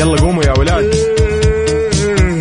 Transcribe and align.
يلا 0.00 0.20
قوموا 0.20 0.44
يا 0.44 0.58
ولاد. 0.58 0.94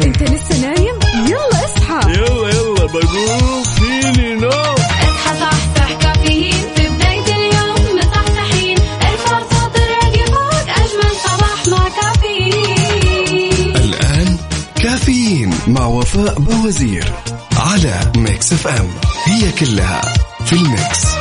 انت 0.04 0.24
لسه 0.24 0.62
نايم؟ 0.62 1.00
يلا 1.28 1.66
اصحى. 1.66 2.12
يلا 2.12 2.50
يلا 2.50 2.86
بقوم. 2.86 3.64
فيني 3.64 4.36
نو 4.36 4.50
اصحى 4.50 5.40
صحصح 5.40 5.94
كافيين. 6.02 6.54
في 6.76 6.90
بداية 6.90 7.36
اليوم 7.36 7.98
مصحصحين. 7.98 8.78
ارفع 9.02 9.40
صوت 9.40 9.76
الراديو 9.76 10.26
فوق 10.26 10.70
أجمل 10.70 11.12
صباح 11.26 11.68
مع 11.68 11.90
كافيين. 12.02 13.76
الآن 13.76 14.38
كافيين 14.76 15.54
مع 15.68 15.86
وفاء 15.86 16.40
بوازير 16.40 17.14
على 17.58 18.12
Mix 18.16 18.54
FM. 18.54 18.90
هي 19.26 19.52
كلها 19.52 20.02
في 20.46 20.54
ال 20.54 20.67
mix. 20.67 21.19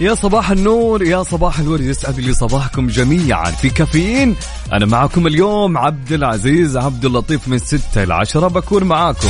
يا 0.00 0.14
صباح 0.14 0.50
النور 0.50 1.02
يا 1.02 1.22
صباح 1.22 1.58
الورد 1.58 1.80
يسعد 1.80 2.20
لي 2.20 2.34
صباحكم 2.34 2.86
جميعا 2.86 3.50
في 3.50 3.70
كافيين. 3.70 4.36
أنا 4.72 4.86
معكم 4.86 5.26
اليوم 5.26 5.78
عبد 5.78 6.12
العزيز 6.12 6.76
عبد 6.76 7.04
اللطيف 7.04 7.48
من 7.48 7.58
6 7.58 8.04
ل 8.04 8.12
10 8.12 8.48
بكون 8.48 8.84
معاكم. 8.84 9.28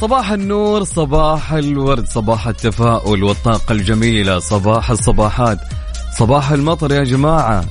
صباح 0.00 0.30
النور 0.30 0.84
صباح 0.84 1.52
الورد 1.52 2.08
صباح 2.08 2.46
التفاؤل 2.48 3.24
والطاقة 3.24 3.72
الجميلة 3.72 4.38
صباح 4.38 4.90
الصباحات 4.90 5.58
صباح 6.18 6.50
المطر 6.50 6.92
يا 6.92 7.04
جماعة. 7.04 7.64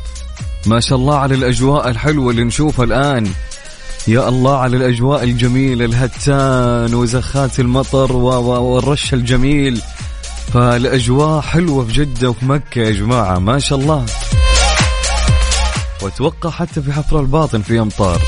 ما 0.65 0.79
شاء 0.79 0.97
الله 0.97 1.17
على 1.17 1.35
الأجواء 1.35 1.89
الحلوة 1.89 2.31
اللي 2.31 2.43
نشوفها 2.43 2.85
الآن. 2.85 3.31
يا 4.07 4.29
الله 4.29 4.57
على 4.57 4.77
الأجواء 4.77 5.23
الجميلة 5.23 5.85
الهتان 5.85 6.93
وزخات 6.93 7.59
المطر 7.59 8.15
والرش 8.15 9.13
الجميل. 9.13 9.81
فالأجواء 10.53 11.41
حلوة 11.41 11.85
في 11.85 11.93
جدة 11.93 12.29
وفي 12.29 12.45
مكة 12.45 12.81
يا 12.81 12.91
جماعة 12.91 13.39
ما 13.39 13.59
شاء 13.59 13.79
الله. 13.79 14.05
وأتوقع 16.01 16.49
حتى 16.49 16.81
في 16.81 16.93
حفر 16.93 17.19
الباطن 17.19 17.61
في 17.61 17.79
أمطار 17.79 18.21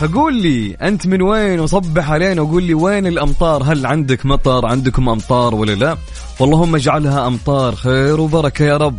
فقول 0.00 0.42
لي 0.42 0.76
أنت 0.82 1.06
من 1.06 1.22
وين؟ 1.22 1.60
وصبح 1.60 2.10
علينا 2.10 2.42
وقول 2.42 2.62
لي 2.62 2.74
وين 2.74 3.06
الأمطار؟ 3.06 3.62
هل 3.62 3.86
عندك 3.86 4.26
مطر؟ 4.26 4.66
عندكم 4.66 5.08
أمطار 5.08 5.54
ولا 5.54 5.72
لا؟ 5.72 5.96
واللهم 6.40 6.74
اجعلها 6.74 7.26
أمطار 7.26 7.74
خير 7.74 8.20
وبركة 8.20 8.64
يا 8.64 8.76
رب. 8.76 8.98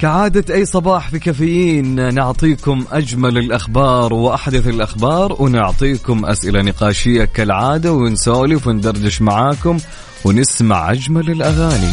كعادة 0.00 0.54
أي 0.54 0.64
صباح 0.66 1.08
في 1.10 1.18
كافيين 1.18 2.14
نعطيكم 2.14 2.84
أجمل 2.92 3.38
الأخبار 3.38 4.14
وأحدث 4.14 4.66
الأخبار 4.66 5.36
ونعطيكم 5.42 6.24
أسئلة 6.26 6.62
نقاشية 6.62 7.24
كالعادة 7.24 7.92
ونسولف 7.92 8.66
وندردش 8.66 9.22
معاكم 9.22 9.78
ونسمع 10.24 10.92
أجمل 10.92 11.30
الأغاني 11.30 11.92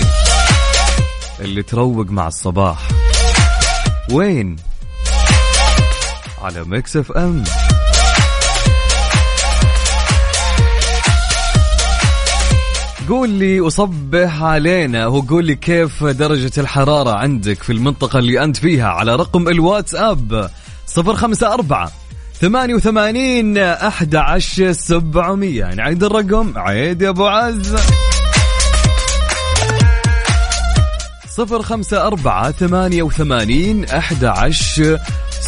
اللي 1.39 1.63
تروق 1.63 2.09
مع 2.09 2.27
الصباح 2.27 2.87
وين؟ 4.11 4.55
على 6.41 6.63
Mix 6.63 6.97
FM 6.97 7.43
قول 13.11 13.29
لي 13.29 13.61
وصبح 13.61 14.43
علينا 14.43 15.07
وقول 15.07 15.45
لي 15.45 15.55
كيف 15.55 16.03
درجة 16.03 16.51
الحرارة 16.57 17.09
عندك 17.17 17.63
في 17.63 17.73
المنطقة 17.73 18.19
اللي 18.19 18.43
أنت 18.43 18.57
فيها؟ 18.57 18.87
على 18.87 19.15
رقم 19.15 19.47
أربعة 21.53 21.91
ثمانية 22.41 22.73
وثمانين 22.73 23.57
أحد 23.57 24.15
عشر 24.15 24.71
سبعمية. 24.71 25.73
نعيد 25.73 26.03
الرقم. 26.03 26.53
عيد 26.55 27.01
يا 27.01 27.09
أبو 27.09 27.27
عز. 27.27 27.75
صفر 31.29 31.61
خمسة 31.61 32.07
أربعة 32.07 32.51
ثمانية 32.51 33.03
وثمانين 33.03 33.85
أحد 33.85 34.25
عشر 34.25 34.99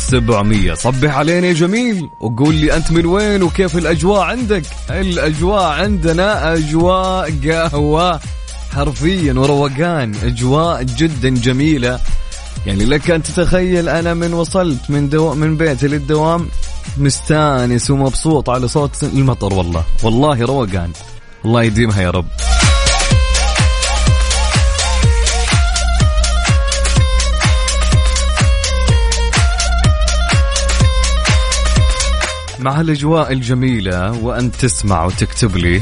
سبعمية. 0.04 0.74
صبح 0.74 1.18
علينا 1.18 1.48
يا 1.48 1.54
جميل 1.54 2.10
وقول 2.20 2.56
لي 2.56 2.76
أنت 2.76 2.92
من 2.92 3.06
وين 3.06 3.44
وكيف 3.44 3.78
الأجواء 3.78 4.22
عندك؟ 4.22 4.64
الأجواء 4.90 5.64
عندنا 5.64 6.54
أجواء 6.54 7.34
قهوة 7.46 8.20
حرفيا 8.76 9.34
وروقان 9.34 10.16
أجواء 10.24 10.84
جدا 10.84 11.30
جميلة. 11.30 12.00
يعني 12.66 12.86
لك 12.86 13.12
أن 13.12 13.24
تتخيل 13.24 13.90
أنا 13.90 14.14
من 14.14 14.34
وصلت 14.34 14.90
من 14.90 15.10
دو 15.10 15.34
من 15.34 15.58
بيتي 15.58 15.88
للدوام 15.88 16.48
مستانس 16.98 17.92
ومبسوط 17.92 18.50
على 18.50 18.68
صوت 18.68 19.04
المطر 19.04 19.54
والله 19.54 19.84
والله 20.04 20.42
روقان. 20.42 20.92
الله 21.46 21.64
يديمها 21.64 22.02
يا 22.02 22.10
رب. 22.10 22.26
مع 32.64 32.82
الأجواء 32.82 33.32
الجميلة 33.32 34.12
وأنت 34.12 34.56
تسمع 34.56 35.06
وتكتب 35.06 35.58
لي. 35.58 35.82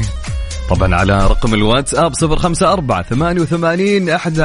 طبعا 0.70 0.94
على 0.94 1.26
رقم 1.26 1.54
الواتساب 1.54 2.14
صفر 2.14 2.36
خمسة 2.36 2.72
أربعة 2.72 3.02
ثمانية 3.02 3.40
وثمانين 3.40 4.10
أحد 4.10 4.40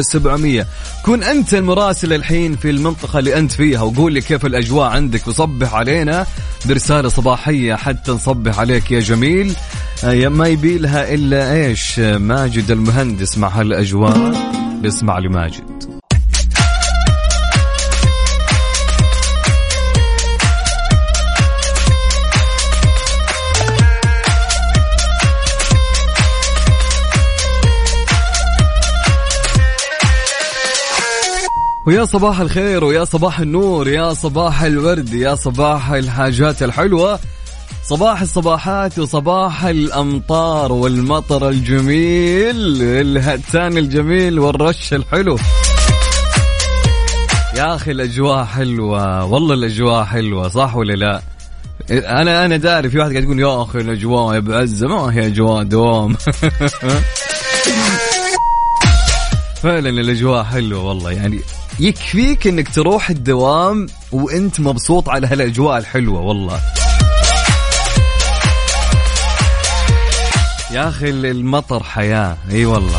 سبعمية. 0.00 0.66
كن 1.04 1.22
أنت 1.22 1.54
المراسل 1.54 2.12
الحين 2.12 2.56
في 2.56 2.70
المنطقة 2.70 3.18
اللي 3.18 3.38
أنت 3.38 3.52
فيها 3.52 3.82
وقول 3.82 4.12
لي 4.12 4.20
كيف 4.20 4.46
الأجواء 4.46 4.90
عندك 4.90 5.28
وصبح 5.28 5.74
علينا. 5.74 6.26
برسالة 6.66 7.08
صباحية 7.08 7.74
حتى 7.74 8.12
نصبح 8.12 8.58
عليك 8.58 8.90
يا 8.90 9.00
جميل. 9.00 9.54
آه، 10.04 10.28
ما 10.28 10.48
يبي 10.48 10.78
لها 10.78 11.14
إلا 11.14 11.52
إيش؟ 11.54 11.98
آه، 11.98 12.18
ماجد 12.18 12.70
المهندس 12.70 13.38
مع 13.38 13.48
هالأجواء. 13.48 14.32
بيسمع 14.82 15.18
لماجد. 15.18 15.97
ويا 31.88 32.04
صباح 32.04 32.40
الخير 32.40 32.84
ويا 32.84 33.04
صباح 33.04 33.40
النور 33.40 33.88
يا 33.88 34.12
صباح 34.14 34.62
الورد 34.62 35.14
يا 35.14 35.34
صباح 35.34 35.90
الحاجات 35.90 36.62
الحلوة. 36.62 37.18
صباح 37.84 38.20
الصباحات 38.20 38.98
وصباح 38.98 39.64
الأمطار 39.64 40.72
والمطر 40.72 41.48
الجميل 41.48 42.82
الهتان 42.82 43.78
الجميل 43.78 44.38
والرش 44.38 44.94
الحلو. 44.94 45.38
يا 47.56 47.74
أخي 47.74 47.90
الأجواء 47.90 48.44
حلوة 48.44 49.24
والله 49.24 49.54
الأجواء 49.54 50.04
حلوة 50.04 50.48
صح 50.48 50.76
ولا 50.76 50.92
لا؟ 50.92 51.22
أنا 51.90 52.44
أنا 52.44 52.56
داري 52.56 52.90
في 52.90 52.98
واحد 52.98 53.10
قاعد 53.10 53.24
يقول 53.24 53.40
يا 53.40 53.62
أخي 53.62 53.78
الأجواء 53.78 54.34
يا 54.34 54.40
بعزة 54.40 54.88
ما 54.88 55.14
هي 55.14 55.26
أجواء 55.26 55.62
دوام. 55.62 56.16
فعلا 59.62 59.88
الأجواء 59.88 60.44
حلوة 60.44 60.84
والله 60.84 61.12
يعني 61.12 61.40
يكفيك 61.80 62.46
إنك 62.46 62.68
تروح 62.74 63.10
الدوام 63.10 63.86
وإنت 64.12 64.60
مبسوط 64.60 65.08
على 65.08 65.26
هالأجواء 65.26 65.78
الحلوة 65.78 66.20
والله. 66.20 66.60
يا 70.72 70.88
أخي 70.88 71.10
المطر 71.10 71.82
حياة. 71.82 72.36
إي 72.50 72.64
والله. 72.66 72.98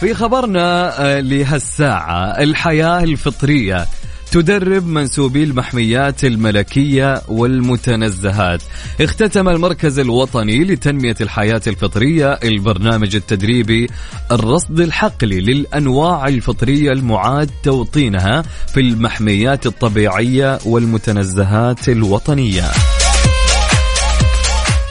في 0.00 0.14
خبرنا 0.14 1.00
آه، 1.00 1.20
لهالساعة 1.20 2.24
الحياة 2.42 2.98
الفطرية. 2.98 3.86
تدرب 4.34 4.86
منسوبي 4.86 5.44
المحميات 5.44 6.24
الملكية 6.24 7.22
والمتنزهات. 7.28 8.62
اختتم 9.00 9.48
المركز 9.48 9.98
الوطني 9.98 10.64
لتنمية 10.64 11.14
الحياة 11.20 11.60
الفطرية 11.66 12.32
البرنامج 12.32 13.16
التدريبي 13.16 13.90
الرصد 14.32 14.80
الحقلي 14.80 15.40
للأنواع 15.40 16.28
الفطرية 16.28 16.92
المعاد 16.92 17.50
توطينها 17.62 18.42
في 18.42 18.80
المحميات 18.80 19.66
الطبيعية 19.66 20.58
والمتنزهات 20.66 21.88
الوطنية. 21.88 22.64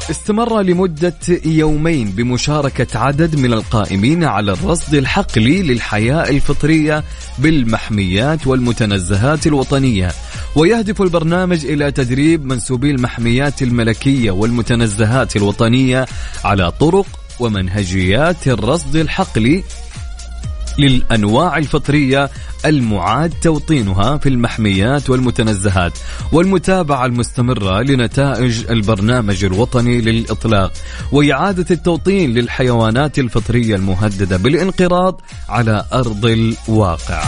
استمر 0.10 0.62
لمدة 0.62 1.14
يومين 1.46 2.10
بمشاركة 2.10 3.00
عدد 3.00 3.36
من 3.36 3.54
القائمين 3.54 4.24
على 4.24 4.52
الرصد 4.52 4.94
الحقلي 4.94 5.62
للحياة 5.64 6.30
الفطرية 6.30 7.04
بالمحميات 7.40 8.48
والمتنزهات 8.48 9.48
الوطنية. 9.48 10.12
ويهدف 10.56 11.02
البرنامج 11.02 11.66
إلى 11.66 11.92
تدريب 11.92 12.46
منسوبي 12.46 12.92
المحميات 12.92 13.62
الملكية 13.62 14.32
والمتنزهات 14.32 15.36
الوطنية 15.36 16.06
على 16.44 16.72
طرق 16.72 17.08
ومنهجيات 17.40 18.48
الرصد 18.48 18.96
الحقلي 18.96 19.64
للأنواع 20.78 21.58
الفطرية 21.58 22.30
المعاد 22.66 23.34
توطينها 23.42 24.18
في 24.18 24.30
المحميات 24.30 25.10
والمتنزهات 25.10 25.94
والمتابعة 26.32 27.06
المستمرة 27.06 27.82
لنتائج 27.82 28.66
البرنامج 28.70 29.46
الوطني 29.46 30.02
للإطلاق 30.02 30.72
وإعادة 31.12 31.66
التوطين 31.72 32.34
للحيوانات 32.34 33.20
الفطرية 33.20 33.76
المهددة 33.76 34.38
بالانقراض 34.38 35.22
على 35.50 35.86
أرض 35.94 36.26
الواقع. 36.26 37.24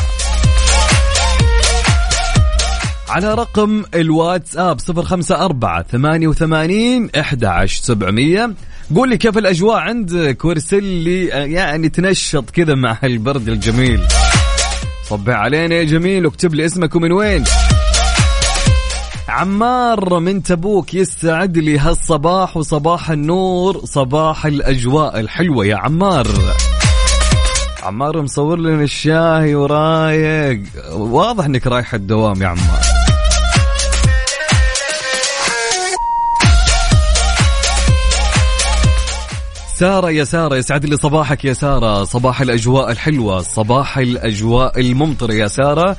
على 3.09 3.33
رقم 3.33 3.83
الواتساب 3.95 4.77
054 4.89 5.83
88 5.83 7.09
11700 7.15 8.53
قول 8.95 9.09
لي 9.09 9.17
كيف 9.17 9.37
الأجواء 9.37 9.77
عندك 9.77 10.45
وارسل 10.45 10.83
لي 10.83 11.25
يعني 11.25 11.89
تنشط 11.89 12.49
كذا 12.49 12.75
مع 12.75 12.97
البرد 13.03 13.49
الجميل. 13.49 13.99
صبح 15.09 15.33
علينا 15.33 15.75
يا 15.75 15.83
جميل 15.83 16.25
واكتب 16.25 16.53
لي 16.53 16.65
اسمك 16.65 16.95
ومن 16.95 17.11
وين. 17.11 17.43
عمار 19.29 20.19
من 20.19 20.43
تبوك 20.43 20.93
يستعد 20.93 21.57
لي 21.57 21.79
هالصباح 21.79 22.57
وصباح 22.57 23.11
النور 23.11 23.81
صباح 23.85 24.45
الأجواء 24.45 25.19
الحلوة 25.19 25.65
يا 25.65 25.75
عمار. 25.75 26.27
عمار 27.83 28.21
مصور 28.21 28.59
لنا 28.59 28.83
الشاي 28.83 29.55
ورايق. 29.55 30.61
واضح 30.91 31.45
إنك 31.45 31.67
رايح 31.67 31.93
الدوام 31.93 32.41
يا 32.41 32.47
عمار. 32.47 32.84
سارة 39.79 40.11
يا 40.11 40.23
سارة 40.23 40.55
يسعد 40.55 40.85
لي 40.85 40.97
صباحك 40.97 41.45
يا 41.45 41.53
سارة. 41.53 42.03
صباح 42.03 42.41
الأجواء 42.41 42.91
الحلوة 42.91 43.41
صباح 43.41 43.97
الأجواء 43.97 44.79
الممطرة 44.79 45.33
يا 45.33 45.47
سارة. 45.47 45.97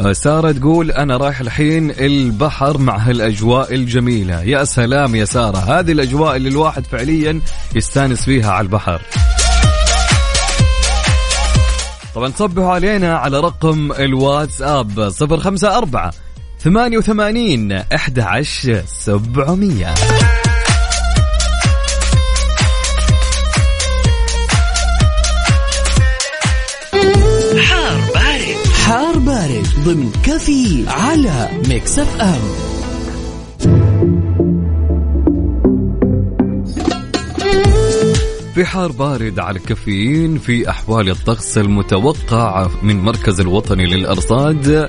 آه، 0.00 0.12
سارة 0.12 0.52
تقول 0.52 0.90
أنا 0.90 1.16
رايح 1.16 1.40
الحين 1.40 1.90
البحر 1.90 2.78
مع 2.78 2.96
هالأجواء 2.96 3.74
الجميلة. 3.74 4.42
يا 4.42 4.64
سلام 4.64 5.14
يا 5.14 5.24
سارة 5.24 5.58
هذه 5.58 5.92
الأجواء 5.92 6.36
اللي 6.36 6.48
الواحد 6.48 6.84
فعليا 6.86 7.40
يستأنس 7.74 8.24
فيها 8.24 8.50
على 8.50 8.64
البحر. 8.64 9.02
طبعا 12.14 12.32
صبحوا 12.36 12.70
علينا 12.70 13.16
على 13.16 13.40
رقم 13.40 13.92
الواتساب 13.92 15.00
054 15.00 16.10
88 16.58 17.72
11 17.72 18.82
700 18.86 19.94
ضمن 29.86 30.12
كافيين 30.24 30.84
على 30.88 31.48
Mix 31.68 31.98
FM. 31.98 32.40
في 38.54 38.64
حار 38.64 38.92
بارد 38.92 39.38
على 39.38 39.58
الكافيين 39.58 40.38
في 40.38 40.70
أحوال 40.70 41.10
الطقس 41.10 41.58
المتوقع 41.58 42.68
من 42.82 43.00
مركز 43.00 43.40
الوطني 43.40 43.86
للأرصاد 43.86 44.88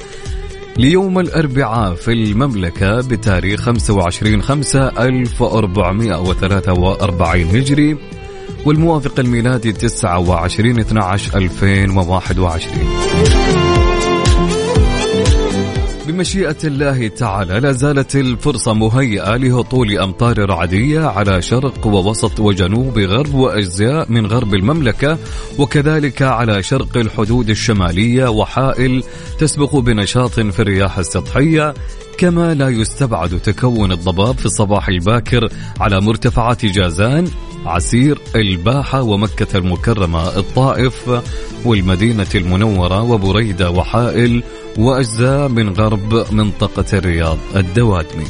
ليوم 0.78 1.20
الأربعاء 1.20 1.96
في 1.96 2.12
المملكة 2.12 3.02
بتاريخ 3.02 3.62
25 3.62 4.42
5 4.42 4.88
1443 4.88 7.42
هجري 7.42 7.98
والموافق 8.66 9.20
الميلادي 9.20 9.72
29 9.72 10.80
12 10.80 11.38
2021 11.38 13.47
بمشيئة 16.08 16.58
الله 16.64 17.08
تعالى 17.08 17.60
لا 17.60 17.72
زالت 17.72 18.16
الفرصة 18.16 18.74
مهيئة 18.74 19.36
لهطول 19.36 19.98
أمطار 19.98 20.50
رعدية 20.50 21.00
على 21.00 21.42
شرق 21.42 21.88
ووسط 21.88 22.40
وجنوب 22.40 23.00
غرب 23.00 23.34
وأجزاء 23.34 24.12
من 24.12 24.26
غرب 24.26 24.56
المملكة 24.56 25.18
وكذلك 25.60 26.22
على 26.22 26.64
شرق 26.64 26.98
الحدود 26.98 27.50
الشمالية 27.50 28.30
وحائل 28.30 29.04
تسبق 29.40 29.76
بنشاط 29.76 30.32
في 30.40 30.60
الرياح 30.60 30.98
السطحية 30.98 31.74
كما 32.18 32.54
لا 32.54 32.70
يستبعد 32.70 33.40
تكون 33.40 33.92
الضباب 33.92 34.38
في 34.38 34.46
الصباح 34.46 34.88
الباكر 34.88 35.50
على 35.80 36.02
مرتفعات 36.02 36.66
جازان 36.66 37.28
عسير 37.68 38.20
الباحة 38.36 39.02
ومكة 39.02 39.58
المكرمة 39.58 40.38
الطائف 40.38 41.22
والمدينة 41.66 42.28
المنورة 42.36 43.02
وبريدة 43.02 43.70
وحائل 43.72 44.44
وأجزاء 44.78 45.48
من 45.48 45.70
غرب 45.70 46.26
منطقة 46.32 46.98
الرياض 46.98 47.38
الدواتمي 47.56 48.26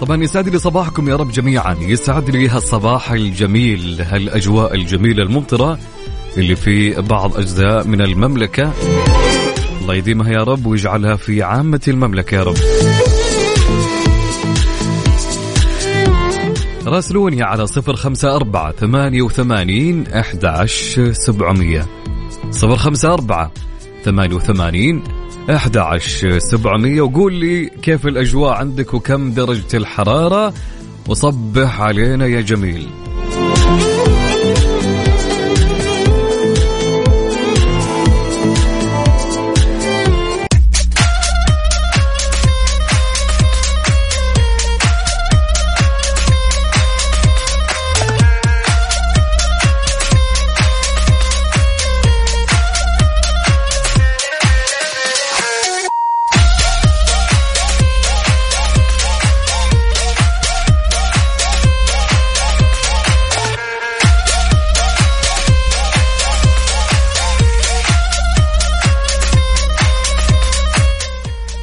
طبعا 0.00 0.22
يسعد 0.22 0.48
لي 0.48 0.58
صباحكم 0.58 1.08
يا 1.08 1.16
رب 1.16 1.30
جميعا. 1.30 1.76
يسعد 1.80 2.30
لي 2.30 2.48
هالصباح 2.48 3.10
الجميل 3.12 4.02
هالأجواء 4.02 4.74
الجميلة 4.74 5.22
الممطرة. 5.22 5.78
اللي 6.38 6.56
في 6.56 7.00
بعض 7.00 7.36
أجزاء 7.36 7.86
من 7.86 8.00
المملكة. 8.00 8.72
الله 9.80 9.94
يديمها 9.94 10.32
يا 10.32 10.44
رب 10.44 10.66
ويجعلها 10.66 11.16
في 11.16 11.42
عامة 11.42 11.80
المملكة 11.88 12.34
يا 12.34 12.42
رب. 12.42 12.56
راسلوني 16.86 17.42
على 17.42 17.66
صفر 17.66 17.96
خمسة 17.96 18.36
أربعة 18.36 18.72
ثمانية 18.72 19.22
وثمانين 19.22 20.06
أحداش 20.06 21.00
سبعمية. 21.12 21.86
صفر 22.50 22.76
خمسة 22.76 23.12
أربعة 23.12 23.52
ثمانية 24.04 24.36
وثمانين 24.36 25.02
أحداش 25.50 26.26
سبعمية. 26.38 27.00
وقول 27.00 27.34
لي 27.34 27.70
كيف 27.82 28.06
الأجواء 28.06 28.52
عندك 28.52 28.94
وكم 28.94 29.32
درجة 29.32 29.76
الحرارة. 29.76 30.54
وصبح 31.08 31.80
علينا 31.80 32.26
يا 32.26 32.40
جميل. 32.40 32.88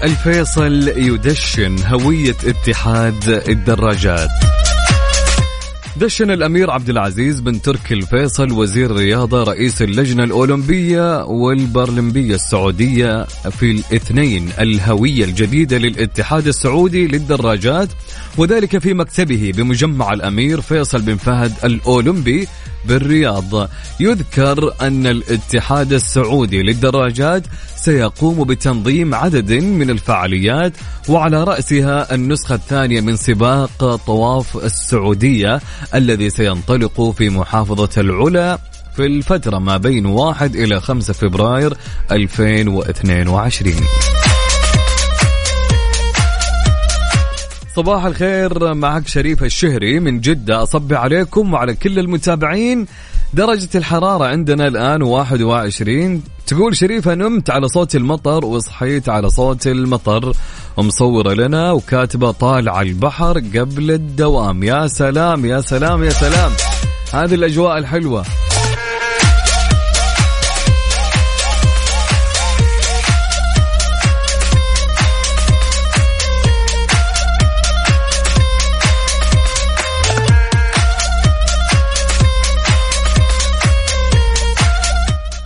الفيصل 0.06 0.88
يدشن 0.88 1.76
هوية 1.86 2.36
اتحاد 2.46 3.44
الدراجات. 3.48 4.30
دشن 5.98 6.32
الأمير 6.32 6.72
عبد 6.72 6.90
العزيز 6.90 7.40
بن 7.40 7.62
تركي 7.62 7.94
الفيصل 7.94 8.52
وزير 8.52 8.92
الرياضة 8.92 9.44
رئيس 9.44 9.82
اللجنة 9.82 10.24
الأولمبية 10.24 11.24
والبرلمبية 11.24 12.36
السعودية 12.36 13.24
في 13.26 13.72
الاثنين 13.72 14.50
الهوية 14.60 15.24
الجديدة 15.26 15.78
للاتحاد 15.78 16.48
السعودي 16.48 17.08
للدراجات 17.08 17.90
وذلك 18.38 18.78
في 18.78 18.94
مكتبه 18.94 19.52
بمجمع 19.56 20.14
الأمير 20.14 20.62
فيصل 20.62 21.02
بن 21.02 21.16
فهد 21.16 21.54
الأولمبي 21.64 22.48
بالرياض. 22.88 23.70
يذكر 24.00 24.74
أن 24.82 25.08
الاتحاد 25.08 25.94
السعودي 25.94 26.62
للدراجات 26.62 27.44
سيقوم 27.76 28.44
بتنظيم 28.44 29.16
عدد 29.16 29.54
من 29.54 29.90
الفعاليات 29.90 30.74
وعلى 31.10 31.44
رأسها 31.44 32.16
النسخة 32.16 32.56
الثانية 32.56 33.02
من 33.02 33.16
سباق 33.16 33.96
طواف 33.96 34.58
السعودية 34.58 35.62
الذي 35.96 36.30
سينطلق 36.30 37.14
في 37.18 37.30
محافظة 37.30 38.02
العلا 38.02 38.60
في 38.96 39.06
الفترة 39.06 39.60
ما 39.60 39.78
بين 39.78 40.06
1 40.06 40.56
إلى 40.56 40.82
5 40.82 41.14
فبراير 41.14 41.74
2022 42.12 44.15
صباح 47.76 48.06
الخير 48.06 48.74
معك 48.74 49.08
شريف 49.08 49.44
الشهري. 49.44 50.00
من 50.00 50.20
جدة 50.20 50.64
أصبح 50.64 51.00
عليكم 51.00 51.54
وعلى 51.54 51.74
كل 51.74 52.00
المتابعين. 52.00 52.86
درجة 53.34 53.70
الحرارة 53.76 54.26
عندنا 54.26 54.68
الآن 54.68 55.02
21 55.04 56.24
تقول 56.48 56.76
شريفة 56.78 57.16
نمت 57.16 57.50
على 57.50 57.68
صوت 57.68 57.96
المطر 57.96 58.46
وصحيت 58.46 59.10
على 59.10 59.30
صوت 59.30 59.68
المطر. 59.68 60.34
ومصورة 60.78 61.34
لنا 61.34 61.72
وكاتبة 61.72 62.32
طالع 62.32 62.82
البحر 62.82 63.40
قبل 63.40 63.92
الدوام. 63.92 64.64
يا 64.64 64.88
سلام 64.88 65.46
يا 65.46 65.62
سلام 65.62 66.04
يا 66.04 66.10
سلام. 66.10 66.52
هذه 67.14 67.34
الأجواء 67.36 67.78
الحلوة. 67.78 68.26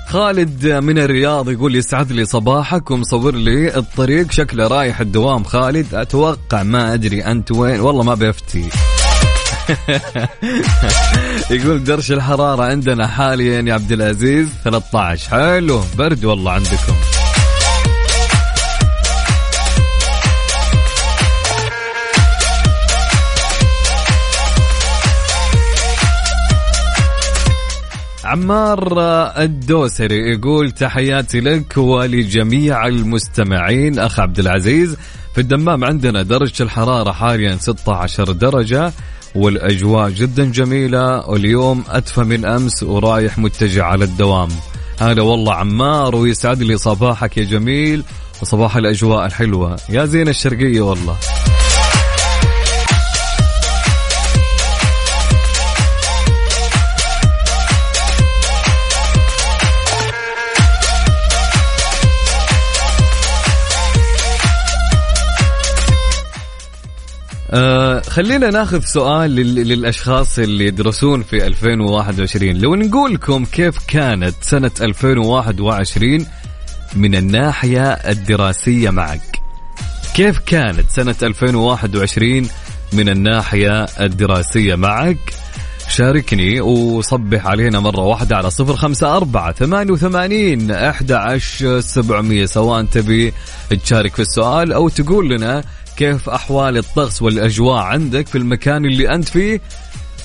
خالد 0.09 0.67
من 0.67 0.97
الرياض 0.97 1.49
يقول 1.49 1.75
يسعد 1.75 2.11
لي 2.11 2.25
صباحك 2.25 2.91
ومصور 2.91 3.35
لي 3.35 3.77
الطريق 3.77 4.31
شكله 4.31 4.67
رايح 4.67 4.99
الدوام. 4.99 5.43
خالد 5.43 5.95
أتوقع 5.95 6.63
ما 6.63 6.93
أدري 6.93 7.25
أنت 7.25 7.51
وين. 7.51 7.79
والله 7.79 8.03
ما 8.03 8.13
بيفتي. 8.13 8.69
يقول 11.51 11.83
درجة 11.83 12.13
الحرارة 12.13 12.63
عندنا 12.63 13.07
حاليا 13.07 13.61
يا 13.61 13.73
عبد 13.73 13.91
العزيز. 13.91 14.49
13 14.63 15.29
حلو. 15.29 15.81
برد 15.97 16.25
والله 16.25 16.51
عندكم. 16.51 17.18
عمار 28.29 28.99
الدوسري 29.37 30.31
يقول 30.31 30.71
تحياتي 30.71 31.39
لك 31.39 31.77
ولجميع 31.77 32.87
المستمعين. 32.87 33.99
أخ 33.99 34.19
عبد 34.19 34.39
العزيز 34.39 34.97
في 35.35 35.41
الدمام 35.41 35.83
عندنا 35.83 36.21
درجة 36.23 36.63
الحرارة 36.63 37.11
حاليا 37.11 37.57
16 37.57 38.31
درجة 38.31 38.93
والأجواء 39.35 40.09
جدا 40.09 40.45
جميلة. 40.45 41.29
واليوم 41.29 41.83
ادفى 41.89 42.21
من 42.21 42.45
أمس 42.45 42.83
ورايح 42.83 43.37
متجه 43.37 43.83
على 43.83 44.05
الدوام. 44.05 44.49
هلا 44.99 45.21
والله 45.21 45.53
عمار 45.53 46.15
ويسعد 46.15 46.63
لي 46.63 46.77
صباحك 46.77 47.37
يا 47.37 47.43
جميل 47.43 48.03
وصباح 48.41 48.75
الأجواء 48.75 49.25
الحلوة. 49.25 49.75
يا 49.89 50.05
زين 50.05 50.27
الشرقية 50.27 50.81
والله. 50.81 51.15
آه 67.51 68.01
خلينا 68.01 68.49
ناخذ 68.49 68.81
سؤال 68.81 69.31
لل- 69.35 69.67
للأشخاص 69.67 70.39
اللي 70.39 70.65
يدرسون 70.65 71.23
في 71.23 71.47
2021 71.47 72.57
لو 72.57 72.75
نقول 72.75 73.13
لكم 73.13 73.45
كيف 73.45 73.77
كانت 73.87 74.35
سنة 74.41 74.71
2021 74.81 76.25
من 76.95 77.15
الناحية 77.15 77.91
الدراسية 77.91 78.89
معك؟ 78.89 79.39
كيف 80.15 80.39
كانت 80.39 80.89
سنة 80.89 81.15
2021 81.23 82.49
من 82.93 83.09
الناحية 83.09 83.83
الدراسية 83.83 84.75
معك؟ 84.75 85.17
شاركني 85.89 86.61
وصبح 86.61 87.47
علينا 87.47 87.79
مرة 87.79 88.01
واحدة 88.01 88.35
على 88.37 88.49
صفر 88.51 88.75
خمسة 88.75 89.17
أربعة 89.17 89.51
ثمانية 89.53 89.91
وثمانين 89.93 90.71
أحد 90.71 91.11
سبعمية. 91.79 92.45
سواء 92.45 92.83
تبي 92.83 93.33
تشارك 93.83 94.15
في 94.15 94.21
السؤال 94.21 94.73
أو 94.73 94.89
تقول 94.89 95.29
لنا 95.29 95.63
كيف 95.99 96.29
أحوال 96.29 96.77
الطقس 96.77 97.21
والأجواء 97.21 97.77
عندك 97.77 98.27
في 98.27 98.37
المكان 98.37 98.85
اللي 98.85 99.15
أنت 99.15 99.29
فيه؟ 99.29 99.61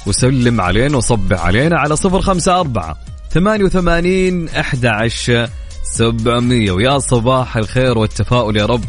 وسلم 0.06 0.60
علينا 0.60 0.96
وصبح 0.96 1.46
علينا 1.46 1.78
على 1.78 1.96
صفر 1.96 2.20
خمسة 2.20 2.60
أربعة 2.60 2.96
ثمانية 3.30 3.64
وثمانين 3.64 4.48
أحد 4.48 4.86
عشر 4.86 5.48
سبعمية. 5.82 6.72
ويا 6.72 6.98
صباح 6.98 7.56
الخير 7.56 7.98
والتفاؤل 7.98 8.56
يا 8.56 8.66
رب. 8.66 8.84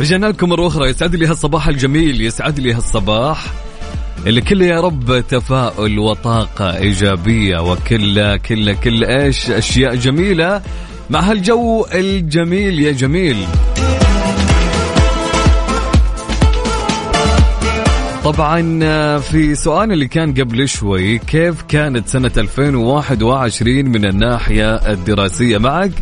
رجعنا 0.00 0.26
لكم 0.26 0.48
مرة 0.48 0.66
أخرى. 0.66 0.88
يسعد 0.88 1.14
لي 1.14 1.26
هالصباح 1.26 1.68
الجميل 1.68 2.20
يسعد 2.20 2.60
لي 2.60 2.74
هالصباح. 2.74 3.44
اللي 4.26 4.40
كله 4.40 4.66
يا 4.66 4.80
رب 4.80 5.24
تفاؤل 5.28 5.98
وطاقة 5.98 6.76
إيجابية 6.76 7.58
وكل 7.58 8.36
كل 8.36 8.72
كل 8.74 9.04
إيش 9.04 9.50
أشياء 9.50 9.94
جميلة 9.94 10.62
مع 11.10 11.20
هالجو 11.20 11.86
الجميل 11.94 12.80
يا 12.80 12.92
جميل. 12.92 13.36
طبعا 18.24 18.78
في 19.18 19.54
سؤال 19.54 19.92
اللي 19.92 20.08
كان 20.08 20.34
قبل 20.34 20.68
شوي 20.68 21.18
كيف 21.18 21.62
كانت 21.62 22.08
سنة 22.08 22.32
2021 22.36 23.84
من 23.84 24.04
الناحية 24.04 24.74
الدراسية؟ 24.74 25.58
معك؟ 25.58 25.92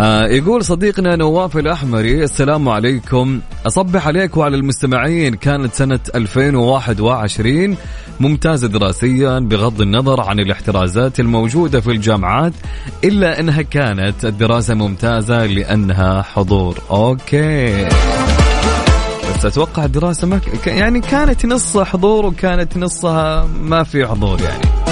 آه 0.00 0.26
يقول 0.26 0.64
صديقنا 0.64 1.16
نواف 1.16 1.56
الأحمري 1.56 2.24
السلام 2.24 2.68
عليكم. 2.68 3.40
أصبح 3.66 4.06
عليك 4.06 4.36
وعلى 4.36 4.56
المستمعين 4.56 5.34
كانت 5.34 5.74
سنة 5.74 6.00
2021 6.14 7.76
ممتازة 8.20 8.68
دراسيا 8.68 9.38
بغض 9.38 9.80
النظر 9.80 10.20
عن 10.20 10.40
الاحترازات 10.40 11.20
الموجودة 11.20 11.80
في 11.80 11.90
الجامعات 11.90 12.52
إلا 13.04 13.40
أنها 13.40 13.62
كانت 13.62 14.24
الدراسة 14.24 14.74
ممتازة 14.74 15.46
لأنها 15.46 16.22
حضور. 16.22 16.78
أوكي. 16.90 17.84
بس 19.36 19.44
أتوقع 19.44 19.84
الدراسة 19.84 20.26
ما. 20.26 20.40
يعني 20.66 21.00
كانت 21.00 21.46
نصها 21.46 21.84
حضور 21.84 22.26
وكانت 22.26 22.76
نصها 22.76 23.48
ما 23.60 23.82
في 23.82 24.06
حضور 24.06 24.40
يعني. 24.42 24.85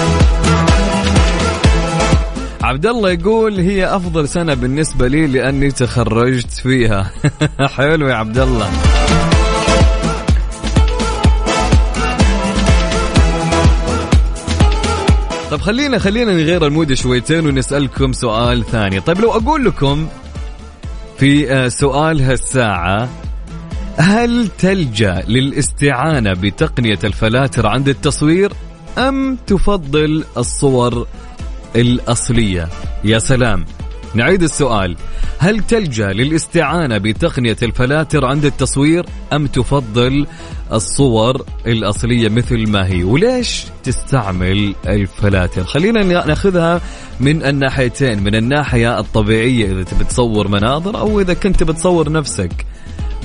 عبد 2.65 2.85
الله 2.85 3.11
يقول 3.11 3.59
هي 3.59 3.95
أفضل 3.95 4.27
سنة 4.29 4.53
بالنسبة 4.53 5.07
لي 5.07 5.27
لأني 5.27 5.71
تخرجت 5.71 6.51
فيها. 6.51 7.11
حلو 7.77 8.07
يا 8.07 8.15
عبد 8.15 8.37
الله 8.37 8.69
طب 15.51 15.61
خلينا 15.61 15.97
خلينا 15.97 16.33
نغير 16.33 16.67
المود 16.67 16.93
شويتين 16.93 17.47
ونسألكم 17.47 18.13
سؤال 18.13 18.65
ثاني. 18.65 18.99
طيب 18.99 19.19
لو 19.19 19.31
أقول 19.31 19.65
لكم 19.65 20.07
في 21.17 21.53
آه، 21.53 21.67
سؤال 21.67 22.21
هالساعة 22.21 23.09
هل 23.97 24.47
تلجأ 24.47 25.23
للاستعانة 25.27 26.33
بتقنية 26.33 26.99
الفلاتر 27.03 27.67
عند 27.67 27.89
التصوير 27.89 28.53
أم 28.97 29.37
تفضل 29.47 30.23
الصور 30.37 31.07
الأصلية. 31.75 32.69
يا 33.03 33.19
سلام. 33.19 33.65
نعيد 34.15 34.43
السؤال. 34.43 34.95
هل 35.39 35.59
تلجأ 35.59 36.13
للاستعانة 36.13 36.97
بتقنية 36.97 37.57
الفلاتر 37.63 38.25
عند 38.25 38.45
التصوير 38.45 39.05
أم 39.33 39.47
تفضل 39.47 40.27
الصور 40.73 41.45
الأصلية 41.67 42.29
مثل 42.29 42.69
ما 42.69 42.87
هي؟ 42.87 43.03
وليش 43.03 43.65
تستعمل 43.83 44.75
الفلاتر؟ 44.87 45.63
خلينا 45.63 46.03
نأخذها 46.03 46.81
من 47.19 47.45
الناحيتين 47.45 48.23
من 48.23 48.35
الناحية 48.35 48.99
الطبيعية 48.99 49.71
إذا 49.71 49.83
تبي 49.83 50.03
تصور 50.03 50.47
مناظر 50.47 50.99
أو 50.99 51.21
إذا 51.21 51.33
كنت 51.33 51.63
بتصور 51.63 52.11
نفسك. 52.11 52.65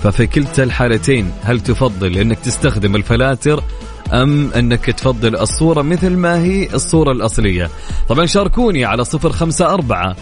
ففي 0.03 0.27
كلتا 0.27 0.63
الحالتين 0.63 1.33
هل 1.43 1.61
تفضل 1.61 2.19
أنك 2.19 2.39
تستخدم 2.39 2.97
الفلاتر 2.97 3.65
أم 4.13 4.51
أنك 4.53 4.85
تفضل 4.85 5.37
الصورة 5.37 5.83
مثل 5.83 6.17
ما 6.17 6.43
هي 6.43 6.69
الصورة 6.75 7.13
الأصلية. 7.13 7.71
طبعا 8.09 8.27
شاركوني 8.27 8.85
على 8.85 9.05
صفر 9.05 9.33
خمسة 9.33 9.75
أربعة 9.75 10.17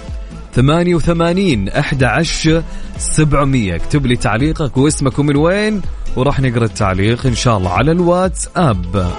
ثمانية 0.52 0.94
وثمانين 0.94 1.68
أحد 1.68 2.04
عشر 2.04 2.62
سبعمية. 2.98 3.74
اكتب 3.74 4.06
لي 4.06 4.16
تعليقك 4.16 4.76
واسمك 4.76 5.18
ومن 5.18 5.36
وين 5.36 5.82
وراح 6.16 6.40
نقرأ 6.40 6.64
التعليق 6.64 7.26
إن 7.26 7.34
شاء 7.34 7.58
الله 7.58 7.70
على 7.70 7.92
الواتس 7.92 8.48
أب 8.56 9.12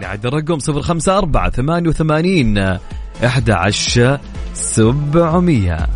نعد 0.00 0.26
الرقم 0.26 0.58
صفر 0.58 0.82
خمسة 0.82 1.18
أربعة 1.18 1.50
ثمانية 1.50 1.88
وثمانين 1.88 2.78
أحد 3.24 3.50
عشر 3.50 4.20
سبعمية. 4.54 5.86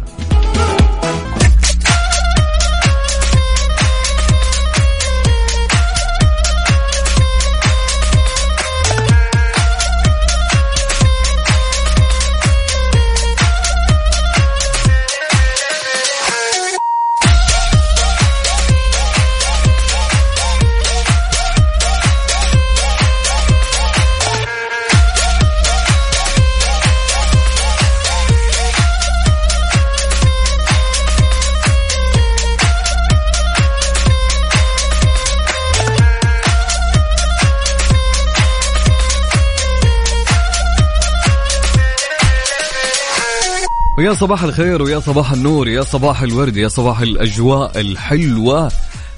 ويا 44.01 44.15
صباح 44.15 44.43
الخير 44.43 44.83
ويا 44.83 45.01
صباح 45.01 45.33
النور 45.33 45.69
يا 45.69 45.83
صباح 45.83 46.23
الورد 46.23 46.57
يا 46.57 46.69
صباح 46.69 47.01
الأجواء 47.01 47.81
الحلوة 47.81 48.73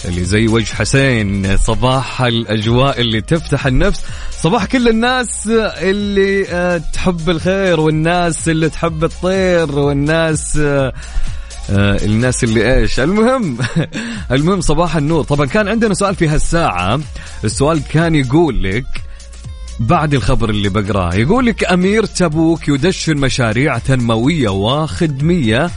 اللي 0.04 0.24
زي 0.24 0.48
وجه 0.48 0.74
حسين. 0.74 1.56
صباح 1.56 2.22
الأجواء 2.22 3.00
اللي 3.00 3.20
تفتح 3.20 3.66
النفس. 3.66 4.00
صباح 4.30 4.64
كل 4.64 4.88
الناس 4.88 5.48
اللي 5.52 6.48
آه، 6.48 6.78
تحب 6.92 7.30
الخير 7.30 7.80
والناس 7.80 8.48
اللي 8.48 8.68
تحب 8.68 9.04
الطير 9.04 9.78
والناس 9.78 10.56
آه، 10.56 10.92
آه، 11.70 12.04
الناس 12.04 12.44
اللي 12.44 12.74
إيش. 12.74 13.00
المهم 13.00 13.58
المهم 14.32 14.60
صباح 14.60 14.96
النور. 14.96 15.24
طبعا 15.24 15.46
كان 15.46 15.68
عندنا 15.68 15.94
سؤال 15.94 16.14
في 16.14 16.28
هالساعة. 16.28 17.00
السؤال 17.44 17.82
كان 17.88 18.14
يقول 18.14 18.62
لك 18.62 19.01
بعد 19.80 20.14
الخبر 20.14 20.50
اللي 20.50 20.68
بقراه 20.68 21.14
يقول 21.14 21.46
لك 21.46 21.64
أمير 21.64 22.04
تبوك 22.04 22.68
يدشن 22.68 23.16
مشاريع 23.16 23.78
تنموية 23.78 24.48
وخدمية 24.48 25.70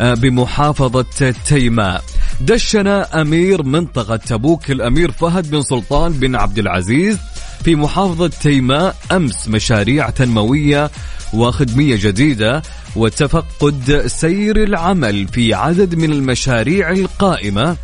آه، 0.00 0.14
بمحافظة 0.14 1.34
تيماء 1.46 2.04
دشن 2.40 2.86
أمير 2.86 3.62
منطقة 3.62 4.16
تبوك 4.16 4.70
الأمير 4.70 5.10
فهد 5.10 5.50
بن 5.50 5.62
سلطان 5.62 6.12
بن 6.12 6.36
عبد 6.36 6.58
العزيز 6.58 7.18
في 7.64 7.76
محافظة 7.76 8.28
تيماء 8.28 8.96
أمس 9.12 9.48
مشاريع 9.48 10.10
تنموية 10.10 10.90
وخدمية 11.32 11.96
جديدة 11.96 12.62
وتفقد 12.96 14.04
سير 14.06 14.62
العمل 14.62 15.28
في 15.28 15.54
عدد 15.54 15.94
من 15.94 16.12
المشاريع 16.12 16.90
القائمة. 16.90 17.76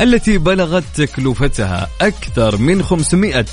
التي 0.00 0.38
بلغت 0.38 0.84
تكلفتها 0.94 1.88
أكثر 2.00 2.56
من 2.56 2.82
500 2.82 3.44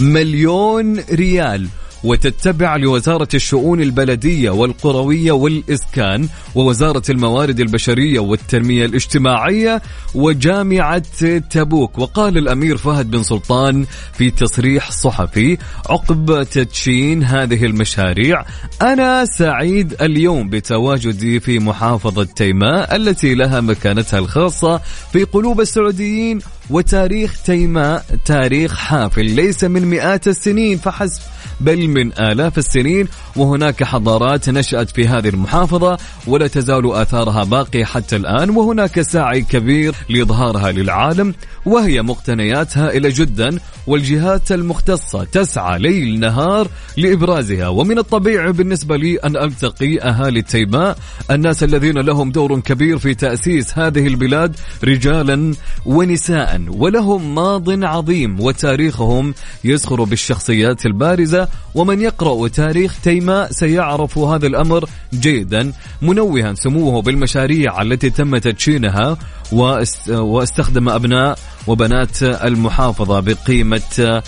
مليون 0.00 1.00
ريال. 1.00 1.68
وتتبع 2.04 2.76
لوزارة 2.76 3.28
الشؤون 3.34 3.82
البلدية 3.82 4.50
والقروية 4.50 5.32
والإسكان 5.32 6.28
ووزارة 6.54 7.02
الموارد 7.10 7.60
البشرية 7.60 8.20
والتنمية 8.20 8.84
الاجتماعية 8.84 9.82
وجامعة 10.14 11.02
تبوك. 11.50 11.98
وقال 11.98 12.38
الأمير 12.38 12.76
فهد 12.76 13.10
بن 13.10 13.22
سلطان 13.22 13.86
في 14.12 14.30
تصريح 14.30 14.90
صحفي 14.90 15.58
عقب 15.90 16.42
تدشين 16.42 17.24
هذه 17.24 17.64
المشاريع 17.64 18.44
أنا 18.82 19.24
سعيد 19.24 20.02
اليوم 20.02 20.48
بتواجدي 20.48 21.40
في 21.40 21.58
محافظة 21.58 22.24
تيماء 22.24 22.96
التي 22.96 23.34
لها 23.34 23.60
مكانتها 23.60 24.18
الخاصة 24.18 24.80
في 25.12 25.24
قلوب 25.24 25.60
السعوديين 25.60 26.38
وتاريخ 26.70 27.42
تيماء 27.42 28.04
تاريخ 28.24 28.76
حافل. 28.76 29.24
ليس 29.24 29.64
من 29.64 29.84
مئات 29.86 30.28
السنين 30.28 30.78
فحسب 30.78 31.22
بل 31.60 31.88
من 31.88 32.12
آلاف 32.12 32.58
السنين. 32.58 33.08
وهناك 33.36 33.84
حضارات 33.84 34.50
نشأت 34.50 34.90
في 34.90 35.08
هذه 35.08 35.28
المحافظة 35.28 35.98
ولا 36.26 36.46
تزال 36.46 36.92
آثارها 36.92 37.44
باقية 37.44 37.84
حتى 37.84 38.16
الآن. 38.16 38.50
وهناك 38.50 39.00
سعي 39.00 39.42
كبير 39.42 39.94
لإظهارها 40.08 40.72
للعالم 40.72 41.34
وهي 41.66 42.02
مقتنيات 42.02 42.78
هائلة 42.78 43.12
جدا. 43.14 43.58
والجهات 43.86 44.52
المختصة 44.52 45.24
تسعى 45.24 45.78
ليل 45.78 46.20
نهار 46.20 46.68
لإبرازها. 46.96 47.68
ومن 47.68 47.98
الطبيعي 47.98 48.52
بالنسبة 48.52 48.96
لي 48.96 49.16
أن 49.16 49.36
ألتقي 49.36 49.98
أهالي 49.98 50.42
تيماء 50.42 50.98
الناس 51.30 51.62
الذين 51.62 51.98
لهم 51.98 52.30
دور 52.30 52.60
كبير 52.60 52.98
في 52.98 53.14
تأسيس 53.14 53.78
هذه 53.78 54.06
البلاد 54.06 54.56
رجالا 54.84 55.54
ونساء. 55.86 56.53
ولهم 56.68 57.34
ماض 57.34 57.84
عظيم 57.84 58.40
وتاريخهم 58.40 59.34
يزخر 59.64 60.04
بالشخصيات 60.04 60.86
البارزة 60.86 61.48
ومن 61.74 62.00
يقرأ 62.00 62.48
تاريخ 62.48 62.96
تيماء 63.02 63.52
سيعرف 63.52 64.18
هذا 64.18 64.46
الأمر 64.46 64.88
جيدا 65.14 65.72
منوها 66.02 66.54
سموه 66.54 67.02
بالمشاريع 67.02 67.82
التي 67.82 68.10
تم 68.10 68.36
تدشينها 68.38 69.16
واست- 69.52 70.08
واستخدم 70.10 70.88
أبناء 70.88 71.38
وبنات 71.66 72.22
المحافظة 72.22 73.20
بقيمة 73.20 74.22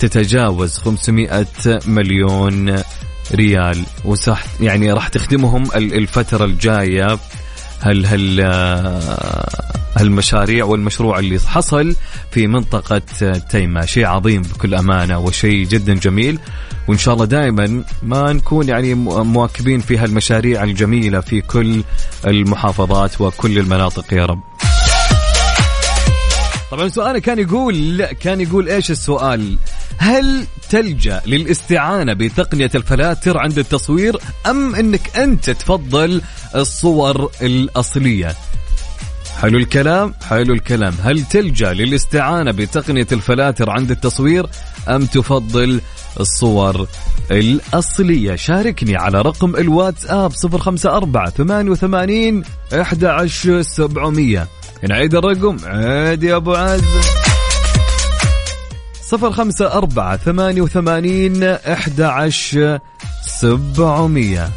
تتجاوز 0.00 0.78
500 0.78 1.46
مليون 1.86 2.76
ريال. 3.34 3.82
وسح 4.04 4.44
يعني 4.60 4.92
راح 4.92 5.08
تخدمهم 5.08 5.62
ال- 5.76 5.94
الفترة 5.94 6.44
الجاية. 6.44 7.18
هل 7.80 8.06
هل 8.06 8.40
هالمشاريع 9.96 10.64
والمشروع 10.64 11.18
اللي 11.18 11.38
حصل 11.38 11.96
في 12.30 12.46
منطقة 12.46 13.02
تيمة 13.50 13.84
شيء 13.84 14.06
عظيم 14.06 14.42
بكل 14.42 14.74
أمانة 14.74 15.18
وشيء 15.18 15.66
جدا 15.66 15.94
جميل 15.94 16.38
وإن 16.88 16.98
شاء 16.98 17.14
الله 17.14 17.24
دائما 17.24 17.84
ما 18.02 18.32
نكون 18.32 18.68
يعني 18.68 18.94
مواكبين 18.94 19.80
في 19.80 19.98
هالمشاريع 19.98 20.62
الجميلة 20.62 21.20
في 21.20 21.40
كل 21.40 21.82
المحافظات 22.26 23.20
وكل 23.20 23.58
المناطق 23.58 24.14
يا 24.14 24.26
رب 24.26 24.40
طبعا 26.70 26.88
سؤالنا 26.88 27.18
كان 27.18 27.38
يقول 27.38 28.04
كان 28.04 28.40
يقول 28.40 28.68
إيش 28.68 28.90
السؤال؟ 28.90 29.58
هل 29.98 30.46
تلجأ 30.70 31.22
للاستعانة 31.26 32.12
بتقنية 32.12 32.70
الفلاتر 32.74 33.38
عند 33.38 33.58
التصوير 33.58 34.16
أم 34.46 34.74
إنك 34.74 35.16
أنت 35.16 35.50
تفضل 35.50 36.22
الصور 36.54 37.30
الأصلية؟ 37.42 38.36
حلو 39.40 39.58
الكلام 39.58 40.14
حلو 40.28 40.54
الكلام. 40.54 40.94
هل 41.02 41.22
تلجأ 41.22 41.72
للاستعانة 41.72 42.50
بتقنية 42.50 43.06
الفلاتر 43.12 43.70
عند 43.70 43.90
التصوير 43.90 44.46
أم 44.88 45.06
تفضل 45.06 45.80
الصور 46.20 46.86
الأصلية؟ 47.30 48.36
شاركني 48.36 48.96
على 48.96 49.22
رقم 49.22 49.56
الواتساب 49.56 50.32
054 50.44 51.30
88 51.30 52.44
11700 52.72 54.48
نعيد 54.88 55.14
الرقم. 55.14 55.56
عيد 55.64 56.22
يا 56.22 56.36
أبو 56.36 56.54
عز. 56.54 56.84
صفر 59.02 59.32
خمسة 59.32 59.72
أربعة 59.72 60.16
ثمانية 60.16 60.60
وثمانين 60.62 61.42
إحدى 61.44 62.04
عشر 62.04 62.78
سبعمية. 63.26 64.50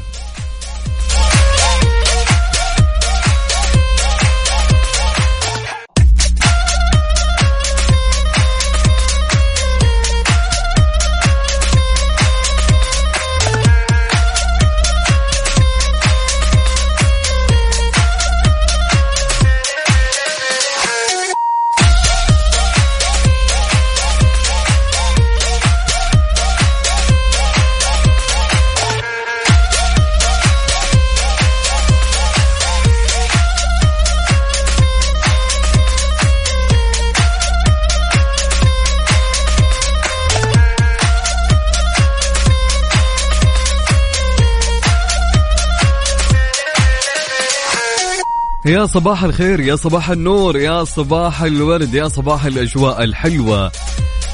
يا 48.66 48.86
صباح 48.86 49.24
الخير 49.24 49.60
يا 49.60 49.76
صباح 49.76 50.10
النور 50.10 50.58
يا 50.58 50.84
صباح 50.84 51.42
الورد 51.42 51.94
يا 51.94 52.08
صباح 52.08 52.46
الأجواء 52.46 53.04
الحلوة. 53.04 53.72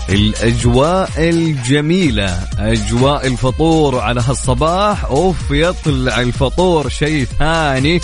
الأجواء 0.09 1.09
الجميلة 1.17 2.39
أجواء 2.59 3.27
الفطور 3.27 3.99
على 3.99 4.21
هالصباح. 4.21 5.05
أوف 5.05 5.51
يطلع 5.51 6.21
الفطور 6.21 6.89
شيء 6.89 7.27
ثاني. 7.39 8.01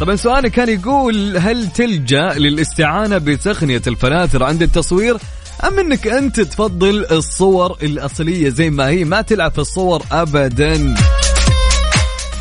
طبعا 0.00 0.16
سؤالي 0.16 0.50
كان 0.50 0.68
يقول 0.68 1.36
هل 1.36 1.68
تلجأ 1.72 2.32
للاستعانة 2.36 3.18
بتقنية 3.18 3.82
الفلاتر 3.86 4.44
عند 4.44 4.62
التصوير؟ 4.62 5.16
أم 5.64 5.78
أنك 5.78 6.06
أنت 6.06 6.40
تفضل 6.40 7.06
الصور 7.10 7.76
الأصلية 7.82 8.48
زي 8.48 8.70
ما 8.70 8.88
هي 8.88 9.04
ما 9.04 9.20
تلعب 9.20 9.52
في 9.52 9.58
الصور 9.58 10.02
أبدا؟ 10.12 10.94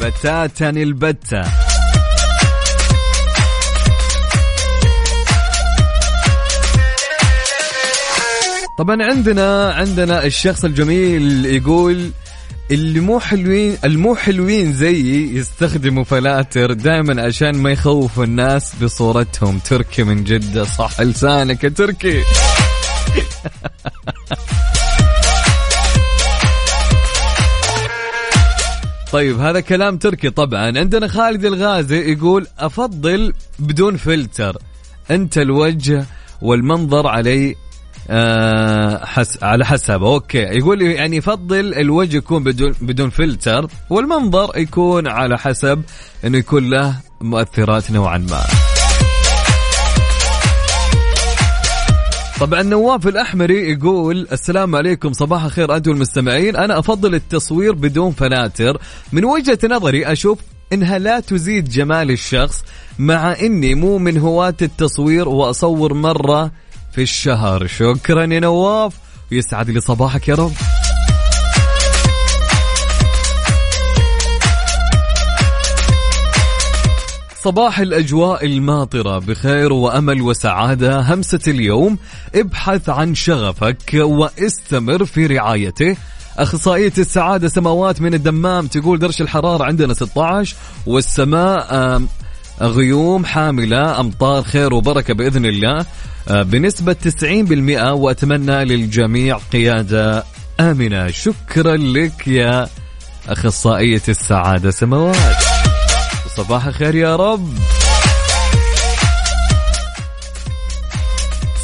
بتاتا 0.01 0.69
البتة. 0.69 1.41
طبعا 8.77 9.03
عندنا 9.03 9.73
عندنا 9.73 10.25
الشخص 10.25 10.65
الجميل 10.65 11.45
يقول 11.45 12.11
اللي 12.71 12.99
مو 12.99 13.19
حلوين 13.19 13.77
المو 13.83 14.15
حلوين 14.15 14.73
زيي 14.73 15.35
يستخدموا 15.35 16.03
فلاتر 16.03 16.73
دائما 16.73 17.21
عشان 17.21 17.57
ما 17.57 17.71
يخوفوا 17.71 18.23
الناس 18.23 18.75
بصورتهم. 18.75 19.59
تركي 19.59 20.03
من 20.03 20.23
جدة 20.23 20.63
صح 20.63 21.01
لسانك 21.01 21.63
يا 21.63 21.69
تركي. 21.69 22.21
طيب 29.11 29.39
هذا 29.39 29.59
كلام 29.59 29.97
تركي 29.97 30.29
طبعا. 30.29 30.79
عندنا 30.79 31.07
خالد 31.07 31.45
الغازي 31.45 32.11
يقول 32.11 32.47
أفضل 32.59 33.33
بدون 33.59 33.97
فلتر. 33.97 34.57
أنت 35.11 35.37
الوجه 35.37 36.05
والمنظر 36.41 37.07
علي 37.07 37.55
آه 38.09 39.05
حس 39.05 39.43
على 39.43 39.65
حسب 39.65 40.03
okay. 40.03 40.37
يقول 40.37 40.81
يعني 40.81 41.17
يفضل 41.17 41.73
الوجه 41.73 42.17
يكون 42.17 42.43
بدون 42.43 42.73
بدون 42.81 43.09
فلتر 43.09 43.67
والمنظر 43.89 44.57
يكون 44.57 45.07
على 45.07 45.37
حسب 45.37 45.81
إنه 46.25 46.37
يكون 46.37 46.69
له 46.69 46.95
مؤثرات 47.21 47.91
نوعا 47.91 48.17
ما. 48.17 48.66
طبعا 52.39 52.63
نواف 52.63 53.07
الأحمري 53.07 53.71
يقول 53.71 54.27
السلام 54.31 54.75
عليكم 54.75 55.13
صباح 55.13 55.43
الخير 55.43 55.75
أنتم 55.75 55.91
المستمعين. 55.91 56.55
أنا 56.55 56.79
أفضل 56.79 57.15
التصوير 57.15 57.71
بدون 57.73 58.11
فلاتر 58.11 58.81
من 59.11 59.25
وجهة 59.25 59.59
نظري 59.63 60.05
أشوف 60.05 60.39
إنها 60.73 60.99
لا 60.99 61.19
تزيد 61.19 61.69
جمال 61.69 62.11
الشخص 62.11 62.63
مع 62.99 63.35
إني 63.41 63.75
مو 63.75 63.97
من 63.97 64.17
هواة 64.17 64.55
التصوير 64.61 65.29
وأصور 65.29 65.93
مرة 65.93 66.51
في 66.91 67.01
الشهر. 67.01 67.67
شكرا 67.67 68.25
يا 68.33 68.39
نواف 68.39 68.93
ويسعد 69.31 69.69
لي 69.69 69.79
صباحك 69.79 70.27
يا 70.27 70.35
رب. 70.35 70.53
صباح 77.43 77.79
الأجواء 77.79 78.45
الماطرة 78.45 79.19
بخير 79.19 79.73
وأمل 79.73 80.21
وسعادة. 80.21 80.99
همسة 81.13 81.39
اليوم 81.47 81.97
ابحث 82.35 82.89
عن 82.89 83.15
شغفك 83.15 83.93
واستمر 83.93 85.05
في 85.05 85.25
رعايته. 85.25 85.95
أخصائية 86.37 86.93
السعادة 86.97 87.47
سماوات 87.47 88.01
من 88.01 88.13
الدمام 88.13 88.67
تقول 88.67 88.99
درجة 88.99 89.23
الحرارة 89.23 89.63
عندنا 89.63 89.93
16 89.93 90.55
والسماء 90.85 92.01
غيوم 92.61 93.25
حاملة 93.25 93.99
أمطار 93.99 94.43
خير 94.43 94.73
وبركة 94.73 95.13
بإذن 95.13 95.45
الله. 95.45 95.85
آه، 96.27 96.43
بنسبة 96.43 96.93
90% 96.93 97.93
وأتمنى 97.93 98.65
للجميع 98.65 99.37
قيادة 99.37 100.23
آمنة. 100.59 101.07
شكرا 101.07 101.77
لك 101.77 102.27
يا 102.27 102.67
أخصائية 103.29 104.01
السعادة 104.09 104.71
سماوات. 104.71 105.46
صباح 106.37 106.65
الخير 106.65 106.95
يا 106.95 107.15
رب. 107.15 107.53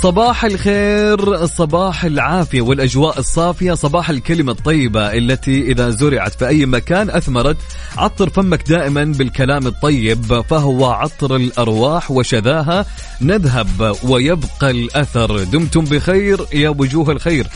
صباح 0.01 0.45
الخير 0.45 1.45
صباح 1.45 2.05
العافية 2.05 2.62
والأجواء 2.62 3.19
الصافية 3.19 3.73
صباح 3.73 4.09
الكلمة 4.09 4.51
الطيبة 4.51 5.13
التي 5.13 5.62
إذا 5.62 5.89
زرعت 5.89 6.33
في 6.33 6.47
أي 6.47 6.65
مكان 6.65 7.09
أثمرت. 7.09 7.57
عطر 7.97 8.29
فمك 8.29 8.69
دائما 8.69 9.03
بالكلام 9.03 9.67
الطيب 9.67 10.41
فهو 10.41 10.86
عطر 10.86 11.36
الأرواح 11.36 12.12
وشذاها. 12.12 12.86
نذهب 13.21 13.95
ويبقى 14.03 14.71
الأثر. 14.71 15.43
دمتم 15.43 15.86
بخير 15.86 16.45
يا 16.53 16.69
وجوه 16.69 17.12
الخير. 17.12 17.47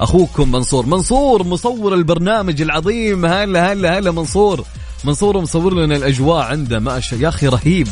أخوكم 0.00 0.52
منصور. 0.52 0.86
منصور 0.86 1.42
مصور 1.42 1.94
البرنامج 1.94 2.62
العظيم. 2.62 3.26
هلا 3.26 3.72
هلا 3.72 3.98
هلا 3.98 4.10
منصور. 4.10 4.64
منصور 5.06 5.40
مصور 5.40 5.74
لنا 5.74 5.96
الأجواء 5.96 6.44
عنده. 6.44 6.78
ما 6.78 7.00
شاء 7.00 7.20
يا 7.20 7.28
أخي 7.28 7.46
رهيب. 7.46 7.88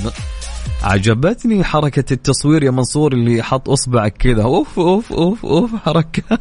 عجبتني 0.83 1.65
حركة 1.65 2.13
التصوير 2.13 2.63
يا 2.63 2.71
منصور 2.71 3.13
اللي 3.13 3.43
حط 3.43 3.69
أصبعك 3.69 4.17
كذا. 4.17 4.43
أوف 4.43 4.79
أوف 4.79 5.13
أوف 5.13 5.45
أوف 5.45 5.71
حركة. 5.85 6.23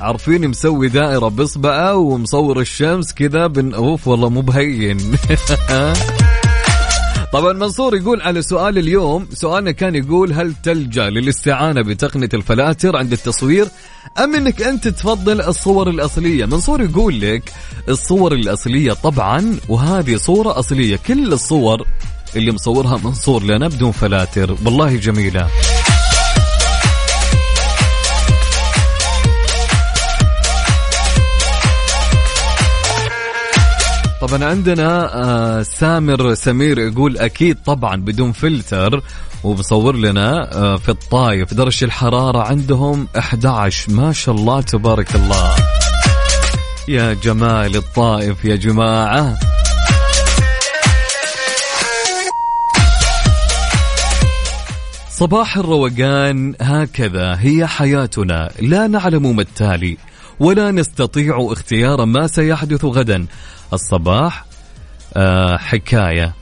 عارفين 0.00 0.48
مسوي 0.48 0.88
دائرة 0.88 1.28
باصبعه 1.28 1.96
ومصور 1.96 2.60
الشمس 2.60 3.12
كذا 3.12 3.46
بن 3.46 3.74
أوف 3.74 4.08
والله 4.08 4.28
مو 4.28 4.40
بهين. 4.40 4.98
طبعا 7.34 7.52
منصور 7.52 7.96
يقول 7.96 8.22
على 8.22 8.42
سؤال 8.42 8.78
اليوم 8.78 9.28
سؤالنا 9.32 9.70
كان 9.70 9.94
يقول 9.94 10.32
هل 10.32 10.54
تلجأ 10.62 11.10
للاستعانة 11.10 11.82
بتقنية 11.82 12.28
الفلاتر 12.34 12.96
عند 12.96 13.12
التصوير؟ 13.12 13.68
أم 14.18 14.34
أنك 14.34 14.62
أنت 14.62 14.88
تفضل 14.88 15.40
الصور 15.40 15.90
الأصلية؟ 15.90 16.46
منصور 16.46 16.82
يقول 16.82 17.20
لك 17.20 17.52
الصور 17.88 18.32
الأصلية 18.32 18.92
طبعا 18.92 19.56
وهذه 19.68 20.16
صورة 20.16 20.58
أصلية. 20.58 20.96
كل 20.96 21.32
الصور 21.32 21.86
اللي 22.36 22.52
مصورها 22.52 23.00
منصور 23.04 23.42
لنا 23.42 23.68
بدون 23.68 23.92
فلاتر. 23.92 24.56
والله 24.64 24.96
جميلة. 24.96 25.48
طبعا 34.26 34.44
عندنا 34.44 35.14
آه 35.14 35.62
سامر 35.62 36.34
سمير 36.34 36.78
يقول 36.78 37.18
أكيد 37.18 37.56
طبعا 37.66 37.96
بدون 37.96 38.32
فلتر 38.32 39.02
وبصور 39.44 39.96
لنا 39.96 40.56
آه 40.56 40.76
في 40.76 40.88
الطايف 40.88 41.54
درجة 41.54 41.84
الحرارة 41.84 42.38
عندهم 42.38 43.08
11 43.18 43.92
ما 43.92 44.12
شاء 44.12 44.34
الله 44.34 44.60
تبارك 44.60 45.14
الله. 45.14 45.56
يا 46.88 47.12
جمال 47.12 47.76
الطائف 47.76 48.44
يا 48.44 48.56
جماعة. 48.56 49.38
صباح 55.10 55.56
الروقان 55.56 56.54
هكذا 56.60 57.36
هي 57.40 57.66
حياتنا. 57.66 58.50
لا 58.60 58.86
نعلم 58.86 59.36
ما 59.36 59.42
التالي. 59.42 59.96
ولا 60.40 60.70
نستطيع 60.70 61.48
اختيار 61.52 62.04
ما 62.04 62.26
سيحدث 62.26 62.84
غدا. 62.84 63.26
الصباح 63.72 64.44
آه 65.14 65.56
حكاية. 65.56 66.34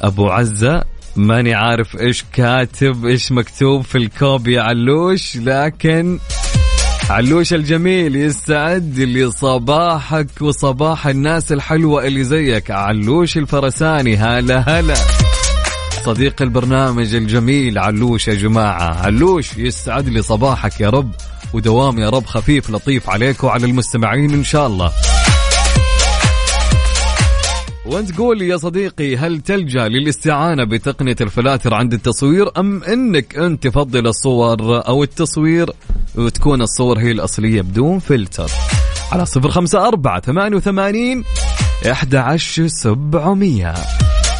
أبو 0.00 0.28
عزة 0.28 0.84
ماني 1.16 1.54
عارف 1.54 2.00
إيش 2.00 2.24
كاتب 2.32 3.06
إيش 3.06 3.32
مكتوب 3.32 3.82
في 3.82 3.98
الكوب 3.98 4.48
يا 4.48 4.62
علوش 4.62 5.36
لكن 5.36 6.18
علوش 7.10 7.54
الجميل 7.54 8.16
يستعد 8.16 8.98
لصباحك 8.98 10.26
وصباح 10.40 11.06
الناس 11.06 11.52
الحلوة 11.52 12.06
اللي 12.06 12.24
زيك. 12.24 12.70
علوش 12.70 13.36
الفرساني 13.36 14.16
هلا 14.16 14.58
هلا. 14.80 14.94
صديق 16.04 16.42
البرنامج 16.42 17.14
الجميل 17.14 17.78
علوش 17.78 18.28
يا 18.28 18.34
جماعة. 18.34 18.94
علوش 19.04 19.56
يسعد 19.56 20.08
لي 20.08 20.22
صباحك 20.22 20.80
يا 20.80 20.90
رب. 20.90 21.10
ودوام 21.54 21.98
يا 21.98 22.10
رب 22.10 22.26
خفيف 22.26 22.70
لطيف 22.70 23.10
عليك 23.10 23.44
وعلى 23.44 23.66
المستمعين 23.66 24.34
إن 24.34 24.44
شاء 24.44 24.66
الله. 24.66 24.92
وأنت 27.86 28.18
قول 28.18 28.38
لي 28.38 28.48
يا 28.48 28.56
صديقي 28.56 29.16
هل 29.16 29.40
تلجأ 29.40 29.88
للاستعانة 29.88 30.64
بتقنية 30.64 31.16
الفلاتر 31.20 31.74
عند 31.74 31.92
التصوير 31.92 32.50
أم 32.58 32.82
إنك 32.82 33.36
أنت 33.36 33.66
تفضل 33.66 34.06
الصور 34.06 34.86
أو 34.88 35.02
التصوير 35.02 35.70
وتكون 36.14 36.62
الصور 36.62 36.98
هي 36.98 37.10
الأصلية 37.10 37.60
بدون 37.62 37.98
فلتر؟ 37.98 38.50
على 39.12 39.26
صفر 39.26 39.50
خمسة 39.50 39.88
أربعة 39.88 40.20
ثمانية 40.20 40.56
وثمانين 40.56 41.24
إحدى 41.90 42.18
عشر 42.18 42.66
سبعمية. 42.66 43.74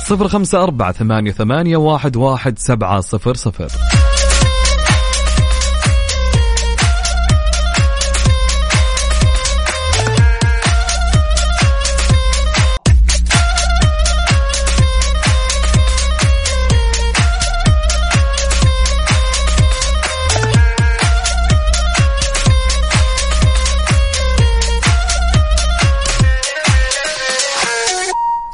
صفر 0.06 0.28
خمسة 0.28 0.62
أربعة 0.62 0.92
ثمانية 0.92 1.32
ثمانية 1.32 1.76
واحد 1.76 2.16
واحد 2.16 2.58
سبعة 2.58 3.00
صفر 3.00 3.34
صفر. 3.34 3.68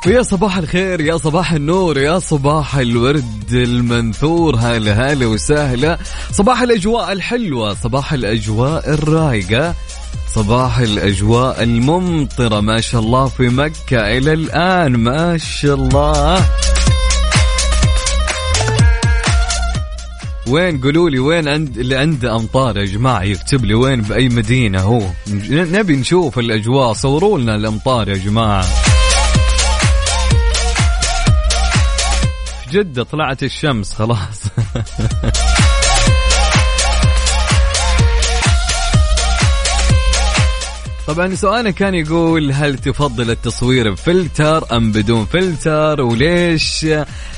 ويا 0.07 0.23
صباح 0.23 0.57
الخير 0.57 1.01
يا 1.01 1.17
صباح 1.17 1.53
النور 1.53 1.99
يا 1.99 2.19
صباح 2.19 2.77
الورد 2.77 3.53
المنثور. 3.53 4.57
هلا 4.57 5.13
هلا 5.13 5.27
وسهلا. 5.27 5.99
صباح 6.33 6.63
الأجواء 6.63 7.13
الحلوة 7.13 7.75
صباح 7.75 8.13
الأجواء 8.13 8.95
الرايقة 8.95 9.75
صباح 10.35 10.79
الأجواء 10.79 11.63
الممطرة. 11.63 12.61
ما 12.61 12.81
شاء 12.81 13.01
الله 13.01 13.27
في 13.27 13.49
مكة 13.49 14.19
إلى 14.19 14.33
الآن 14.33 14.93
ما 14.97 15.39
شاء 15.39 15.75
الله. 15.75 16.45
وين؟ 20.49 20.81
قولوا 20.81 21.11
لي 21.11 21.19
وين 21.19 21.49
عند 21.49 21.79
اللي 21.79 21.97
عنده 21.97 22.37
أمطار؟ 22.37 22.79
يا 22.79 22.85
جماعة 22.85 23.23
يكتب 23.23 23.65
لي 23.65 23.75
وين 23.75 24.01
بأي 24.01 24.29
مدينة 24.29 24.81
هو. 24.81 25.03
نبي 25.51 25.97
نشوف 25.97 26.39
الأجواء. 26.39 26.93
صوروا 26.93 27.39
لنا 27.39 27.55
الأمطار 27.55 28.09
يا 28.09 28.15
جماعة. 28.15 28.67
جدة 32.75 33.03
طلعت 33.03 33.43
الشمس 33.43 33.93
خلاص. 33.93 34.43
طبعا 41.07 41.35
سؤالنا 41.35 41.71
كان 41.71 41.95
يقول 41.95 42.53
هل 42.53 42.79
تفضل 42.79 43.31
التصوير 43.31 43.91
بفلتر 43.91 44.77
أم 44.77 44.93
بدون 44.93 45.25
فلتر؟ 45.25 46.01
وليش؟ 46.01 46.87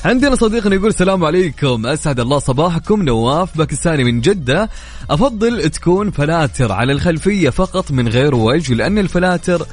عندنا 0.05 0.37
صديقنا 0.37 0.75
يقول 0.75 0.89
السلام 0.89 1.25
عليكم. 1.25 1.87
أسعد 1.87 2.21
الله 2.21 2.39
صباحكم. 2.39 3.03
نواف 3.03 3.59
باكستاني 3.59 4.05
من 4.05 4.21
جدة. 4.21 4.71
أفضل 5.11 5.71
تكون 5.71 6.11
فلاتر 6.11 6.73
على 6.73 6.93
الخلفية 6.93 7.51
فقط 7.51 7.91
من 7.91 8.09
غير 8.09 8.35
وجه 8.35 8.75
لأن 8.75 8.99
الفلاتر 8.99 9.67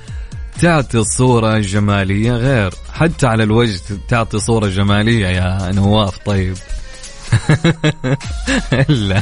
تعطي 0.61 0.97
الصورة 0.97 1.59
جمالية 1.59 2.31
غير. 2.31 2.73
حتى 2.93 3.27
على 3.27 3.43
الوجه 3.43 3.81
تعطي 4.07 4.39
صورة 4.39 4.67
جمالية 4.67 5.27
يا 5.27 5.71
نواف 5.71 6.17
طيب. 6.25 6.57
لا. 8.89 9.21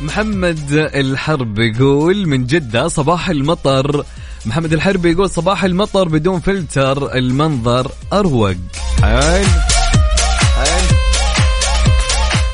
محمد 0.00 0.72
الحرب 0.72 1.58
يقول 1.58 2.26
من 2.26 2.46
جدة 2.46 2.88
صباح 2.88 3.28
المطر. 3.28 4.04
محمد 4.46 4.72
الحرب 4.72 5.06
يقول 5.06 5.30
صباح 5.30 5.64
المطر 5.64 6.08
بدون 6.08 6.40
فلتر 6.40 7.14
المنظر 7.14 7.90
أروق. 8.12 8.54
حلو 9.02 9.44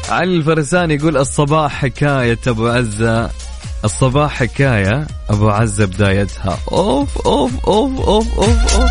علي 0.08 0.36
الفرساني 0.36 0.94
يقول 0.94 1.16
الصباح 1.16 1.72
حكاية 1.72 2.38
أبو 2.46 2.68
عزة. 2.68 3.30
الصباح 3.84 4.32
حكاية 4.32 5.06
أبو 5.30 5.50
عزة 5.50 5.84
بدايتها. 5.84 6.58
أوف 6.72 7.26
أوف 7.26 7.66
أوف 7.66 8.00
أوف 8.00 8.38
أوف, 8.38 8.76
أوف. 8.76 8.90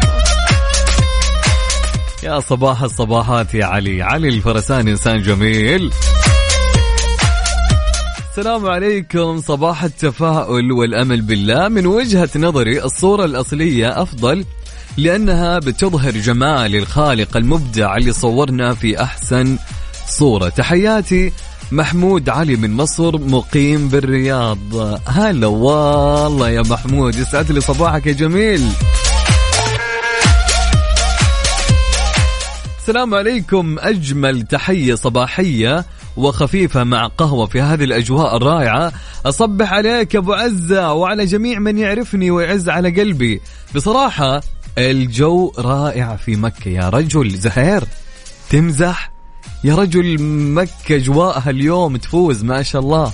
يا 2.24 2.40
صباح 2.40 2.82
الصباحات 2.82 3.54
يا 3.54 3.66
علي. 3.66 4.02
علي 4.02 4.28
الفرساني 4.30 4.92
إنسان 4.92 5.22
جميل. 5.22 5.92
السلام 8.30 8.66
عليكم. 8.66 9.42
صباح 9.42 9.84
التفاؤل 9.84 10.72
والأمل 10.72 11.22
بالله. 11.22 11.68
من 11.68 11.86
وجهة 11.86 12.30
نظري 12.36 12.84
الصورة 12.84 13.26
الأصلية 13.26 14.02
أفضل 14.02 14.46
لأنها 14.98 15.60
بتظهر 15.60 16.12
جمال 16.12 16.76
الخالق 16.76 17.38
المبدع 17.38 17.98
اللي 17.98 18.14
صورنا 18.14 18.74
في 18.74 19.02
أحسن 19.02 19.58
صورة. 20.08 20.50
تحياتي 20.50 21.34
محمود 21.74 22.30
علي 22.30 22.56
من 22.56 22.74
مصر 22.74 23.18
مقيم 23.18 23.88
بالرياض. 23.88 24.58
هلا 25.08 25.48
والله 25.48 26.50
يا 26.50 26.62
محمود 26.62 27.16
يسعد 27.16 27.52
لي 27.52 27.62
صباحك 27.62 28.08
يا 28.08 28.12
جميل. 28.12 28.70
السلام 32.80 33.14
عليكم 33.14 33.76
أجمل 33.80 34.42
تحية 34.42 34.96
صباحية 34.96 35.86
وخفيفة 36.18 36.84
مع 36.84 37.08
قهوة 37.08 37.46
في 37.46 37.62
هذه 37.62 37.84
الأجواء 37.84 38.38
الرائعة. 38.38 38.94
أصبح 39.26 39.74
عليك 39.74 40.16
أبو 40.16 40.34
عزة 40.34 40.94
وعلى 40.94 41.26
جميع 41.26 41.60
من 41.60 41.78
يعرفني 41.78 42.32
ويعز 42.32 42.70
على 42.70 43.02
قلبي. 43.02 43.42
بصراحة 43.76 44.42
الجو 44.78 45.52
رائع 45.58 46.16
في 46.16 46.36
مكة 46.36 46.70
يا 46.70 46.90
رجل 46.90 47.30
زهير 47.30 47.84
تمزح 48.50 49.13
يا 49.64 49.76
رجل 49.76 50.22
مكة 50.54 50.96
أجواءها 50.96 51.50
اليوم 51.50 51.98
تفوز 51.98 52.44
ما 52.44 52.64
شاء 52.64 52.82
الله. 52.82 53.12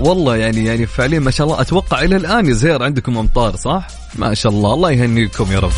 والله 0.00 0.36
يعني 0.36 0.64
يعني 0.64 0.86
فعليا 0.86 1.18
ما 1.18 1.30
شاء 1.30 1.46
الله. 1.46 1.60
أتوقع 1.60 2.02
إلى 2.02 2.16
الآن 2.16 2.46
يا 2.46 2.52
زهير 2.52 2.82
عندكم 2.82 3.18
أمطار 3.18 3.56
صح؟ 3.56 3.86
ما 4.14 4.34
شاء 4.34 4.52
الله. 4.52 4.74
الله 4.74 4.90
يهنيكم 4.90 5.52
يا 5.52 5.58
رب. 5.58 5.72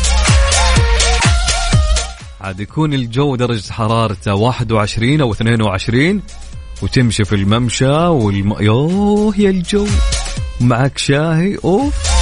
عاد 2.41 2.59
يكون 2.59 2.93
الجو 2.93 3.35
درجة 3.35 3.71
حرارته 3.71 4.33
21 4.33 5.21
أو 5.21 5.31
22 5.31 6.21
وتمشي 6.81 7.25
في 7.25 7.35
الممشى 7.35 7.91
والم... 7.91 8.55
يوه 8.59 9.33
يا 9.37 9.49
الجو. 9.49 9.87
معك 10.61 10.97
شاهي 10.97 11.57
أوف. 11.63 12.18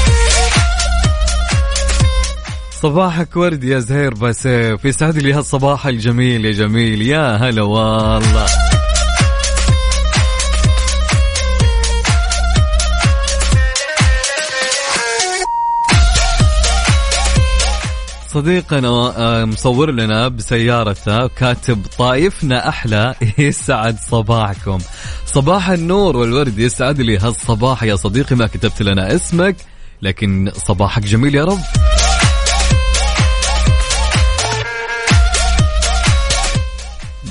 صباحك 2.81 3.35
ورد 3.35 3.63
يا 3.63 3.79
زهير 3.79 4.13
بسيف 4.13 4.85
يسعد 4.85 5.17
لي 5.17 5.33
هالصباح 5.33 5.87
الجميل 5.87 6.45
يا 6.45 6.51
جميل. 6.51 7.01
يا 7.01 7.35
هلا 7.35 7.61
والله. 7.61 8.45
صديقنا 18.27 18.87
آه، 19.17 19.45
مصور 19.45 19.91
لنا 19.91 20.27
بسيارته 20.27 21.27
كاتب 21.27 21.85
طايفنا 21.97 22.69
أحلى 22.69 23.15
يسعد 23.37 23.97
صباحكم. 23.99 24.77
صباح 25.25 25.69
النور 25.69 26.17
والورد 26.17 26.59
يسعد 26.59 27.01
لي 27.01 27.17
هالصباح 27.17 27.83
يا 27.83 27.95
صديقي 27.95 28.35
ما 28.35 28.47
كتبت 28.47 28.81
لنا 28.81 29.15
اسمك 29.15 29.55
لكن 30.01 30.51
صباحك 30.55 31.03
جميل 31.03 31.35
يا 31.35 31.43
رب. 31.45 31.59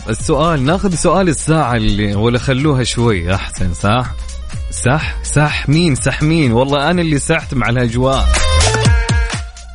السؤال 0.09 0.65
ناخذ 0.65 0.95
سؤال 0.95 1.29
الساعة 1.29 1.75
اللي 1.75 2.15
ولا 2.15 2.39
خلوها 2.39 2.85
شوي 2.85 3.35
أحسن 3.35 3.75
صح؟ 3.75 4.15
سح 4.71 5.17
سح 5.23 5.69
مين؟ 5.69 5.95
سح 5.95 6.23
مين؟ 6.23 6.53
والله 6.53 6.91
أنا 6.91 7.03
اللي 7.03 7.19
سحت 7.19 7.55
مع 7.55 7.69
الأجواء. 7.69 8.29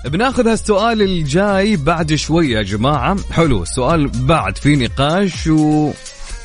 بناخذ 0.06 0.48
هالسؤال 0.48 1.02
الجاي 1.02 1.76
بعد 1.76 2.16
شوي 2.16 2.52
يا 2.52 2.62
جماعة. 2.62 3.18
حلو 3.32 3.64
السؤال 3.64 4.08
بعد 4.08 4.58
في 4.58 4.76
نقاش 4.76 5.48
و 5.48 5.92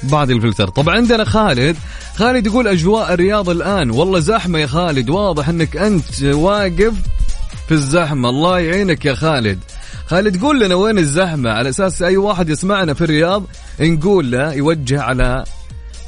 بعد 0.03 0.31
الفلتر. 0.31 0.69
طبعا 0.69 0.97
عندنا 0.97 1.25
خالد. 1.25 1.77
خالد 2.17 2.47
يقول 2.47 2.69
أجواء 2.69 3.13
الرياض 3.15 3.51
الآن. 3.51 3.91
والله 3.91 4.19
زحمة 4.19 4.59
يا 4.59 4.67
خالد 4.67 5.11
واضح 5.11 5.49
أنك 5.49 5.77
أنت 5.77 6.23
واقف 6.23 6.95
في 7.69 7.73
الزحمة. 7.75 8.29
الله 8.29 8.59
يعينك 8.59 9.05
يا 9.05 9.15
خالد. 9.15 9.59
خالد 10.07 10.43
قول 10.43 10.61
لنا 10.61 10.75
وين 10.75 10.99
الزحمة؟ 10.99 11.51
على 11.51 11.69
أساس 11.69 12.03
أي 12.03 12.17
واحد 12.17 12.49
يسمعنا 12.49 12.95
في 12.95 13.05
الرياض 13.05 13.45
نقول 13.81 14.31
له 14.31 14.53
يوجه 14.53 15.03
على 15.03 15.45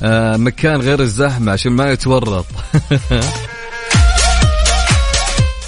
آه، 0.02 0.36
مكان 0.36 0.80
غير 0.80 1.00
الزحمة 1.00 1.52
عشان 1.52 1.72
ما 1.72 1.92
يتورط. 1.92 2.46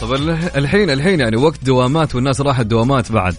طب 0.00 0.14
الحين 0.56 0.90
الحين 0.90 1.20
يعني 1.20 1.36
وقت 1.36 1.64
دوامات 1.64 2.14
والناس 2.14 2.40
راحت 2.40 2.66
دوامات 2.66 3.12
بعد. 3.12 3.34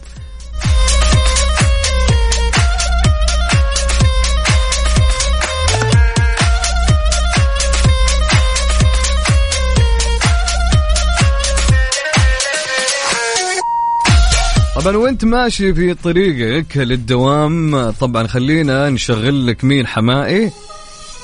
طبعا 14.81 14.97
وانت 14.97 15.25
ماشي 15.25 15.73
في 15.73 15.93
طريقك 15.93 16.77
للدوام 16.77 17.89
طبعا 17.89 18.27
خلينا 18.27 18.89
نشغل 18.89 19.47
لك 19.47 19.63
مين 19.63 19.87
حمائي؟ 19.87 20.51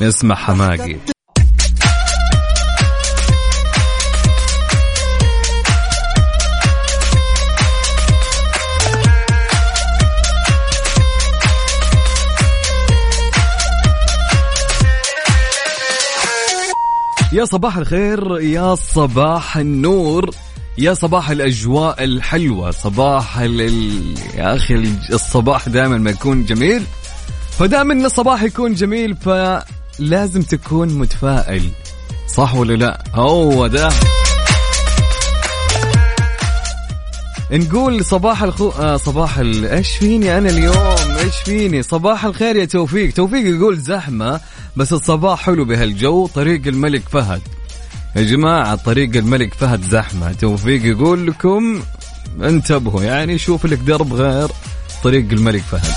نسمع 0.02 0.36
حماقي. 0.36 0.98
يا 17.34 17.46
صباح 17.46 17.78
الخير 17.78 18.40
يا 18.40 18.76
صباح 18.76 19.58
النور. 19.58 20.30
يا 20.78 20.94
صباح 20.94 21.30
الأجواء 21.30 22.04
الحلوة 22.04 22.72
صباح 22.72 23.38
ال... 23.38 23.60
يا 24.36 24.56
أخي 24.56 24.74
الصباح 25.14 25.70
دائما 25.70 25.98
ما 25.98 26.10
يكون 26.10 26.46
جميل. 26.46 26.84
فدائما 27.60 27.94
الصباح 27.94 28.44
يكون 28.44 28.74
جميل 28.74 29.16
فلازم 29.16 30.42
تكون 30.42 30.88
متفائل. 30.94 31.70
صح 32.28 32.56
ولا 32.56 32.74
لا؟ 32.74 33.04
هو 33.14 33.68
ده. 33.68 33.90
نقول 37.52 38.06
صباح 38.06 38.44
الخو 38.44 38.70
آه 38.70 38.98
صباح 38.98 39.38
ال... 39.38 39.66
إيش 39.66 39.92
فيني 39.92 40.38
أنا 40.38 40.50
اليوم؟ 40.50 41.18
إيش 41.18 41.36
فيني؟ 41.46 41.84
صباح 41.84 42.26
الخير 42.26 42.56
يا 42.56 42.66
توفيق. 42.66 43.14
توفيق 43.14 43.56
يقول 43.56 43.78
زحمة 43.78 44.40
بس 44.76 44.94
الصباح 44.94 45.42
حلو 45.42 45.66
بهالجو 45.66 46.28
طريق 46.28 46.68
الملك 46.68 47.04
فهد. 47.10 47.42
يا 48.18 48.24
جماعة 48.24 48.76
طريق 48.76 49.16
الملك 49.16 49.54
فهد 49.54 49.82
زحمة. 49.82 50.32
توفيق 50.34 50.86
يقول 50.86 51.28
لكم 51.28 51.82
انتبهوا 52.42 53.04
يعني 53.04 53.38
شوف 53.38 53.66
لك 53.66 53.78
درب 53.78 54.14
غير 54.14 54.50
طريق 55.04 55.26
الملك 55.32 55.62
فهد. 55.62 55.94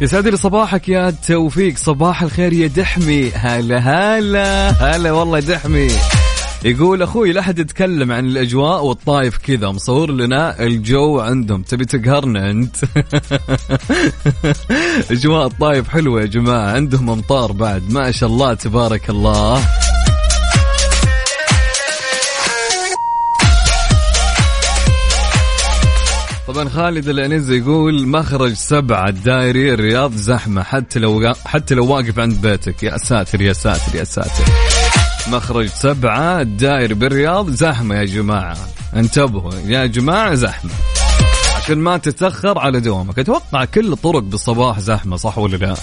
يسعد 0.00 0.28
لي 0.28 0.36
صباحك 0.36 0.88
يا 0.88 1.14
توفيق 1.28 1.76
صباح 1.76 2.22
الخير 2.22 2.52
يا 2.52 2.66
دحمي. 2.66 3.30
هلا 3.30 3.78
هلا 3.78 4.70
هلا 4.70 5.12
والله 5.12 5.40
دحمي. 5.40 5.88
يقول 6.64 7.02
أخوي 7.02 7.32
لا 7.32 7.40
أحد 7.40 7.58
يتكلم 7.58 8.12
عن 8.12 8.26
الأجواء 8.26 8.84
والطايف 8.84 9.38
كذا. 9.38 9.68
مصور 9.68 10.10
لنا 10.10 10.62
الجو 10.62 11.20
عندهم. 11.20 11.62
تبي 11.62 11.84
تقهرنا 11.84 12.50
أنت? 12.50 12.76
أجواء 15.10 15.46
الطايف 15.46 15.88
حلوة 15.88 16.20
يا 16.20 16.26
جماعة. 16.26 16.72
عندهم 16.72 17.10
أمطار 17.10 17.52
بعد. 17.52 17.92
ما 17.92 18.10
شاء 18.10 18.28
الله 18.28 18.54
تبارك 18.54 19.10
الله. 19.10 19.62
طبعا 26.48 26.68
خالد 26.68 27.08
العنز 27.08 27.50
يقول 27.50 28.08
مخرج 28.08 28.52
سبعة 28.52 29.08
الدائري 29.08 29.74
الرياض 29.74 30.12
زحمة. 30.12 30.62
حتى 30.62 30.98
لو 30.98 31.32
حتى 31.44 31.74
لو 31.74 31.86
واقف 31.86 32.18
عند 32.18 32.40
بيتك. 32.40 32.82
يا 32.82 32.96
ساتر 32.96 33.42
يا 33.42 33.52
ساتر 33.52 33.96
يا 33.96 34.04
ساتر. 34.04 34.79
مخرج 35.28 35.66
سبعة 35.66 36.40
الدائري 36.40 36.94
بالرياض 36.94 37.50
زحمة 37.50 37.94
يا 37.94 38.04
جماعة. 38.04 38.56
انتبهوا 38.96 39.54
يا 39.66 39.86
جماعة 39.86 40.34
زحمة. 40.34 40.70
عشان 41.56 41.78
ما 41.78 41.96
تتأخر 41.96 42.58
على 42.58 42.80
دوامك 42.80 43.18
أتوقع 43.18 43.64
كل 43.64 43.92
الطرق 43.92 44.22
بالصباح 44.22 44.80
زحمة 44.80 45.16
صح 45.16 45.38
ولا 45.38 45.56
لا؟ 45.56 45.74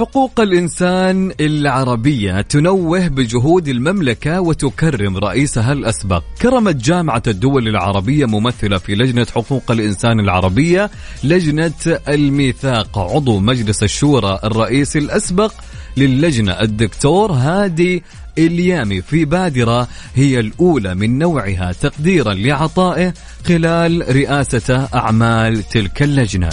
حقوق 0.00 0.40
الإنسان 0.40 1.32
العربية 1.40 2.40
تنوه 2.40 3.08
بجهود 3.08 3.68
المملكة 3.68 4.40
وتكرم 4.40 5.16
رئيسها 5.16 5.72
الأسبق. 5.72 6.22
كرمت 6.42 6.76
جامعة 6.76 7.22
الدول 7.26 7.68
العربية 7.68 8.26
ممثلة 8.26 8.78
في 8.78 8.94
لجنة 8.94 9.26
حقوق 9.34 9.70
الإنسان 9.70 10.20
العربية 10.20 10.90
لجنة 11.24 11.72
الميثاق 12.08 12.98
عضو 12.98 13.38
مجلس 13.38 13.82
الشورى 13.82 14.40
الرئيسي 14.44 14.98
الأسبق 14.98 15.52
للجنة 15.96 16.60
الدكتور 16.60 17.32
هادي 17.32 18.02
اليامي 18.38 19.02
في 19.02 19.24
بادرة 19.24 19.88
هي 20.14 20.40
الأولى 20.40 20.94
من 20.94 21.18
نوعها 21.18 21.72
تقديرا 21.80 22.34
لعطائه 22.34 23.14
خلال 23.46 24.16
رئاسته 24.16 24.84
أعمال 24.94 25.62
تلك 25.62 26.02
اللجنة. 26.02 26.50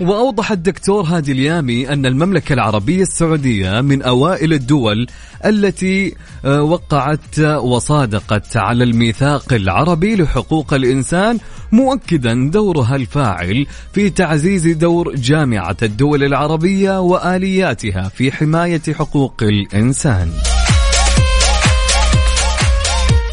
وأوضح 0.00 0.52
الدكتور 0.52 1.02
هادي 1.02 1.32
اليامي 1.32 1.92
أن 1.92 2.06
المملكة 2.06 2.52
العربية 2.52 3.02
السعودية 3.02 3.80
من 3.80 4.02
أوائل 4.02 4.52
الدول 4.52 5.06
التي 5.44 6.14
آه، 6.44 6.62
وقعت 6.62 7.38
وصادقت 7.40 8.56
على 8.56 8.84
الميثاق 8.84 9.52
العربي 9.52 10.16
لحقوق 10.16 10.74
الإنسان 10.74 11.38
مؤكدا 11.72 12.50
دورها 12.50 12.96
الفاعل 12.96 13.66
في 13.92 14.10
تعزيز 14.10 14.66
دور 14.66 15.14
جامعة 15.14 15.76
الدول 15.82 16.24
العربية 16.24 17.00
وآلياتها 17.00 18.08
في 18.08 18.32
حماية 18.32 18.82
حقوق 18.94 19.42
الإنسان. 19.42 20.57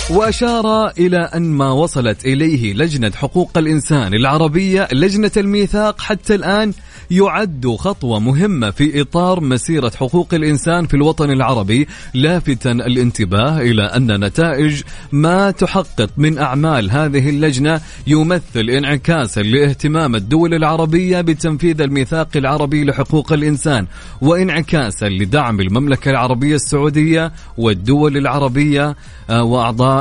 وأشار 0.09 0.87
إلى 0.97 1.17
أن 1.17 1.43
ما 1.43 1.71
وصلت 1.71 2.25
إليه 2.25 2.73
لجنة 2.73 3.11
حقوق 3.15 3.57
الإنسان 3.57 4.13
العربية 4.13 4.87
لجنة 4.91 5.31
الميثاق 5.37 6.01
حتى 6.01 6.35
الآن 6.35 6.73
يعد 7.11 7.75
خطوة 7.79 8.19
مهمة 8.19 8.71
في 8.71 9.01
إطار 9.01 9.41
مسيرة 9.41 9.91
حقوق 9.99 10.33
الإنسان 10.33 10.87
في 10.87 10.93
الوطن 10.93 11.29
العربي 11.31 11.87
لافتا 12.13 12.71
الانتباه 12.71 13.61
إلى 13.61 13.83
أن 13.83 14.25
نتائج 14.25 14.81
ما 15.11 15.51
تحقق 15.51 16.09
من 16.17 16.37
أعمال 16.37 16.91
هذه 16.91 17.29
اللجنة 17.29 17.81
يمثل 18.07 18.69
انعكاسا 18.69 19.41
لاهتمام 19.41 20.15
الدول 20.15 20.53
العربية 20.53 21.21
بتنفيذ 21.21 21.81
الميثاق 21.81 22.29
العربي 22.35 22.83
لحقوق 22.83 23.33
الإنسان 23.33 23.87
وانعكاسا 24.21 25.05
لدعم 25.05 25.59
المملكة 25.59 26.11
العربية 26.11 26.55
السعودية 26.55 27.31
والدول 27.57 28.17
العربية 28.17 28.95
آه، 29.29 29.43
وأعضاء 29.43 29.94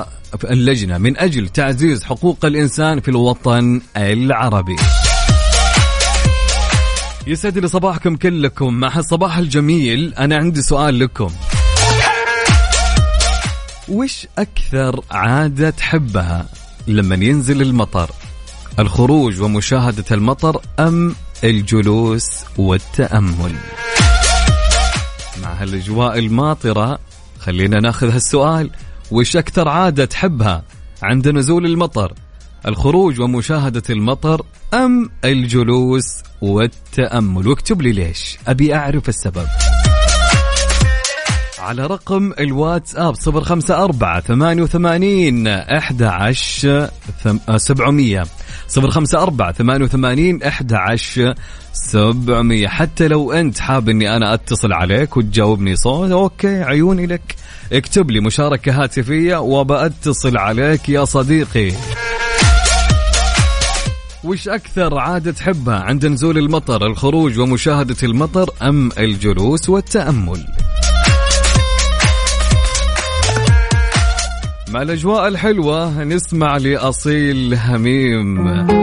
اللجنة 0.44 0.98
من 0.98 1.18
أجل 1.18 1.48
تعزيز 1.48 2.04
حقوق 2.04 2.44
الإنسان 2.44 3.00
في 3.00 3.08
الوطن 3.08 3.80
العربي. 3.96 4.76
يسعد 7.26 7.58
لي 7.58 7.68
صباحكم 7.68 8.16
كلكم. 8.16 8.74
مع 8.74 8.98
الصباح 8.98 9.36
الجميل 9.36 10.14
أنا 10.14 10.36
عندي 10.36 10.62
سؤال 10.62 10.98
لكم. 10.98 11.30
وش 13.88 14.26
أكثر 14.38 15.00
عادة 15.10 15.70
تحبها 15.70 16.46
لما 16.86 17.14
ينزل 17.14 17.62
المطر؟ 17.62 18.10
الخروج 18.78 19.40
ومشاهدة 19.40 20.04
المطر 20.10 20.60
أم 20.78 21.14
الجلوس 21.44 22.28
والتأمل؟ 22.56 23.54
مع 25.42 25.52
هالأجواء 25.52 26.18
الماطرة 26.18 26.98
خلينا 27.40 27.80
ناخذ 27.80 28.10
هالسؤال. 28.10 28.70
وش 29.10 29.36
أكثر 29.36 29.68
عادة 29.68 30.04
تحبها 30.04 30.64
عند 31.02 31.28
نزول 31.28 31.66
المطر. 31.66 32.12
الخروج 32.68 33.20
ومشاهدة 33.20 33.82
المطر 33.90 34.42
أم 34.74 35.10
الجلوس 35.24 36.22
والتأمل. 36.42 37.48
واكتب 37.48 37.82
لي 37.82 37.92
ليش. 37.92 38.38
أبي 38.48 38.74
أعرف 38.74 39.08
السبب. 39.08 39.46
أحد 45.48 46.02
عشر 46.02 46.90
سبعمية. 47.56 48.24
صفر 48.68 48.90
خمسة 48.90 49.22
أربعة 49.22 49.52
ثمانية 49.52 49.84
وثمانين 49.84 50.42
أحد 50.42 50.72
عشر 50.72 51.34
سبعمية. 51.72 52.68
حتى 52.68 53.08
لو 53.08 53.32
أنت 53.32 53.58
حاب 53.58 53.88
أني 53.88 54.16
أنا 54.16 54.34
أتصل 54.34 54.72
عليك 54.72 55.16
وتجاوبني 55.16 55.76
صوت 55.76 56.10
أوكي 56.10 56.62
عيوني 56.62 57.06
لك. 57.06 57.36
اكتب 57.72 58.10
لي 58.10 58.20
مشاركة 58.20 58.82
هاتفية 58.82 59.36
وبأتصل 59.36 60.38
عليك 60.38 60.88
يا 60.88 61.04
صديقي. 61.04 61.72
وش 64.24 64.48
أكثر 64.48 64.98
عادة 64.98 65.32
تحبها 65.32 65.80
عند 65.80 66.06
نزول 66.06 66.38
المطر 66.38 66.86
الخروج 66.86 67.38
ومشاهدة 67.38 67.96
المطر 68.02 68.50
أم 68.62 68.90
الجلوس 68.98 69.68
والتأمل؟ 69.68 70.63
مع 74.74 74.82
الأجواء 74.82 75.28
الحلوة 75.28 76.04
نسمع 76.04 76.56
لأصيل 76.56 77.54
هميم. 77.54 78.73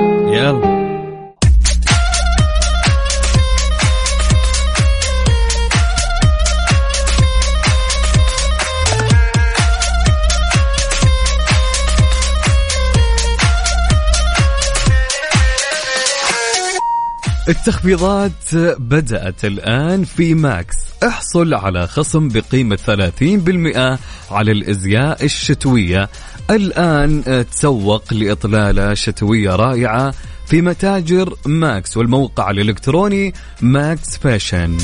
التخفيضات 17.52 18.56
بدأت 18.80 19.46
الآن 19.46 20.04
في 20.04 20.34
ماكس. 20.34 20.76
احصل 21.04 21.54
على 21.54 21.88
خصم 21.88 22.28
بقيمة 22.28 22.76
30% 22.76 24.00
على 24.32 24.52
الأزياء 24.52 25.26
الشتوية. 25.26 26.10
الآن 26.50 27.24
تسوق 27.52 28.14
لإطلالة 28.14 28.94
شتوية 28.94 29.56
رائعة 29.56 30.14
في 30.46 30.62
متاجر 30.62 31.36
Max 31.46 31.98
والموقع 31.98 32.52
الإلكتروني 32.52 33.34
Max 33.62 34.18
Fashion. 34.18 34.78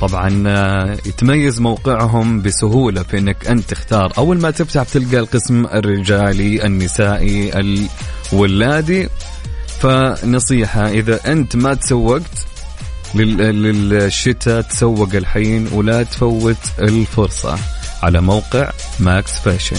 طبعا 0.00 0.28
يتميز 1.06 1.60
موقعهم 1.60 2.42
بسهولة 2.42 3.02
في 3.02 3.18
إنك 3.18 3.46
أنت 3.46 3.70
تختار. 3.70 4.12
أول 4.18 4.40
ما 4.40 4.50
تفتح 4.50 4.82
تلقى 4.82 5.18
القسم 5.18 5.66
الرجالي 5.66 6.66
النسائي 6.66 7.52
الولادي 8.32 9.08
فنصيحة 9.80 10.88
إذا 10.88 11.32
أنت 11.32 11.56
ما 11.56 11.74
تسوقت 11.74 12.46
للشتاء 13.14 14.60
تسوق 14.60 15.14
الحين 15.14 15.68
ولا 15.72 16.02
تفوت 16.02 16.56
الفرصة. 16.78 17.58
على 18.02 18.20
موقع 18.20 18.70
ماكس 19.00 19.38
فاشن 19.38 19.76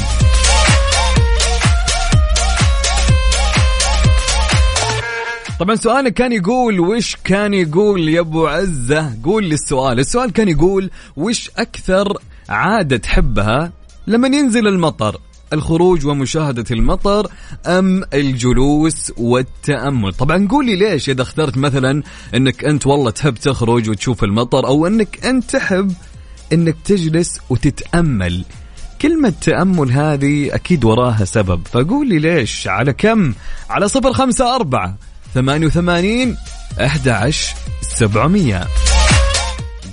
طبعا 5.60 5.76
سؤالك 5.76 6.14
كان 6.14 6.32
يقول 6.32 6.80
وش 6.80 7.16
كان 7.24 7.54
يقول 7.54 8.10
يا 8.10 8.20
أبو 8.20 8.48
عزة؟ 8.48 9.18
قول 9.24 9.43
لي 9.43 9.54
السؤال. 9.54 10.00
السؤال 10.00 10.32
كان 10.32 10.50
يقول 10.50 10.89
وش 11.16 11.52
أكثر 11.58 12.18
عادة 12.50 12.98
تحبها 12.98 13.72
لما 14.08 14.28
ينزل 14.28 14.68
المطر؟ 14.68 15.20
الخروج 15.56 16.06
ومشاهدة 16.06 16.66
المطر 16.72 17.28
أم 17.66 18.03
الجلوس 18.14 19.12
والتأمل؟ 19.18 20.14
طبعا 20.14 20.47
قولي 20.47 20.76
ليش 20.76 21.10
إذا 21.10 21.22
اخترت 21.22 21.58
مثلا 21.58 22.03
أنك 22.36 22.66
أنت 22.66 22.88
والله 22.88 23.12
تحب 23.12 23.36
تخرج 23.36 23.89
وتشوف 23.89 24.24
المطر 24.24 24.68
أو 24.68 24.88
أنك 24.88 25.26
أنت 25.26 25.51
تحب 25.51 25.93
أنك 26.53 26.76
تجلس 26.86 27.39
وتتأمل. 27.49 28.45
كلمة 29.01 29.34
تأمل 29.41 29.91
هذه 29.91 30.56
أكيد 30.56 30.86
وراها 30.86 31.26
سبب. 31.26 31.62
فقولي 31.72 32.20
ليش؟ 32.20 32.68
على 32.68 32.93
كم؟ 32.93 33.34
على 33.70 33.88
صفر 33.88 34.14
خمسة 34.14 34.56
أربعة 34.56 34.95
ثمانية 35.34 35.68
وثمانين 35.68 36.38
أحد 36.82 37.08
عشر 37.08 37.56
سبعمية. 37.82 38.68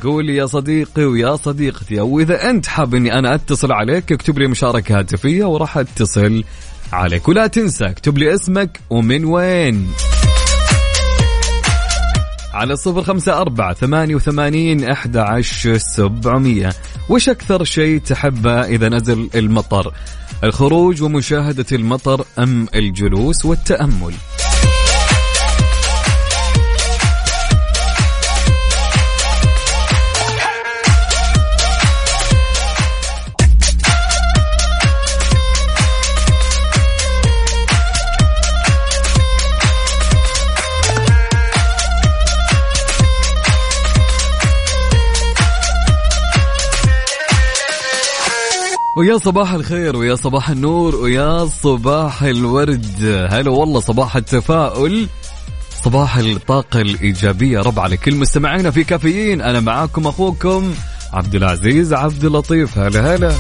قولي 0.03 0.37
يا 0.37 0.47
صديقي 0.47 1.05
ويا 1.05 1.37
صديقتي 1.37 2.01
أو 2.01 2.21
إذا 2.21 2.51
أنت 2.51 2.67
حاب 2.67 2.95
إني 2.95 3.13
أنا 3.19 3.35
أتصل 3.35 3.73
عليك 3.73 4.13
اكتب 4.13 4.39
لي 4.39 4.47
مشاركة 4.47 4.99
هاتفية 4.99 5.45
وراح 5.45 5.79
أتصل 5.79 6.45
عليك. 6.93 7.29
ولا 7.29 7.47
تنسى 7.47 7.85
اكتب 7.85 8.19
لي 8.19 8.35
اسمك 8.35 8.81
ومن 8.91 9.25
وين. 9.25 9.89
على 12.55 12.77
صفر 12.77 13.03
خمسة 13.03 13.41
أربعة 13.41 13.75
ثمانية 13.75 14.15
وثمانين 14.15 14.91
أحد 14.91 15.17
عشر 15.17 15.79
سبعمية. 15.79 16.73
وش 17.09 17.29
أكثر 17.29 17.65
شيء 17.65 17.99
تحبه 17.99 18.65
إذا 18.65 18.89
نزل 18.89 19.31
المطر؟ 19.35 19.93
الخروج 20.45 21.03
ومشاهدة 21.03 21.67
المطر 21.73 22.25
أم 22.39 22.67
الجلوس 22.75 23.45
والتأمل؟ 23.45 24.15
ويا 48.97 49.18
صباح 49.18 49.53
الخير 49.53 49.97
ويا 49.97 50.14
صباح 50.14 50.51
النور 50.51 50.97
ويا 50.97 51.47
صباح 51.47 52.22
الورد. 52.22 53.26
هلا 53.30 53.51
والله 53.51 53.80
صباح 53.80 54.16
التفاؤل 54.16 55.07
صباح 55.84 56.16
الطاقة 56.16 56.80
الإيجابية. 56.80 57.59
رب 57.59 57.80
على 57.80 57.97
كل 57.97 58.14
مستمعينا 58.14 58.70
في 58.70 58.84
كافيين. 58.84 59.40
أنا 59.40 59.61
معاكم 59.61 60.07
أخوكم 60.07 60.74
عبد 61.12 61.34
العزيز 61.34 61.93
عبد 61.93 62.24
اللطيف. 62.24 62.78
هلا 62.78 63.14
هلا. 63.14 63.34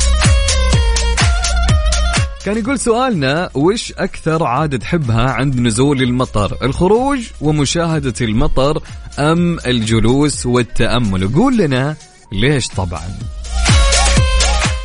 كان 2.44 2.58
يقول 2.58 2.78
سؤالنا 2.78 3.50
وش 3.54 3.92
أكثر 3.92 4.44
عادة 4.44 4.78
تحبها 4.78 5.30
عند 5.30 5.60
نزول 5.60 6.02
المطر؟ 6.02 6.56
الخروج 6.62 7.20
ومشاهدة 7.40 8.14
المطر 8.20 8.82
أم 9.18 9.58
الجلوس 9.66 10.46
والتأمل؟ 10.46 11.34
قول 11.34 11.56
لنا 11.56 11.96
ليش 12.32 12.68
طبعا. 12.68 13.18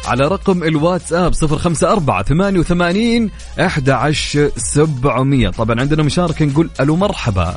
على 0.08 0.28
رقم 0.28 0.64
الواتساب 0.64 1.34
صفر 1.34 1.58
خمسة 1.58 1.92
أربعة 1.92 2.24
ثمانية 2.24 2.60
وثمانين 2.60 3.32
أحد 3.60 3.90
عشر 3.90 4.50
سبعمية. 4.56 5.50
طبعا 5.50 5.80
عندنا 5.80 6.04
مشاركة 6.04 6.46
نقول 6.46 6.70
ألو 6.80 6.96
مرحبا. 6.96 7.54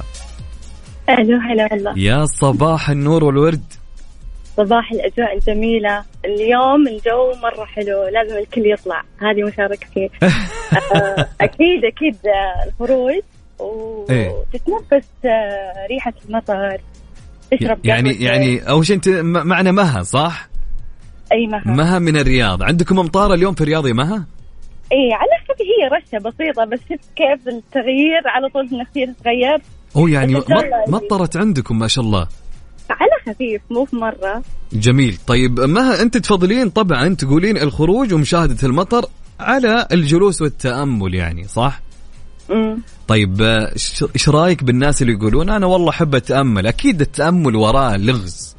ألو 1.09 1.39
هلا 1.39 1.69
والله 1.73 1.99
يا 1.99 2.27
صباح 2.27 2.91
النور 2.91 3.25
والورد. 3.25 3.65
صباح 4.57 4.93
الأجواء 4.93 5.37
الجميلة. 5.37 6.05
اليوم 6.25 6.89
الجو 6.89 7.33
مرة 7.43 7.65
حلو 7.65 8.09
لازم 8.09 8.37
الكل 8.37 8.73
يطلع. 8.73 9.03
هذه 9.21 9.43
مشاركتي 9.43 10.11
آه، 10.95 11.29
أكيد 11.41 11.85
أكيد 11.85 12.17
آه، 12.27 12.69
الخروج. 12.69 13.23
إيه. 14.11 14.29
وتتنفس 14.29 15.09
آه، 15.25 15.87
ريحة 15.91 16.13
المطر. 16.29 16.81
تشرب 17.51 17.79
يعني 17.85 18.11
يعني 18.11 18.69
أول 18.69 18.87
شيء 18.87 18.97
أنت 18.97 19.09
معنا 19.25 19.73
مها 19.73 20.03
صح؟ 20.03 20.50
أي 21.33 21.47
مها 21.47 21.63
مها 21.67 21.99
من 21.99 22.17
الرياض. 22.17 22.63
عندكم 22.63 22.99
أمطار 22.99 23.35
اليوم 23.35 23.55
في 23.55 23.61
الرياض 23.61 23.87
يا 23.87 23.93
مها؟ 23.93 24.27
اي 24.93 25.13
على 25.13 25.31
خفي 25.49 25.63
هي 25.63 25.89
رشة 25.89 26.23
بسيطة 26.29 26.65
بس 26.65 26.79
شفت 26.81 27.11
كيف 27.17 27.49
التغيير؟ 27.49 28.23
على 28.27 28.49
طول 28.49 28.69
النفسيه 28.73 29.05
تتغير 29.07 29.63
أوه 29.97 30.11
يعني 30.11 30.35
مطرت 30.89 31.37
عندكم 31.37 31.79
ما 31.79 31.89
شاء 31.89 32.05
الله. 32.05 32.27
على 32.91 33.11
خفيف 33.35 33.63
مو 33.71 33.85
في 33.85 33.97
مرة. 33.97 34.43
جميل. 34.73 35.17
طيب 35.27 35.61
مها 35.61 36.03
أنت 36.03 36.17
تفضلين 36.17 36.71
طبعا 36.71 37.15
تقولين 37.15 37.59
الخروج 37.59 38.15
ومشاهدة 38.15 38.57
المطر 38.69 39.05
على 39.41 39.87
الجلوس 39.93 40.43
والتأمل 40.43 41.15
يعني 41.15 41.45
صح؟ 41.49 41.81
امم 42.51 42.79
طيب 43.09 43.43
إيش 44.15 44.29
رأيك 44.29 44.65
بالناس 44.65 45.03
اللي 45.03 45.13
يقولون 45.13 45.51
أنا 45.51 45.67
والله 45.67 45.91
أحب 45.91 46.15
أتأمل؟ 46.15 46.67
أكيد 46.67 47.01
التأمل 47.01 47.57
وراه 47.57 47.97
لغز 47.97 48.57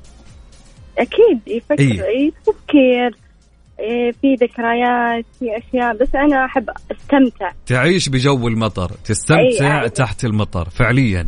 أكيد 1.01 1.39
يفكر 1.47 1.79
إيه. 1.79 2.31
تفكير 2.45 3.15
إيه 3.79 4.11
في 4.11 4.35
ذكريات 4.35 5.25
في 5.39 5.45
أشياء 5.57 5.97
بس 5.97 6.15
أنا 6.15 6.45
أحب 6.45 6.69
أستمتع. 6.91 7.51
تعيش 7.65 8.09
بجو 8.09 8.47
المطر 8.47 8.91
تستمتع. 9.05 9.87
تحت 9.87 10.25
المطر 10.25 10.69
فعليا. 10.69 11.27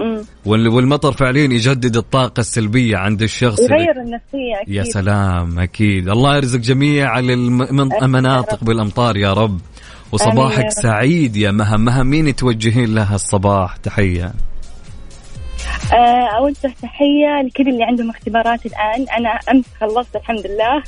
مم. 0.00 0.24
وال- 0.46 0.68
والمطر 0.68 1.12
فعليا 1.12 1.44
يجدد 1.44 1.96
الطاقة 1.96 2.40
السلبية 2.40 2.96
عند 2.96 3.22
الشخص. 3.22 3.60
اللي- 3.60 3.74
يغير 3.76 3.90
النفسية 4.02 4.62
أكيد. 4.62 4.74
يا 4.74 4.82
سلام 4.82 5.58
أكيد. 5.58 6.08
الله 6.08 6.36
يرزق 6.36 6.58
جميع 6.58 7.18
المناطق 7.18 8.64
بالأمطار 8.64 9.16
يا 9.16 9.32
رب. 9.32 9.60
وصباحك 10.12 10.58
يا 10.58 10.64
رب. 10.64 10.70
سعيد 10.70 11.36
يا 11.36 11.50
مها 11.50 11.76
مها 11.76 12.02
مين 12.02 12.36
توجهين 12.36 12.94
لها 12.94 13.14
الصباح 13.14 13.76
تحية. 13.76 14.32
اوجه 16.38 16.74
تحية 16.82 17.42
لكل 17.46 17.68
اللي 17.68 17.84
عندهم 17.84 18.10
اختبارات 18.10 18.66
الآن. 18.66 19.06
أنا 19.18 19.28
أمس 19.50 19.64
خلصت 19.80 20.16
الحمد 20.16 20.46
لله. 20.46 20.82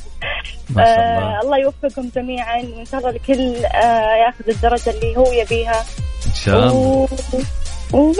ما 0.70 0.84
شاء 0.84 0.98
الله 0.98 1.38
آه 1.38 1.40
الله. 1.42 1.58
يوفقهم 1.58 2.10
جميعا. 2.16 2.56
وإن 2.56 2.84
شاء 2.84 3.00
الله 3.00 3.10
الكل 3.10 3.64
آه 3.64 4.14
ياخذ 4.26 4.48
الدرجة 4.48 4.90
اللي 4.90 5.16
هو 5.16 5.32
يبيها. 5.32 5.84
إن 6.26 6.34
شاء 6.34 6.58
الله. 6.58 7.08
وبس. 7.92 8.18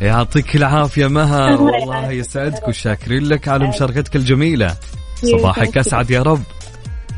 يعطيك 0.00 0.56
العافية 0.56 1.06
مها 1.06 1.48
الله 1.48 1.62
والله. 1.62 2.10
يسعدك 2.10 2.68
وشاكرين 2.68 3.28
لك. 3.28 3.48
على 3.48 3.68
مشاركتك 3.68 4.16
الجميلة. 4.16 4.76
صباحك 5.14 5.78
أسعد 5.78 6.10
يا 6.10 6.22
رب. 6.22 6.42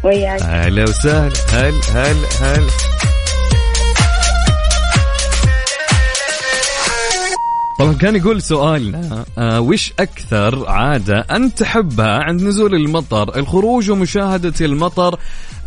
وياك. 0.05 0.43
هلا 0.43 0.83
وسهلا. 0.83 1.33
هل 1.53 1.75
هل 1.95 2.17
هل. 2.41 2.67
طبعا 7.81 7.93
كان 7.93 8.17
يقول 8.17 8.43
سؤالنا 8.43 9.25
آه. 9.39 9.61
وش 9.61 9.93
أكثر 9.99 10.69
عادة 10.69 11.19
أنت 11.31 11.59
تحبها 11.59 12.19
عند 12.19 12.43
نزول 12.43 12.75
المطر؟ 12.75 13.39
الخروج 13.39 13.91
ومشاهدة 13.91 14.55
المطر 14.61 15.19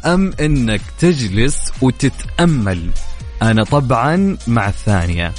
أم 0.05 0.33
أنك 0.39 0.81
تجلس 0.99 1.57
وتتأمل؟ 1.81 2.89
أنا 3.41 3.63
طبعا 3.63 4.37
مع 4.47 4.69
الثانية. 4.69 5.33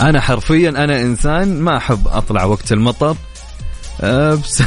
أنا 0.00 0.20
حرفيا 0.20 0.68
أنا 0.68 1.02
إنسان 1.02 1.60
ما 1.60 1.76
أحب 1.76 2.08
أطلع 2.08 2.44
وقت 2.44 2.72
المطر. 2.72 3.16
أه 4.00 4.34
بس 4.34 4.62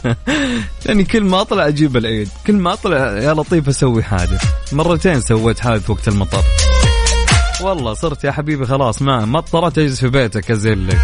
يعني 0.86 1.04
كل 1.04 1.24
ما 1.24 1.40
أطلع 1.40 1.68
أجيب 1.68 1.96
العيد 1.96 2.28
كل 2.46 2.54
ما 2.54 2.72
أطلع 2.72 3.18
يا 3.18 3.34
لطيف 3.34 3.68
أسوي 3.68 4.02
حادث. 4.02 4.44
مرتين 4.72 5.20
سويت 5.20 5.60
حادث 5.60 5.90
وقت 5.90 6.08
المطر. 6.08 6.44
والله 7.60 7.94
صرت 7.94 8.24
يا 8.24 8.32
حبيبي 8.32 8.66
خلاص 8.66 9.02
ما 9.02 9.24
مطرت 9.24 9.78
أجلس 9.78 10.00
في 10.00 10.08
بيتك 10.08 10.50
ازلك 10.50 10.98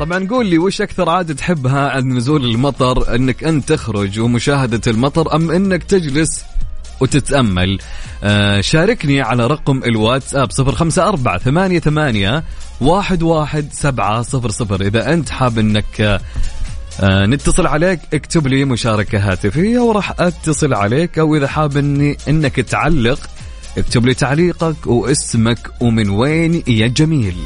طبعا 0.00 0.28
قول 0.28 0.46
لي 0.46 0.58
وش 0.58 0.80
أكثر 0.80 1.10
عادة 1.10 1.34
تحبها 1.34 1.90
عند 1.90 2.12
نزول 2.12 2.44
المطر؟ 2.44 3.14
إنك 3.14 3.44
انت 3.44 3.72
تخرج 3.72 4.20
ومشاهدة 4.20 4.80
المطر 4.86 5.34
أم 5.36 5.50
إنك 5.50 5.84
تجلس 5.84 6.44
وتتأمل؟ 7.00 7.78
آه 8.24 8.60
شاركني 8.60 9.20
على 9.20 9.46
رقم 9.46 9.82
الواتساب 9.86 10.50
صفر 10.50 10.72
خمسة 10.72 11.08
أربعة 11.08 11.38
ثمانية 11.38 11.78
ثمانية 11.80 12.44
واحد 12.80 13.22
واحد 13.22 13.68
سبعة 13.72 14.22
صفر 14.22 14.50
صفر. 14.50 14.80
إذا 14.80 15.12
أنت 15.12 15.30
حاب 15.30 15.58
أنك 15.58 16.20
آه 17.00 17.26
نتصل 17.26 17.66
عليك 17.66 18.00
اكتب 18.14 18.46
لي 18.46 18.64
مشاركة 18.64 19.32
هاتفية 19.32 19.78
وراح 19.78 20.20
أتصل 20.20 20.74
عليك 20.74 21.18
أو 21.18 21.36
إذا 21.36 21.48
حاب 21.48 21.76
أني 21.76 22.16
أنك 22.28 22.56
تعلق 22.56 23.18
اكتب 23.78 24.06
لي 24.06 24.14
تعليقك 24.14 24.86
واسمك 24.86 25.70
ومن 25.80 26.10
وين 26.10 26.62
يا 26.66 26.86
جميل. 26.86 27.36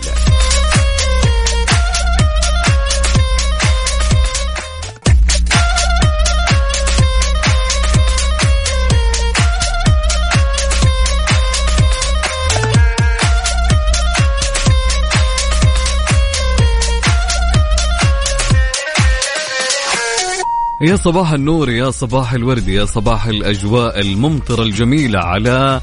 يا 20.81 20.97
صباح 20.97 21.33
النور 21.33 21.71
يا 21.71 21.91
صباح 21.91 22.33
الورد 22.33 22.69
يا 22.69 22.85
صباح 22.85 23.27
الأجواء 23.27 24.01
الممطرة 24.01 24.63
الجميلة 24.63 25.19
على 25.19 25.81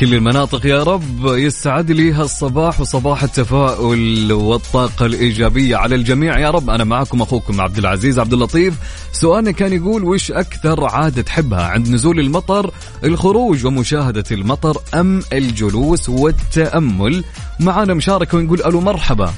كل 0.00 0.14
المناطق. 0.14 0.66
يا 0.66 0.82
رب 0.82 1.26
يسعد 1.26 1.90
لي 1.90 2.12
هالصباح 2.12 2.80
وصباح 2.80 3.22
التفاؤل 3.22 4.32
والطاقة 4.32 5.06
الإيجابية 5.06 5.76
على 5.76 5.94
الجميع. 5.94 6.38
يا 6.38 6.50
رب 6.50 6.70
أنا 6.70 6.84
معكم 6.84 7.22
أخوكم 7.22 7.60
عبد 7.60 7.78
العزيز 7.78 8.18
عبد 8.18 8.32
اللطيف. 8.32 8.74
سؤالنا 9.12 9.50
كان 9.50 9.72
يقول 9.72 10.04
وش 10.04 10.30
أكثر 10.30 10.84
عادة 10.84 11.22
تحبها 11.22 11.64
عند 11.64 11.88
نزول 11.88 12.20
المطر؟ 12.20 12.70
الخروج 13.04 13.66
ومشاهدة 13.66 14.24
المطر 14.30 14.76
أم 14.94 15.22
الجلوس 15.32 16.08
والتأمل؟ 16.08 17.24
معنا 17.60 17.94
مشاركة 17.94 18.38
ونقول 18.38 18.62
ألو 18.62 18.80
مرحبا. 18.80 19.32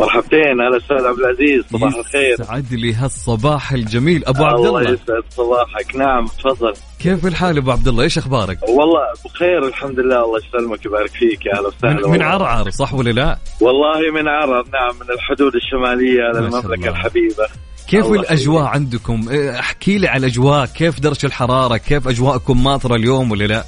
مرحبتين 0.00 0.60
هلا 0.60 0.76
أستاذ 0.76 1.06
عبد 1.06 1.18
العزيز 1.18 1.64
صباح 1.72 1.94
الخير. 1.94 2.36
يسعد 2.40 2.72
لي 2.72 2.94
هالصباح 2.94 3.72
الجميل. 3.72 4.24
أبو 4.24 4.44
عبد 4.44 4.66
الله 4.66 4.68
الله. 4.68 4.82
يسعد 4.82 5.22
صباحك. 5.30 5.96
نعم 5.96 6.26
تفضل. 6.26 6.72
كيف 6.98 7.26
الحال 7.26 7.58
أبو 7.58 7.70
عبد 7.70 7.88
الله؟ 7.88 8.02
إيش 8.04 8.18
أخبارك؟ 8.18 8.58
والله 8.62 9.00
بخير 9.24 9.66
الحمد 9.68 9.98
لله. 9.98 10.24
الله 10.24 10.38
يسلمك 10.48 10.80
ويبارك 10.86 11.10
فيك 11.10 11.46
يا 11.46 11.58
أهلا 11.58 11.68
وسهلا. 11.68 12.08
من. 12.08 12.22
عرعر 12.22 12.70
صح 12.70 12.94
ولا 12.94 13.10
لا؟ 13.10 13.38
والله 13.60 14.12
من 14.14 14.28
عرعر 14.28 14.64
نعم 14.72 14.94
من 15.00 15.14
الحدود 15.14 15.52
الشمالية 15.54 16.40
للمملكه. 16.40 16.90
الحبيبة. 16.90 17.46
كيف 17.88 18.06
الأجواء. 18.06 18.64
عندكم؟ 18.64 19.28
إيه، 19.30 19.60
احكي 19.60 19.98
لي 19.98 20.08
على 20.08 20.26
الأجواء. 20.26 20.66
كيف 20.66 21.00
درجة 21.00 21.26
الحرارة؟ 21.26 21.76
كيف 21.76 22.08
أجواءكم؟ 22.08 22.64
ماطرة 22.64 22.96
اليوم 22.96 23.30
ولا 23.30 23.44
لا؟ 23.44 23.64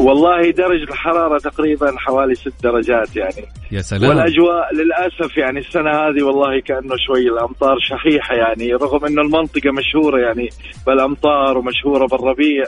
والله 0.00 0.50
درجة 0.50 0.90
الحرارة 0.90 1.38
تقريبا 1.38 1.94
حوالي 1.98 2.34
ست 2.34 2.52
درجات 2.62 3.16
يعني. 3.16 3.44
يا 3.72 3.80
سلام. 3.80 4.08
والأجواء 4.10 4.74
للأسف 4.74 5.36
يعني 5.36 5.58
السنة 5.58 5.90
هذه 5.90 6.22
والله 6.22 6.60
كأنه 6.60 6.94
شوي 7.06 7.28
الأمطار 7.28 7.76
شحيحة 7.80 8.34
يعني 8.34 8.72
رغم 8.72 9.04
إنه 9.04 9.22
المنطقة 9.22 9.70
مشهورة 9.72 10.20
يعني 10.20 10.48
بالأمطار 10.86 11.58
ومشهورة 11.58 12.06
بالربيع. 12.06 12.64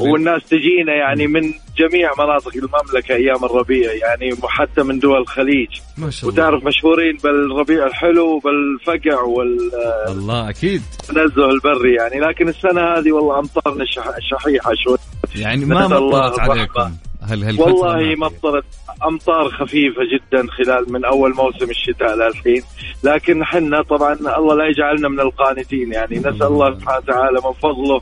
والناس 0.00 0.44
تجينا 0.48 0.94
يعني 0.94 1.26
من 1.26 1.40
جميع 1.78 2.10
مناطق 2.18 2.52
المملكة 2.56 3.14
أيام 3.14 3.44
الربيع 3.44 3.92
يعني 3.92 4.30
حتى 4.48 4.82
من 4.82 4.98
دول 4.98 5.16
الخليج. 5.20 5.68
ما 5.98 6.10
شاء 6.10 6.30
الله. 6.30 6.42
وتعرف 6.42 6.64
مشهورين 6.64 7.16
بالربيع 7.24 7.86
الحلو 7.86 8.26
وبالفقع 8.26 9.22
والتنزه 9.22 10.12
الله 10.12 10.50
أكيد. 10.50 10.82
البري 11.10 11.94
يعني 11.94 12.20
لكن 12.20 12.48
السنة 12.48 12.80
هذه 12.82 13.12
والله 13.12 13.38
أمطارنا 13.38 13.84
شح- 13.84 14.18
شحيحة 14.30 14.72
شوي. 14.84 14.96
يعني 15.36 15.64
ما 15.64 15.88
مطرت. 15.88 16.40
عليكم. 16.40 16.92
هل 17.22 17.44
هالفترة 17.44 17.64
والله 17.72 18.14
مطرت. 18.16 18.64
أمطار 19.08 19.48
خفيفة 19.50 20.00
جدا 20.14 20.46
خلال 20.50 20.92
من 20.92 21.04
أول 21.04 21.34
موسم 21.34 21.70
الشتاء 21.70 22.14
للحين 22.16 22.62
لكن 23.04 23.44
حنا 23.44 23.82
طبعا 23.82 24.12
الله 24.12 24.54
لا 24.54 24.64
يجعلنا 24.70 25.08
من 25.08 25.20
القانتين. 25.20 25.92
يعني 25.92 26.18
نسأل 26.18 26.42
الله 26.42 26.74
سبحانه 26.74 26.98
وتعالى 26.98 27.40
من 27.44 27.52
فضله. 27.52 28.00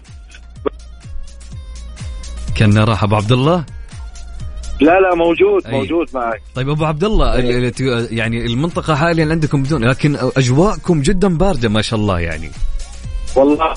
كنا 2.59 2.85
راح 2.85 3.03
أبو 3.05 3.16
عبد 3.16 3.33
الله؟ 3.33 3.64
لا 4.81 5.01
لا 5.01 5.14
موجود 5.14 5.66
أي. 5.66 5.72
موجود 5.72 6.07
معك. 6.14 6.43
طيب 6.55 6.68
أبو 6.68 6.85
عبد 6.85 7.05
الله 7.05 7.39
ال- 7.39 7.72
ال- 7.81 8.18
يعني 8.18 8.47
المنطقة 8.47 8.95
حاليا 8.95 9.27
عندكم 9.31 9.62
بدون 9.62 9.85
لكن 9.85 10.16
أجواءكم 10.37 11.01
جدا 11.03 11.39
باردة 11.39 11.68
ما 11.68 11.83
شاء 11.83 12.01
الله 12.01 12.20
يعني. 12.20 12.51
والله 13.37 13.74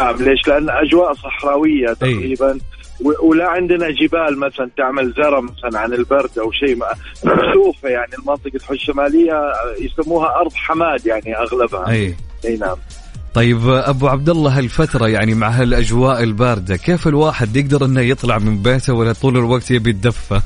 نعم. 0.00 0.16
ليش؟ 0.16 0.48
لأن 0.48 0.70
أجواء 0.70 1.12
صحراوية 1.12 1.92
تقريبا. 2.00 2.52
و- 2.54 2.77
ولا 3.00 3.48
عندنا 3.48 3.90
جبال 3.90 4.38
مثلا 4.38 4.70
تعمل 4.76 5.12
زرع 5.16 5.40
مثلا 5.40 5.80
عن 5.80 5.92
البرد 5.92 6.38
أو 6.38 6.52
شيء 6.52 6.76
مكشوفه 7.24 7.88
يعني 7.88 8.12
المنطقة 8.18 8.72
الشماليه 8.72 9.52
يسموها 9.80 10.40
أرض 10.40 10.52
حماد 10.54 11.06
يعني 11.06 11.36
أغلبها. 11.36 11.88
أي. 11.88 12.14
أي 12.44 12.56
نعم. 12.56 12.76
طيب 13.34 13.68
أبو 13.68 14.08
عبد 14.08 14.28
الله 14.28 14.58
هالفترة 14.58 15.08
يعني 15.08 15.34
مع 15.34 15.48
هالأجواء 15.48 16.22
الباردة 16.22 16.76
كيف 16.76 17.08
الواحد 17.08 17.56
يقدر 17.56 17.84
إنه 17.84 18.00
يطلع 18.00 18.38
من 18.38 18.62
بيته 18.62 18.92
ولا 18.92 19.12
طول 19.12 19.36
الوقت 19.36 19.70
يبي 19.70 19.90
يتدفى 19.90 20.40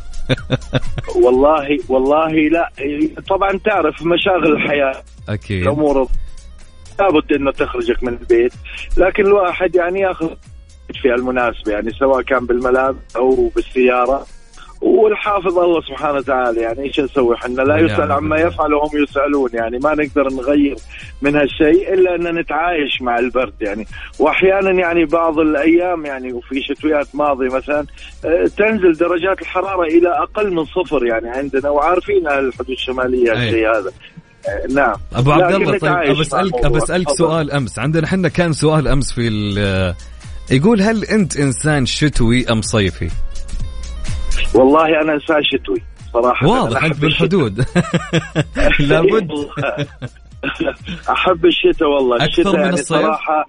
والله 1.25 1.79
والله 1.89 2.31
لا. 2.33 2.71
طبعا 3.29 3.59
تعرف 3.65 4.03
مشاغل 4.03 4.53
الحياة. 4.53 5.03
أكيد. 5.29 5.63
الأمور 5.63 6.09
لابد 7.01 7.33
إنه 7.33 7.51
تخرجك 7.51 8.03
من 8.03 8.13
البيت. 8.13 8.53
لكن 8.97 9.27
الواحد 9.27 9.77
يعني 9.77 10.01
ياخذ 10.01 10.31
في 10.97 11.15
المناسبة 11.15 11.73
يعني 11.73 11.91
سواء 11.91 12.23
كان 12.23 12.47
بالملابس 12.47 13.17
أو 13.17 13.51
بالسيارة. 13.57 14.27
والحافظ 14.83 15.59
الله 15.59 15.81
سبحانه 15.81 16.19
وتعالى 16.19 16.61
يعني 16.61 16.83
إيش 16.83 17.01
نسوي 17.01 17.35
إحنا؟ 17.35 17.63
لا 17.63 17.77
نعم. 17.77 17.85
يسأل 17.85 18.13
عما. 18.13 18.37
يفعل 18.37 18.75
وهم 18.75 19.03
يسألون 19.03 19.51
يعني 19.55 19.79
ما 19.79 19.95
نقدر 19.95 20.29
نغير 20.33 20.77
من 21.23 21.37
هالشيء 21.37 21.95
إلا 21.95 22.15
ان 22.15 22.39
نتعايش 22.39 23.03
مع 23.03 23.19
البرد 23.19 23.55
يعني. 23.61 23.87
واحيانا 24.19 24.71
يعني 24.71 25.05
بعض 25.05 25.39
الأيام 25.39 26.07
يعني 26.07 26.33
وفي 26.33 26.63
شتويات 26.63 27.07
ماضية 27.15 27.49
مثلا 27.57 27.87
آه، 28.25 28.45
تنزل 28.57 28.93
درجات 28.93 29.43
الحرارة 29.43 29.83
إلى 29.83 30.09
أقل 30.09 30.53
من 30.55 30.65
صفر 30.65 31.07
يعني 31.07 31.29
عندنا 31.29 31.71
وعارفين 31.71 32.27
أهل 32.29 32.47
الحدود 32.47 32.71
الشمالية. 32.71 33.33
الشيء 33.33 33.69
هذا. 33.69 33.91
آه، 34.49 34.73
نعم. 34.75 34.95
أبو 35.13 35.33
عبد 35.33 35.55
الله 35.55 35.79
طيب 35.79 36.17
بسالك 36.17 37.05
تفضل. 37.05 37.17
سؤال 37.17 37.51
أمس. 37.51 37.79
عندنا 37.79 38.05
إحنا 38.05 38.29
كان 38.29 38.53
سؤال 38.53 38.89
أمس 38.89 39.13
في 39.13 39.29
يقول 40.51 40.83
هل 40.83 41.05
أنت 41.05 41.37
إنسان 41.37 41.87
شتوي 41.87 42.47
أم 42.51 42.63
صيفي؟ 42.63 43.11
والله 44.55 45.01
أنا 45.03 45.15
إنسان 45.15 45.43
شتوي 45.45 45.83
صراحة 46.13 46.47
واضح 46.47 46.85
انت. 46.85 46.97
بالحدود 47.01 47.59
لابد 48.79 49.29
أحب 51.11 51.47
الشتاء 51.47 51.89
والله 51.89 52.17
أكثر 52.17 52.27
الشتاء 52.29 52.53
من 52.53 52.61
يعني 52.61 52.75
الصيف؟ 52.75 52.99
صراحة 52.99 53.47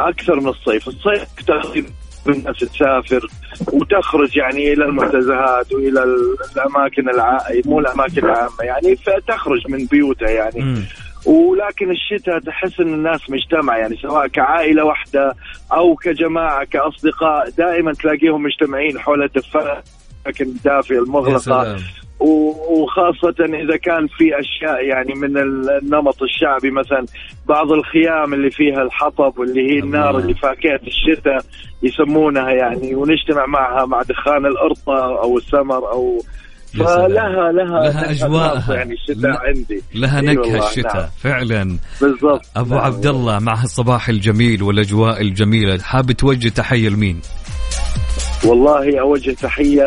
أكثر 0.00 0.40
من 0.40 0.48
الصيف 0.48 0.88
الصيف 0.88 1.24
تقريبا 1.46 1.88
الناس 2.28 2.58
تسافر 2.58 3.26
وتخرج 3.72 4.36
يعني 4.36 4.72
إلى 4.72 4.84
المنتزهات 4.84 5.72
وإلى 5.72 6.02
ال- 6.02 6.36
الأماكن 6.56 7.08
الع... 7.08 7.38
مو 7.66 7.80
الأماكن 7.80 8.24
العامة 8.24 8.62
يعني 8.62 8.96
فتخرج 8.96 9.60
من 9.68 9.86
بيوتها 9.86 10.28
يعني 10.30 10.60
مم. 10.60 10.84
ولكن 11.26 11.90
الشتاء 11.90 12.38
تحس 12.38 12.80
إن 12.80 12.94
الناس 12.94 13.30
مجتمع 13.30 13.78
يعني 13.78 13.96
سواء 13.96 14.26
كعائلة 14.26 14.84
واحدة 14.84 15.34
أو 15.72 15.94
كجماعة 15.94 16.64
كأصدقاء 16.64 17.50
دائما 17.58 17.92
تلاقيهم 17.92 18.42
مجتمعين 18.42 18.98
حول 18.98 19.22
الدفاء 19.22 19.82
لكن 20.26 20.52
دافئه 20.64 20.94
يا 20.94 21.00
المغلقه 21.00 21.76
وخاصة 22.70 23.34
إذا 23.40 23.76
كان 23.76 24.06
في 24.06 24.40
أشياء 24.40 24.84
يعني 24.84 25.14
من 25.14 25.36
ال- 25.38 25.70
النمط 25.82 26.22
الشعبي 26.22 26.70
مثلا 26.70 27.06
بعض 27.48 27.72
الخيام 27.72 28.34
اللي 28.34 28.50
فيها 28.50 28.82
الحطب 28.82 29.38
واللي 29.38 29.70
هي 29.74 29.78
النار. 29.78 30.18
اللي 30.18 30.34
فاكهة 30.34 30.80
الشتاء 30.86 31.38
يسمونها 31.82 32.50
يعني 32.50 32.94
ونجتمع 32.94 33.46
معها 33.46 33.86
مع 33.86 34.02
دخان 34.02 34.46
الأرطة 34.46 35.22
أو 35.22 35.38
السمر 35.38 35.92
أو. 35.92 36.22
فلها 36.72 37.08
لها 37.08 37.52
لها. 37.52 38.14
خاصة 38.58 38.74
يعني 38.74 38.92
الشتاء 38.92 39.40
عندي 39.46 39.82
لها 39.94 40.20
نكهة 40.20 40.68
الشتاء 40.68 40.96
نعم. 40.96 41.08
فعلا 41.18 41.78
بالضبط 42.00 42.42
أبو 42.56 42.74
نعم. 42.74 42.84
عبد 42.84 43.06
الله 43.06 43.38
مع 43.38 43.62
الصباح 43.62 44.08
الجميل 44.08 44.62
والأجواء 44.62 45.20
الجميلة 45.20 45.78
حاب 45.78 46.12
توجه 46.12 46.48
تحية 46.48 46.88
لمين؟ 46.88 47.20
والله 48.44 49.00
أوجه 49.00 49.30
تحية 49.30 49.84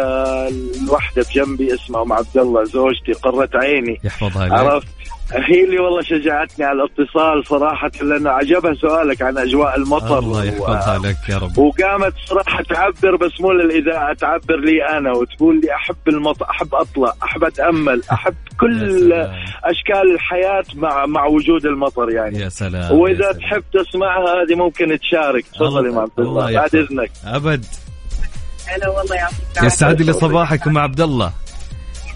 لوحدة 0.88 1.26
بجنبي 1.30 1.74
اسمها 1.74 2.02
أم 2.02 2.14
عبد 2.14 2.38
الله 2.38 2.64
زوجتي 2.64 3.14
قرة 3.14 3.50
عيني 3.56 4.00
يحفظها 4.04 4.46
لك 4.46 4.52
عرفت 4.52 4.88
هي 5.32 5.64
اللي 5.64 5.80
والله 5.80 6.02
شجعتني 6.02 6.66
على 6.66 6.78
الاتصال 6.84 7.48
صراحة 7.48 7.92
لأنه 8.02 8.30
عجبها 8.30 8.74
سؤالك 8.74 9.22
عن 9.22 9.38
أجواء 9.38 9.76
المطر 9.78 10.20
الله 10.20 10.44
يحفظها 10.46 10.98
لك 11.00 11.18
يا 11.30 11.38
رب. 11.38 11.58
وقامت 11.58 12.14
صراحة 12.26 12.64
تعبر 12.64 13.16
بس 13.16 13.42
مو 13.42 13.52
للإذاعة 13.52 14.14
تعبر 14.14 14.56
لي 14.60 14.98
أنا 14.98 15.12
وتقول 15.12 15.62
لي 15.62 15.76
أحب 15.76 15.96
المطر 16.08 16.46
أحب 16.50 16.76
أطلع 16.76 17.14
أحب 17.24 17.44
أتأمل 17.44 18.02
أحب 18.14 18.34
يا 18.34 18.58
كل. 18.60 19.14
أشكال 19.64 20.14
الحياة 20.14 20.64
مع 20.76 21.06
مع 21.06 21.26
وجود 21.26 21.66
المطر 21.66 22.10
يعني. 22.12 22.40
يا 22.40 22.50
سلام 22.50 22.82
يا 22.84 22.92
وإذا 22.92 23.32
سلام. 23.32 23.40
تحب 23.40 23.64
تسمعها 23.74 24.44
هذه 24.44 24.56
ممكن 24.56 25.00
تشارك. 25.00 25.46
تفضل 25.56 25.86
يا 25.86 25.92
أم 25.92 26.00
عبد 26.00 26.20
الله 26.20 26.48
الله 26.48 26.60
بعد. 26.62 26.76
إذنك. 26.76 27.12
أبد. 27.26 27.66
هلا 28.68 28.90
والله 28.90 29.16
يعطيك 29.16 29.64
يسعد 29.64 30.02
لي 30.02 30.14
صباحك 30.14 30.68
أم 30.68 30.78
عبد 30.78 31.02
الله؟ 31.02 31.32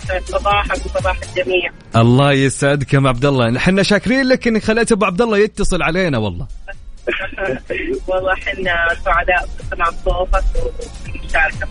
العافية. 0.10 0.38
صباحك 0.38 0.86
وصباح 0.86 1.18
الجميع. 1.30 1.72
الله 1.96 2.32
يسعدك 2.32 2.94
يا 2.94 3.00
ام 3.00 3.08
عبد 3.08 3.26
الله. 3.26 3.58
إحنا 3.58 3.84
شاكرين 3.84 4.28
لك 4.28 4.48
إنك 4.48 4.64
خليت 4.64 4.92
أبو 4.92 5.06
عبد 5.06 5.22
الله 5.22 5.38
يتصل 5.38 5.82
علينا 5.82 6.18
والله. 6.18 6.48
والله 8.08 8.36
حنا 8.36 8.76
سعداء 9.06 9.50
بسمع 9.60 9.86
صوتك 10.06 10.44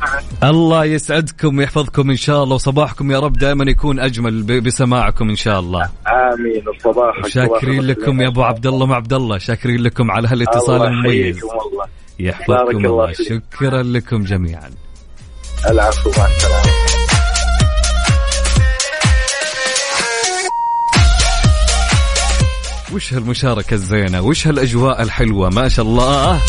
معك. 0.01 0.24
الله 0.45 0.84
يسعدكم 0.84 1.59
ويحفظكم 1.59 2.11
إن 2.11 2.16
شاء 2.16 2.45
الله 2.45 2.55
وصباحكم 2.55 3.11
يا 3.11 3.18
رب 3.18 3.32
دائما 3.32 3.70
يكون 3.70 4.01
أجمل 4.01 4.61
بسماعكم 4.61 5.28
إن 5.28 5.36
شاء 5.36 5.61
الله. 5.61 5.91
آمين 6.07 6.64
صباحك 6.84 7.26
شاكرين 7.28 7.82
لكم 7.82 8.20
يا 8.20 8.28
أبو 8.28 8.43
عبد 8.43 8.66
الله 8.66 8.84
ام 8.84 8.93
عبد 8.93 9.12
الله. 9.12 9.39
شاكرين 9.39 9.80
لكم 9.80 10.11
على 10.11 10.28
هالاتصال 10.28 10.74
الله 10.76 10.89
المميز. 10.89 11.36
يحييكم 11.36 11.49
والله 11.49 11.78
بارك 11.78 11.91
يحفظكم 12.20 12.86
الله 12.86 13.05
الله. 13.05 13.12
شكرا 13.12 13.82
لكم 13.82 14.24
جميعا. 14.24 14.70
العفو 15.70 16.11
مع 16.18 16.26
السلامة. 16.26 16.88
وش 22.93 23.14
هالمشاركة 23.14 23.74
الزينة؟ 23.74 24.20
وش 24.20 24.47
هالأجواء 24.47 25.03
الحلوة؟ 25.03 25.49
ما 25.49 25.68
شاء 25.68 25.86
الله. 25.86 26.41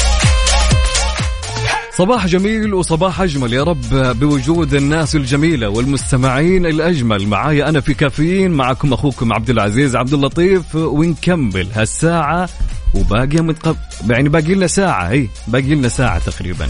صباح 1.98 2.28
جميل 2.28 2.74
وصباح 2.74 3.22
أجمل 3.22 3.54
يا 3.54 3.64
رب 3.64 3.90
بوجود 3.94 4.74
الناس 4.74 5.16
الجميلة 5.16 5.70
والمستمعين 5.70 6.66
الأجمل. 6.66 7.28
معايا 7.28 7.70
أنا 7.70 7.82
في 7.82 7.94
كافيين 7.94 8.52
معكم 8.52 8.94
أخوكم 8.94 9.34
عبد 9.34 9.50
العزيز 9.50 9.96
عبد 9.96 10.14
اللطيف 10.14 10.76
ونكمل 10.76 11.68
هالساعة. 11.74 12.50
وباقي 12.94 13.42
متقب... 13.42 13.76
يعني 14.10 14.30
باقي 14.30 14.56
لنا 14.56 14.68
ساعة 14.68 15.04
هي 15.04 15.28
باقي 15.48 15.76
لنا 15.76 15.88
ساعة 15.88 16.20
تقريبا. 16.20 16.68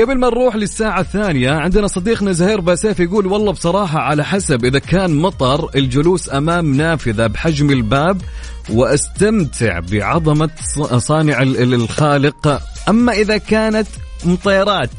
قبل 0.00 0.18
ما 0.18 0.26
نروح 0.26 0.56
للساعة 0.56 1.00
الثانية 1.00 1.50
عندنا 1.50 1.86
صديقنا 1.86 2.32
زهير 2.32 2.60
باسيف 2.60 3.00
يقول 3.00 3.26
والله 3.26 3.52
بصراحة 3.52 3.98
على 3.98 4.24
حسب 4.24 4.64
إذا 4.64 4.78
كان 4.78 5.14
مطر 5.14 5.70
الجلوس 5.76 6.30
أمام 6.34 6.74
نافذة 6.74 7.26
بحجم 7.26 7.70
الباب 7.70 8.22
وأستمتع 8.70 9.80
بعظمة 9.92 10.50
صانع 10.98 11.42
الخالق 11.42 12.62
أما 12.88 13.12
إذا 13.12 13.36
كانت 13.36 13.88
مطيرات 14.24 14.90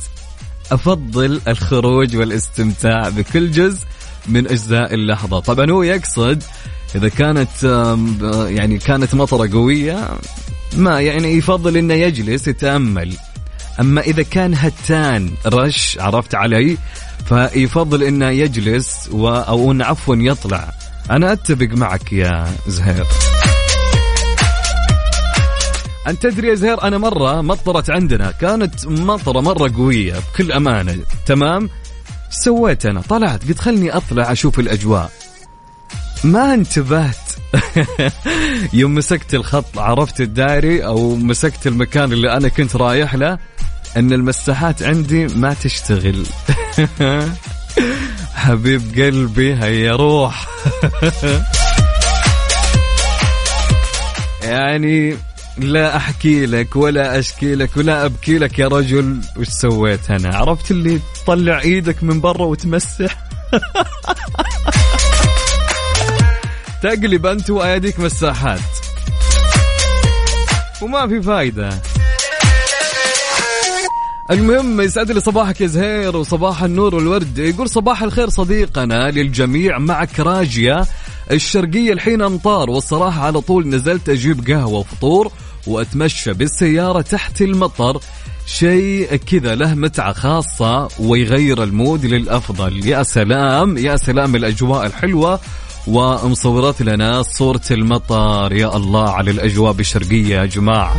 أفضل 0.71 1.41
الخروج 1.47 2.15
والاستمتاع 2.17 3.09
بكل 3.09 3.51
جزء 3.51 3.85
من 4.27 4.47
أجزاء 4.47 4.93
اللحظة. 4.93 5.39
طبعا 5.39 5.71
هو 5.71 5.83
يقصد 5.83 6.43
إذا 6.95 7.09
كانت 7.09 7.63
يعني 8.49 8.77
كانت 8.77 9.15
مطرة 9.15 9.49
قوية 9.53 10.07
ما 10.77 11.01
يعني 11.01 11.33
يفضل 11.33 11.77
إنه 11.77 11.93
يجلس 11.93 12.47
يتأمل. 12.47 13.13
أما 13.79 14.01
إذا 14.01 14.23
كان 14.23 14.53
هتان 14.55 15.31
رش 15.45 15.97
عرفت 15.99 16.35
علي؟ 16.35 16.77
فيفضل 17.25 18.03
إنه 18.03 18.29
يجلس 18.29 19.09
و 19.11 19.29
أو 19.29 19.71
انه 19.71 19.85
عفوا 19.85 20.15
يطلع. 20.15 20.71
أنا 21.11 21.33
أتفق 21.33 21.67
معك 21.71 22.13
يا 22.13 22.53
زهير. 22.67 23.05
أنت 26.07 26.23
تدري 26.23 26.47
يا 26.47 26.55
زهير 26.55 26.83
أنا 26.83 26.97
مرة 26.97 27.41
مطرت 27.41 27.89
عندنا. 27.89 28.31
كانت 28.31 28.87
مطرة 28.87 29.41
مرة 29.41 29.71
قوية 29.75 30.13
بكل 30.13 30.51
أمانة. 30.51 30.97
تمام؟ 31.25 31.69
سويت 32.29 32.85
أنا 32.85 33.01
طلعت. 33.01 33.47
قلت 33.47 33.59
خلني 33.59 33.97
أطلع 33.97 34.31
أشوف 34.31 34.59
الأجواء. 34.59 35.11
ما 36.23 36.53
انتبهت. 36.53 37.15
يوم 38.73 38.95
مسكت 38.95 39.33
الخط 39.33 39.77
عرفت 39.77 40.21
الدائري 40.21 40.85
أو 40.85 41.15
مسكت 41.15 41.67
المكان 41.67 42.13
اللي 42.13 42.37
أنا 42.37 42.47
كنت 42.47 42.75
رايح 42.75 43.15
له 43.15 43.37
إن 43.97 44.13
المساحات 44.13 44.83
عندي 44.83 45.27
ما 45.27 45.53
تشتغل. 45.53 46.25
حبيب 48.35 48.81
قلبي 48.99 49.53
هيا 49.55 49.91
روح. 49.91 50.47
يعني 54.43 55.17
لا 55.57 55.97
أحكي 55.97 56.45
لك 56.45 56.75
ولا 56.75 57.19
أشكي 57.19 57.55
لك 57.55 57.77
ولا 57.77 58.05
أبكي 58.05 58.37
لك 58.37 58.59
يا 58.59 58.67
رجل 58.67 59.21
وش 59.37 59.47
سويت 59.47 60.11
أنا؟ 60.11 60.37
عرفت 60.37 60.71
اللي 60.71 60.99
تطلع 61.15 61.59
إيدك 61.59 62.03
من 62.03 62.21
برا 62.21 62.45
وتمسح؟ 62.45 63.17
تقلب 66.83 67.25
أنت 67.25 67.49
وأيديك 67.49 67.99
مساحات 67.99 68.59
وما 70.81 71.07
في 71.07 71.21
فايدة. 71.21 71.69
المهم 74.31 74.81
يسعد 74.81 75.11
لي 75.11 75.19
صباحك 75.19 75.61
يا 75.61 75.67
زهير 75.67 76.17
وصباح 76.17 76.63
النور 76.63 76.95
والورد. 76.95 77.37
يقول 77.37 77.69
صباح 77.69 78.03
الخير 78.03 78.29
صديقنا 78.29 79.11
للجميع 79.11 79.77
معك 79.77 80.19
راجية 80.19 80.85
الشرقية 81.31 81.93
الحين 81.93 82.21
أمطار 82.21 82.69
والصراحة 82.69 83.25
على 83.25 83.41
طول 83.41 83.67
نزلت 83.67 84.09
أجيب 84.09 84.47
قهوة 84.47 84.79
وفطور 84.79 85.31
وأتمشى 85.67 86.33
بالسيارة 86.33 87.01
تحت 87.01 87.41
المطر. 87.41 87.99
شيء 88.45 89.15
كذا 89.15 89.55
له 89.55 89.75
متعة 89.75 90.13
خاصة 90.13 90.87
ويغير 90.99 91.63
المود 91.63 92.05
للأفضل. 92.05 92.87
يا 92.87 93.03
سلام 93.03 93.77
يا 93.77 93.95
سلام 93.95 94.35
الأجواء 94.35 94.85
الحلوة. 94.85 95.39
ومصورات 95.87 96.81
لنا 96.81 97.23
صورة 97.23 97.61
المطر 97.71 98.53
يا 98.53 98.77
الله 98.77 99.09
على 99.09 99.31
الأجواء 99.31 99.71
بالشرقية 99.71 100.35
يا 100.35 100.45
جماعة. 100.45 100.97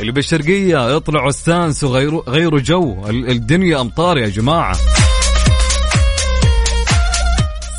اللي 0.00 0.12
بالشرقية 0.12 0.96
يطلعوا 0.96 1.28
استانس 1.28 1.84
وغيروا 1.84 2.22
غيروا 2.28 2.60
جو. 2.60 3.08
الدنيا 3.08 3.80
أمطار 3.80 4.18
يا 4.18 4.28
جماعة. 4.28 4.76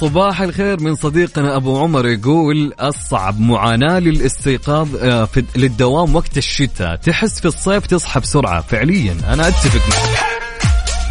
صباح 0.01 0.41
الخير 0.41 0.79
من 0.79 0.95
صديقنا 0.95 1.55
أبو 1.55 1.79
عمر 1.79 2.07
يقول 2.07 2.73
أصعب 2.79 3.39
معاناة 3.39 3.99
للاستيقاظ 3.99 4.95
آه، 4.95 5.27
للدوام 5.55 6.15
وقت 6.15 6.37
الشتاء. 6.37 6.95
تحس 6.95 7.39
في 7.39 7.45
الصيف 7.45 7.85
تصحى 7.85 8.19
بسرعة. 8.19 8.61
فعليا 8.61 9.17
أنا 9.27 9.47
أتفق 9.47 9.81
معك. 9.89 10.33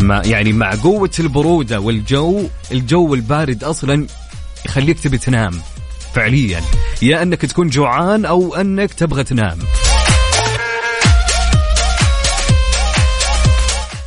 مع 0.01 0.23
يعني 0.25 0.53
مع 0.53 0.75
قوة 0.83 1.11
البرودة 1.21 1.81
والجو 1.81 2.43
الجو 2.73 3.15
البارد 3.15 3.65
أصلا 3.65 4.07
يخليك 4.67 5.01
تبي 5.01 5.19
تنام 5.19 5.53
فعليا 6.15 6.61
يا 7.03 7.23
أنك 7.23 7.47
تكون 7.47 7.69
جوعان 7.69 8.25
أو 8.25 8.55
أنك 8.55 8.95
تبغى 8.95 9.25
تنام. 9.25 9.59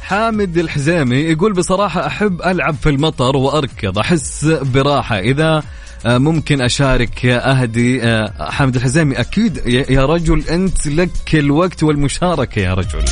حامد 0.01 0.57
الحزامي 0.57 1.15
يقول 1.15 1.53
بصراحة 1.53 2.07
أحب 2.07 2.41
ألعب 2.41 2.75
في 2.75 2.89
المطر 2.89 3.37
وأركض 3.37 3.99
أحس 3.99 4.45
براحة. 4.45 5.19
إذا 5.19 5.63
آه، 6.05 6.17
ممكن 6.17 6.61
أشارك 6.61 7.25
أهدي 7.25 8.03
آه، 8.03 8.51
حامد 8.51 8.75
الحزامي 8.75 9.19
أكيد 9.19 9.57
يا 9.67 10.05
رجل 10.05 10.43
أنت 10.49 10.87
لك 10.87 11.35
الوقت 11.35 11.83
والمشاركة 11.83 12.59
يا 12.59 12.73
رجل. 12.73 13.05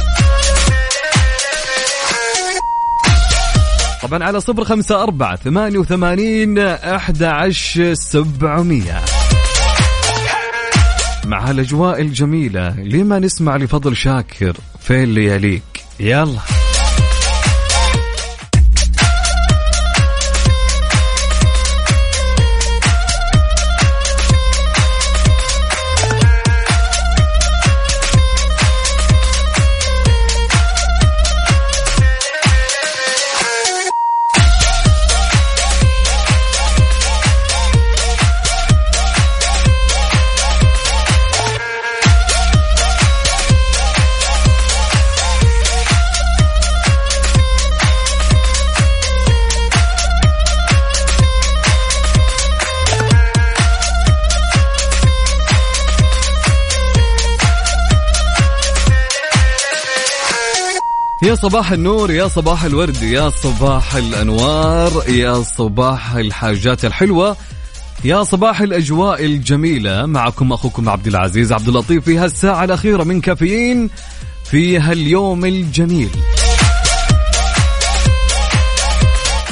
طبعا 4.04 4.24
على 4.24 4.41
صفر 4.41 4.64
خمسة 4.64 5.04
أربعة 5.04 5.36
ثمانية 5.36 5.78
وثمانين 5.78 6.60
أحد 6.60 7.24
عشر 7.24 7.93
سبعمية. 7.93 9.01
مع 11.26 11.49
هالأجواء 11.49 12.01
الجميلة 12.01 12.70
لما 12.80 13.20
نسمع 13.20 13.58
لفضل 13.58 13.95
شاكر 13.95 14.58
فين 14.80 15.14
لياليك؟ 15.14 15.64
يلا. 15.99 16.62
يا 61.24 61.36
صباح 61.36 61.71
النور 61.71 62.11
يا 62.11 62.28
صباح 62.28 62.63
الورد 62.63 63.03
يا 63.03 63.30
صباح 63.30 63.95
الأنوار 63.95 65.03
يا 65.09 65.41
صباح 65.41 66.15
الحاجات 66.15 66.86
الحلوة 66.86 67.38
يا 68.05 68.24
صباح 68.24 68.61
الأجواء 68.61 69.26
الجميلة. 69.26 70.05
معكم 70.05 70.53
أخوكم 70.53 70.89
عبد 70.89 71.07
العزيز 71.07 71.51
عبد 71.51 71.67
اللطيف 71.67 72.03
في 72.05 72.17
هالساعة 72.17 72.63
الأخيرة 72.63 73.03
من 73.03 73.21
كافيين 73.21 73.89
في 74.45 74.80
هاليوم 74.80 75.45
الجميل. 75.45 76.09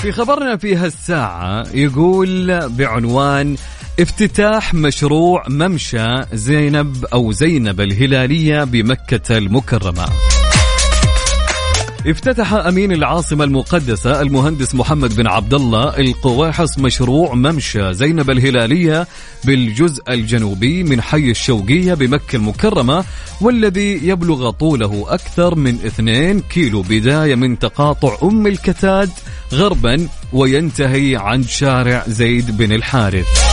في 0.02 0.12
خبرنا 0.12 0.58
في 0.58 0.76
هالساعة 0.76 1.64
يقول 1.74 2.70
بعنوان 2.70 3.56
افتتاح 4.00 4.74
مشروع 4.74 5.44
ممشى 5.50 6.22
زينب 6.34 7.06
أو 7.14 7.32
زينب 7.32 7.82
الهلالية 7.82 8.64
بمكة 8.64 9.38
المكرمة. 9.38 10.06
افتتح 12.08 12.54
أمين 12.54 12.92
العاصمة 12.92 13.44
المقدسة 13.44 14.22
المهندس 14.22 14.76
محمد 14.76 15.16
بن 15.16 15.28
عبد 15.28 15.54
الله 15.54 16.00
القواحص 16.00 16.80
مشروع 16.80 17.34
ممشى 17.34 17.94
زينب 17.94 18.30
الهلالية 18.30 19.08
بالجزء 19.44 20.04
الجنوبي 20.10 20.84
من 20.84 21.02
حي 21.02 21.32
الشوقية 21.32 21.94
بمكة 21.94 22.36
المكرمة 22.36 23.04
والذي 23.42 24.08
يبلغ 24.08 24.50
طوله 24.50 25.06
أكثر 25.08 25.56
من 25.56 25.76
2 25.86 26.40
كيلو 26.40 26.82
بداية 26.82 27.36
من 27.36 27.60
تقاطع 27.60 28.18
أم 28.24 28.48
الكتاد 28.48 29.10
غربا 29.54 30.08
وينتهي 30.34 31.16
عند 31.16 31.48
شارع 31.48 32.04
زيد 32.08 32.58
بن 32.58 32.72
الحارث. 32.72 33.51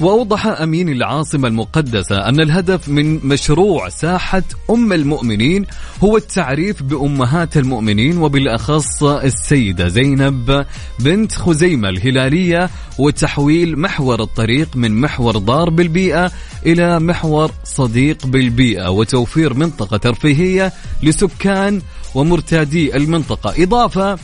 وأوضح 0.00 0.46
أمين 0.46 0.88
العاصمة 0.88 1.48
المقدسة 1.48 2.28
أن 2.28 2.40
الهدف 2.40 2.88
من 2.88 3.26
مشروع 3.26 3.88
ساحة 3.88 4.42
أم 4.70 4.92
المؤمنين 4.92 5.66
هو 6.04 6.16
التعريف 6.16 6.82
بأمهات 6.82 7.56
المؤمنين 7.56 8.18
وبالأخص 8.18 9.02
السيدة 9.02 9.88
زينب 9.88 10.66
بنت 10.98 11.32
خزيمة 11.32 11.88
الهلالية 11.88 12.70
وتحويل 12.98 13.78
محور 13.78 14.22
الطريق 14.22 14.76
من 14.76 15.00
محور 15.00 15.38
ضار 15.38 15.70
بالبيئة 15.70 16.32
إلى 16.66 17.00
محور 17.00 17.50
صديق 17.64 18.26
بالبيئة 18.26 18.88
وتوفير 18.90 19.54
منطقة 19.54 19.96
ترفيهية 19.96 20.72
لسكان 21.02 21.82
ومرتادي 22.14 22.96
المنطقة. 22.96 23.62
إضافة 23.62 24.18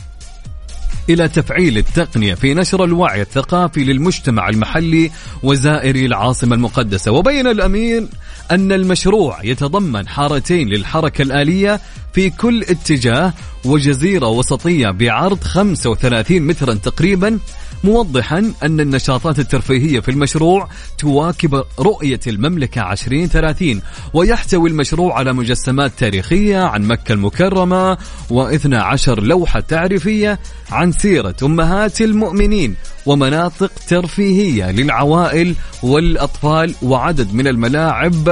إلى 1.09 1.27
تفعيل 1.27 1.77
التقنية 1.77 2.33
في 2.33 2.53
نشر 2.53 2.83
الوعي 2.83 3.21
الثقافي 3.21 3.83
للمجتمع 3.83 4.49
المحلي 4.49 5.11
وزائري 5.43 6.05
العاصمة 6.05 6.55
المقدسة. 6.55 7.11
وبين 7.11 7.47
الأمين 7.47 8.09
أن 8.51 8.71
المشروع 8.71 9.43
يتضمن 9.43 10.07
حارتين 10.07 10.69
للحركة 10.69 11.21
الآلية 11.21 11.81
في 12.13 12.29
كل 12.29 12.61
اتجاه 12.61 13.33
وجزيرة 13.65 14.27
وسطية 14.27 14.89
بعرض 14.89 15.43
35 15.43 16.39
مترا 16.39 16.73
تقريبا 16.73 17.39
موضحا 17.83 18.53
أن 18.63 18.79
النشاطات 18.79 19.39
الترفيهية 19.39 19.99
في 19.99 20.11
المشروع 20.11 20.69
تواكب 20.97 21.63
رؤية 21.79 22.19
المملكة 22.27 22.91
2030 22.91 23.81
ويحتوي 24.13 24.69
المشروع 24.69 25.17
على 25.17 25.33
مجسمات 25.33 25.91
تاريخية 25.97 26.59
عن 26.59 26.81
مكة 26.81 27.13
المكرمة 27.13 27.95
و12 28.29 29.09
لوحة 29.09 29.59
تعريفية 29.59 30.39
عن 30.71 30.91
سيرة 30.91 31.35
أمهات 31.43 32.01
المؤمنين 32.01 32.75
ومناطق 33.05 33.71
ترفيهية 33.87 34.71
للعوائل 34.71 35.55
والأطفال 35.83 36.75
وعدد 36.81 37.33
من 37.33 37.47
الملاعب 37.47 38.26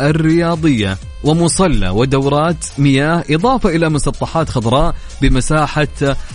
الرياضية 0.00 0.98
ومصلى 1.24 1.88
ودورات 1.88 2.64
مياه 2.78 3.24
إضافة 3.30 3.68
إلى 3.68 3.88
مسطحات 3.88 4.48
خضراء 4.48 4.94
بمساحة 5.22 5.88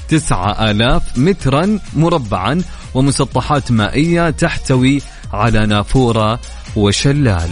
9000 0.09 1.17
مترا 1.17 1.79
مربعا 1.95 2.61
ومسطحات 2.93 3.71
مائية 3.71 4.29
تحتوي 4.29 5.01
على 5.33 5.65
نافورة 5.65 6.39
وشلال. 6.75 7.49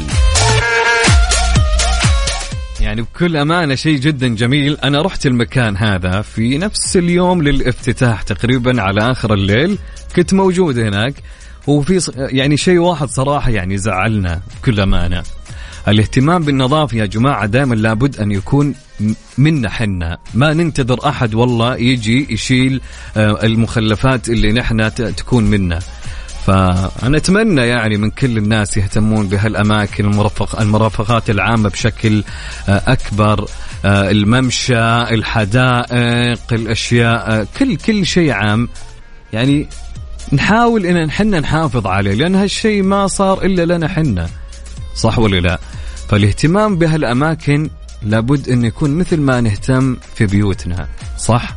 يعني 2.79 3.01
بكل 3.01 3.37
أمانة 3.37 3.75
شيء 3.75 3.97
جدا 3.97 4.27
جميل. 4.27 4.77
أنا 4.83 5.01
رحت 5.01 5.25
المكان 5.25 5.77
هذا 5.77 6.21
في 6.21 6.57
نفس 6.57 6.97
اليوم 6.97 7.41
للافتتاح 7.41 8.21
تقريبا 8.21 8.81
على 8.81 9.11
آخر 9.11 9.33
الليل. 9.33 9.77
كنت 10.15 10.33
موجود 10.33 10.77
هناك. 10.77 11.13
وفي 11.67 12.11
يعني 12.17 12.57
شيء 12.57 12.77
واحد 12.77 13.09
صراحة 13.09 13.51
يعني 13.51 13.77
زعلنا 13.77 14.41
بكل 14.61 14.79
أمانة. 14.79 15.23
الاهتمام 15.87 16.43
بالنظافة 16.43 16.97
يا 16.97 17.05
جماعة 17.05 17.45
دائما 17.45 17.75
لابد 17.75 18.19
أن 18.19 18.31
يكون 18.31 18.75
منا 19.37 19.69
حنا. 19.69 20.17
ما 20.33 20.53
ننتظر 20.53 21.09
أحد 21.09 21.33
والله 21.33 21.75
يجي 21.75 22.33
يشيل 22.33 22.81
آه، 23.17 23.39
المخلفات 23.43 24.29
اللي 24.29 24.51
نحن 24.51 24.93
تكون 24.93 25.43
منا. 25.43 25.79
فأنا 26.45 27.17
أتمنى 27.17 27.61
يعني 27.61 27.97
من 27.97 28.09
كل 28.09 28.37
الناس 28.37 28.77
يهتمون 28.77 29.27
بهالأماكن 29.27 30.05
المرفق 30.05 30.61
المرافقات 30.61 31.29
العامة 31.29 31.69
بشكل 31.69 32.23
آه، 32.69 32.83
أكبر 32.87 33.45
آه، 33.85 34.11
الممشى 34.11 35.01
الحدائق 35.01 36.53
الأشياء 36.53 37.47
كل 37.59 37.75
كل 37.75 38.05
شيء 38.05 38.31
عام. 38.31 38.69
يعني 39.33 39.67
نحاول 40.33 40.85
إن 40.85 41.05
نحن 41.05 41.29
نحافظ 41.35 41.87
عليه 41.87 42.13
لأن 42.13 42.35
هالشيء 42.35 42.83
ما 42.83 43.07
صار 43.07 43.45
إلا 43.45 43.75
لنا 43.75 43.87
حنا. 43.87 44.29
صح 44.95 45.19
ولا 45.19 45.39
لا؟ 45.39 45.59
فالاهتمام 46.09 46.75
بهالأماكن 46.77 47.69
لابد 48.03 48.49
أن 48.49 48.65
يكون 48.65 48.95
مثل 48.95 49.19
ما 49.21 49.41
نهتم 49.41 49.97
في 50.15 50.25
بيوتنا 50.25 50.87
صح؟ 51.17 51.55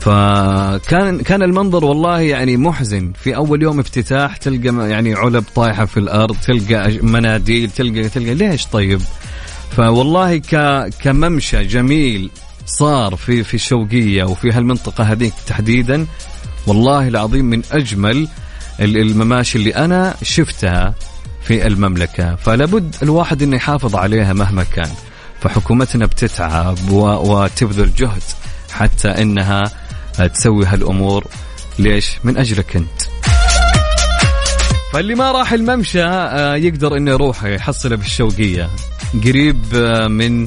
فكان 0.00 1.20
كان 1.20 1.42
المنظر 1.42 1.84
والله 1.84 2.20
يعني 2.20 2.56
محزن. 2.56 3.12
في 3.24 3.36
أول 3.36 3.62
يوم 3.62 3.80
افتتاح 3.80 4.36
تلقى 4.36 4.90
يعني 4.90 5.14
علب 5.14 5.44
طايحة 5.54 5.84
في 5.84 5.96
الأرض 6.00 6.36
تلقى 6.46 6.98
مناديل 7.02 7.70
تلقى 7.70 8.08
تلقى 8.08 8.34
ليش 8.34 8.66
طيب؟ 8.66 9.00
فوالله 9.76 10.36
ك 10.36 10.84
كممشى 11.02 11.64
جميل 11.64 12.30
صار 12.66 13.16
في 13.16 13.44
في 13.44 13.54
الشوقية 13.54 14.24
وفي 14.24 14.50
هالمنطقة 14.52 15.04
هذيك 15.04 15.32
تحديدا. 15.46 16.06
والله 16.66 17.08
العظيم 17.08 17.44
من 17.44 17.62
أجمل 17.72 18.28
ال- 18.80 18.96
المماشي 18.96 19.58
اللي 19.58 19.70
أنا 19.76 20.14
شفتها. 20.22 20.94
في 21.48 21.66
المملكة 21.66 22.36
فلابد 22.36 22.96
الواحد 23.02 23.42
إنه 23.42 23.56
يحافظ 23.56 23.96
عليها 23.96 24.32
مهما 24.32 24.64
كان 24.64 24.90
فحكومتنا 25.40 26.06
بتتعب 26.06 26.90
وتبذل 26.90 27.94
جهد 27.94 28.22
حتى 28.72 29.08
إنها 29.08 29.64
تسوي 30.34 30.66
هالأمور 30.66 31.24
ليش؟ 31.78 32.18
من 32.24 32.36
أجلك 32.36 32.76
أنت. 32.76 33.02
فاللي 34.92 35.14
ما 35.14 35.32
راح 35.32 35.52
الممشى 35.52 36.02
آه، 36.02 36.54
يقدر 36.56 36.96
إنه 36.96 37.10
يروح 37.10 37.44
يحصله 37.44 37.96
بالشوقية 37.96 38.70
قريب 39.24 39.64
آه، 39.74 40.08
من 40.08 40.46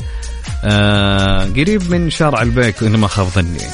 آه، 0.63 1.43
قريب 1.43 1.91
من 1.91 2.09
شارع 2.09 2.41
البيك 2.41 2.83
إن 2.83 2.97
ما 2.97 3.07
خاب 3.07 3.27
ظني. 3.27 3.67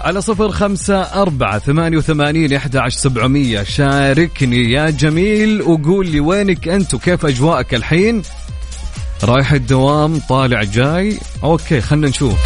على 0.00 0.20
صفر 0.20 0.50
خمسة 0.50 1.00
أربعة 1.00 1.58
ثمانية 1.58 1.96
وثمانين 1.98 2.60
عشر 2.74 2.98
سبعمية. 2.98 3.62
شاركني 3.62 4.72
يا 4.72 4.90
جميل 4.90 5.62
وقول 5.62 6.06
لي 6.06 6.20
وينك 6.20 6.68
أنت 6.68 6.94
وكيف 6.94 7.26
أجواءك 7.26 7.74
الحين؟ 7.74 8.22
رايح 9.24 9.52
الدوام 9.52 10.18
طالع 10.28 10.62
جاي. 10.62 11.18
okay 11.44 11.80
خلنا 11.80 12.08
نشوف. 12.08 12.38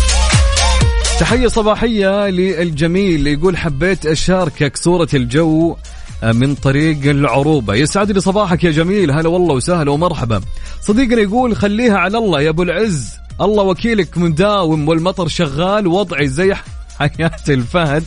تحية 1.21 1.49
صباحية 1.49 2.29
للجميل 2.29 3.27
يقول 3.27 3.57
حبيت 3.57 4.07
أشاركك 4.07 4.77
صورة 4.77 5.09
الجو 5.15 5.77
من 6.23 6.55
طريق 6.55 7.11
العروبة. 7.11 7.75
يسعد 7.75 8.11
لي 8.11 8.21
صباحك 8.21 8.65
يا 8.65 8.71
جميل. 8.71 9.11
هلا 9.11 9.29
والله 9.29 9.55
وسهلا 9.55 9.91
ومرحبا. 9.91 10.41
صديقنا 10.83 11.21
يقول 11.23 11.57
خليها 11.57 11.99
على 11.99 12.19
الله 12.19 12.41
يا 12.41 12.51
أبو 12.51 12.63
العز. 12.63 13.15
الله 13.41 13.63
وكيلك 13.63 14.19
مداوم 14.19 14.89
والمطر 14.89 15.29
شغال 15.29 15.87
وضعي 15.87 16.29
زي 16.29 16.55
حياة 16.99 17.45
الفهد. 17.49 18.05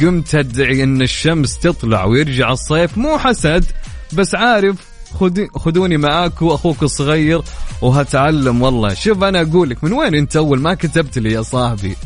قمت 0.00 0.34
أدعي 0.34 0.82
أن 0.82 1.02
الشمس 1.02 1.58
تطلع 1.58 2.04
ويرجع 2.04 2.52
الصيف. 2.52 2.98
مو 2.98 3.18
حسد 3.18 3.64
بس 4.12 4.34
عارف 4.34 4.76
خذوني 5.56 5.96
معاكم 5.96 6.46
أخوك 6.46 6.82
الصغير 6.82 7.42
وهتعلم 7.82 8.62
والله. 8.62 8.94
شوف 8.94 9.22
أنا 9.22 9.40
أقول 9.40 9.70
لك 9.70 9.84
من 9.84 9.92
وين 9.92 10.14
أنت 10.14 10.36
أول 10.36 10.60
ما 10.60 10.74
كتبت 10.74 11.18
لي 11.18 11.32
يا 11.32 11.42
صاحبي؟ 11.42 11.96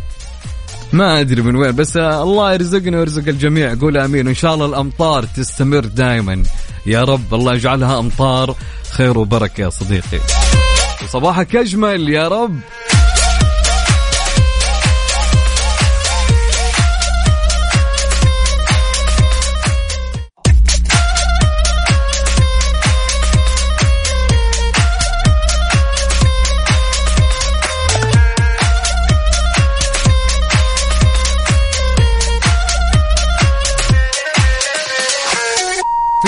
ما 0.93 1.21
أدري 1.21 1.43
من 1.43 1.57
وين 1.57 1.73
بس 1.73 1.97
الله 1.97 2.53
يرزقنا 2.53 2.99
ويرزق 2.99 3.29
الجميع. 3.29 3.75
قول 3.75 3.97
آمين. 3.97 4.27
وان 4.27 4.35
شاء 4.35 4.55
الله 4.55 4.67
الأمطار 4.67 5.25
تستمر 5.25 5.85
دائما 5.85 6.43
يا 6.87 7.01
رب 7.01 7.35
الله 7.35 7.55
يجعلها 7.55 7.99
أمطار 7.99 8.57
خير 8.91 9.19
وبركة 9.19 9.61
يا 9.61 9.71
صديقي. 9.71 10.21
وصباحك 11.05 11.57
أجمل 11.57 12.09
يا 12.09 12.29
رب. 12.29 12.61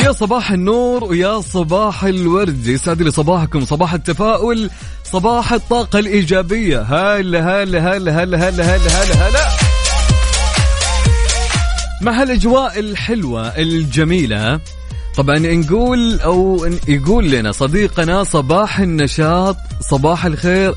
يا 0.04 0.12
صباح 0.12 0.50
النور 0.50 1.04
ويا 1.04 1.40
صباح 1.40 2.04
الورد. 2.04 2.66
يسعد 2.66 3.02
لي 3.02 3.10
صباحكم 3.10 3.64
صباح 3.64 3.94
التفاؤل 3.94 4.70
صباح 5.12 5.52
الطاقة 5.52 5.98
الإيجابية. 5.98 6.80
هلا 6.80 7.62
هلا 7.62 7.96
هلا 7.96 8.22
هلا 8.22 8.48
هلا 8.48 8.48
هلا 8.48 9.04
هلا 9.04 9.28
هلا. 9.28 9.48
مع 12.02 12.22
هالأجواء 12.22 12.80
الحلوة 12.80 13.48
الجميلة 13.48 14.60
طبعا 15.16 15.38
نقول 15.38 16.20
أو 16.20 16.66
يقول 16.88 17.30
لنا 17.30 17.52
صديقنا 17.52 18.24
صباح 18.24 18.80
النشاط 18.80 19.56
صباح 19.80 20.24
الخير 20.26 20.74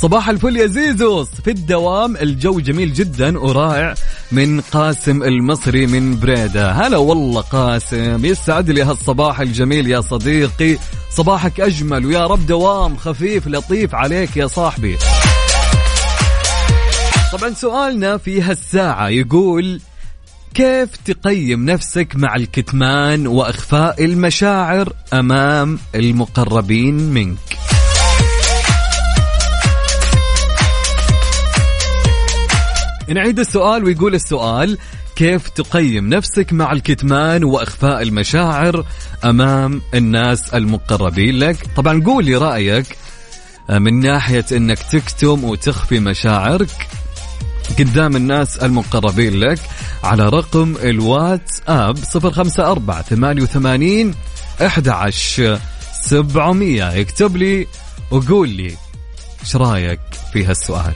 صباح 0.00 0.28
الفل 0.28 0.56
يا 0.56 0.66
زيزوس. 0.66 1.28
في 1.44 1.50
الدوام 1.50 2.16
الجو 2.16 2.60
جميل 2.60 2.92
جدا 2.92 3.38
ورائع. 3.38 3.94
من 4.32 4.60
قاسم 4.60 5.22
المصري 5.22 5.86
من 5.86 6.20
بريدة. 6.20 6.72
هلا 6.72 6.96
والله 6.96 7.40
قاسم. 7.40 8.24
يسعد 8.24 8.70
لي 8.70 8.82
هالصباح 8.82 9.40
الجميل 9.40 9.86
يا 9.86 10.00
صديقي. 10.00 10.78
صباحك 11.16 11.60
أجمل 11.60 12.06
ويا 12.06 12.26
رب 12.26 12.46
دوام 12.46 12.96
خفيف 12.96 13.48
لطيف 13.48 13.94
عليك 13.94 14.36
يا 14.36 14.46
صاحبي. 14.46 14.96
طبعا 17.32 17.50
سؤالنا 17.50 18.16
في 18.16 18.42
هالساعة 18.42 19.08
يقول 19.08 19.80
كيف 20.54 20.88
تقيم 21.04 21.64
نفسك 21.70 22.16
مع 22.16 22.36
الكتمان 22.36 23.26
وإخفاء 23.26 24.04
المشاعر 24.04 24.92
أمام 25.12 25.78
المقربين 25.94 26.94
منك؟ 26.94 27.67
نعيد 33.14 33.38
السؤال 33.38 33.84
ويقول 33.84 34.14
السؤال 34.14 34.78
كيف 35.16 35.48
تقيم 35.48 36.08
نفسك 36.08 36.52
مع 36.52 36.72
الكتمان 36.72 37.44
وإخفاء 37.44 38.02
المشاعر 38.02 38.84
أمام 39.24 39.82
الناس 39.94 40.54
المقربين 40.54 41.38
لك؟ 41.38 41.56
طبعا 41.76 42.02
قول 42.04 42.24
لي 42.24 42.36
رأيك 42.36 42.96
من 43.70 44.00
ناحية 44.00 44.44
إنك 44.52 44.78
تكتم 44.78 45.44
وتخفي 45.44 46.00
مشاعرك 46.00 46.88
قدام 47.78 48.16
الناس 48.16 48.56
المقربين 48.56 49.40
لك 49.40 49.58
على 50.04 50.28
رقم 50.28 50.74
الواتس 50.82 51.62
اب 51.68 51.98
054 52.14 53.02
88 53.02 54.14
11 54.60 55.60
700 56.02 57.00
اكتب 57.00 57.36
لي 57.36 57.66
وقول 58.10 58.48
لي 58.48 58.76
إيش 59.42 59.56
رأيك 59.56 60.00
في 60.32 60.44
هالسؤال؟ 60.44 60.94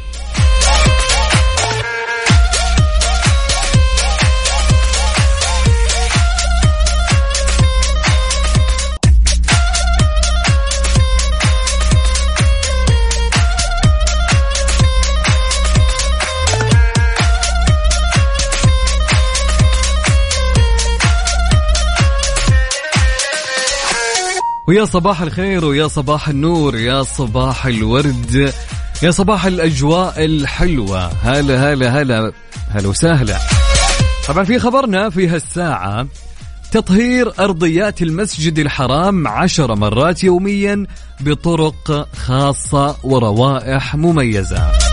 ويا 24.73 24.85
صباح 24.85 25.21
الخير 25.23 25.65
ويا 25.65 25.89
صباح 25.89 26.29
النور 26.29 26.77
يا 26.77 27.03
صباح 27.03 27.67
الورد 27.67 28.53
يا 29.03 29.11
صباح 29.11 29.47
الأجواء 29.47 30.25
الحلوة. 30.25 31.07
هلا 31.07 31.73
هلا 31.73 32.03
هلا 32.03 32.33
هلا 32.71 32.89
وسهلا. 32.89 33.39
طبعا 34.29 34.45
في 34.45 34.59
خبرنا 34.59 35.11
في 35.11 35.29
هالساعة 35.29 36.07
تطهير 36.71 37.33
أرضيات 37.39 38.03
المسجد 38.03 38.59
الحرام 38.59 39.29
عشر 39.29 39.75
مرات 39.75 40.25
يوميا 40.25 40.87
بطرق 41.21 42.09
خاصة 42.17 42.97
وروائح 43.03 43.97
مميزة. 43.97 44.92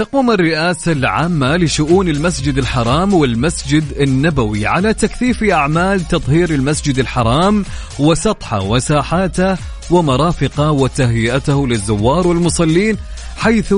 تقوم 0.00 0.30
الرئاسة 0.30 0.92
العامة 0.92 1.56
لشؤون 1.56 2.08
المسجد 2.08 2.58
الحرام 2.58 3.14
والمسجد 3.14 3.84
النبوي 4.00 4.66
على 4.66 4.94
تكثيف 4.94 5.42
أعمال 5.42 6.08
تطهير 6.08 6.50
المسجد 6.50 6.98
الحرام 6.98 7.64
وسطحه 7.98 8.62
وساحاته 8.62 9.56
ومرافقه 9.90 10.70
وتهيئته 10.70 11.66
للزوار 11.66 12.26
والمصلين 12.26 12.96
حيث 13.36 13.74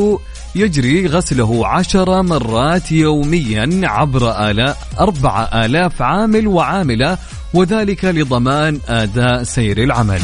يجري 0.54 1.06
غسله 1.06 1.66
عشر 1.66 2.22
مرات 2.22 2.92
يوميا 2.92 3.80
عبر 3.84 4.50
آلاء 4.50 4.78
أربعة 5.00 5.64
آلاف 5.64 6.02
عامل 6.02 6.46
وعاملة 6.46 7.18
وذلك 7.54 8.04
لضمان 8.04 8.80
أداء 8.88 9.42
سير 9.42 9.82
العمل. 9.82 10.22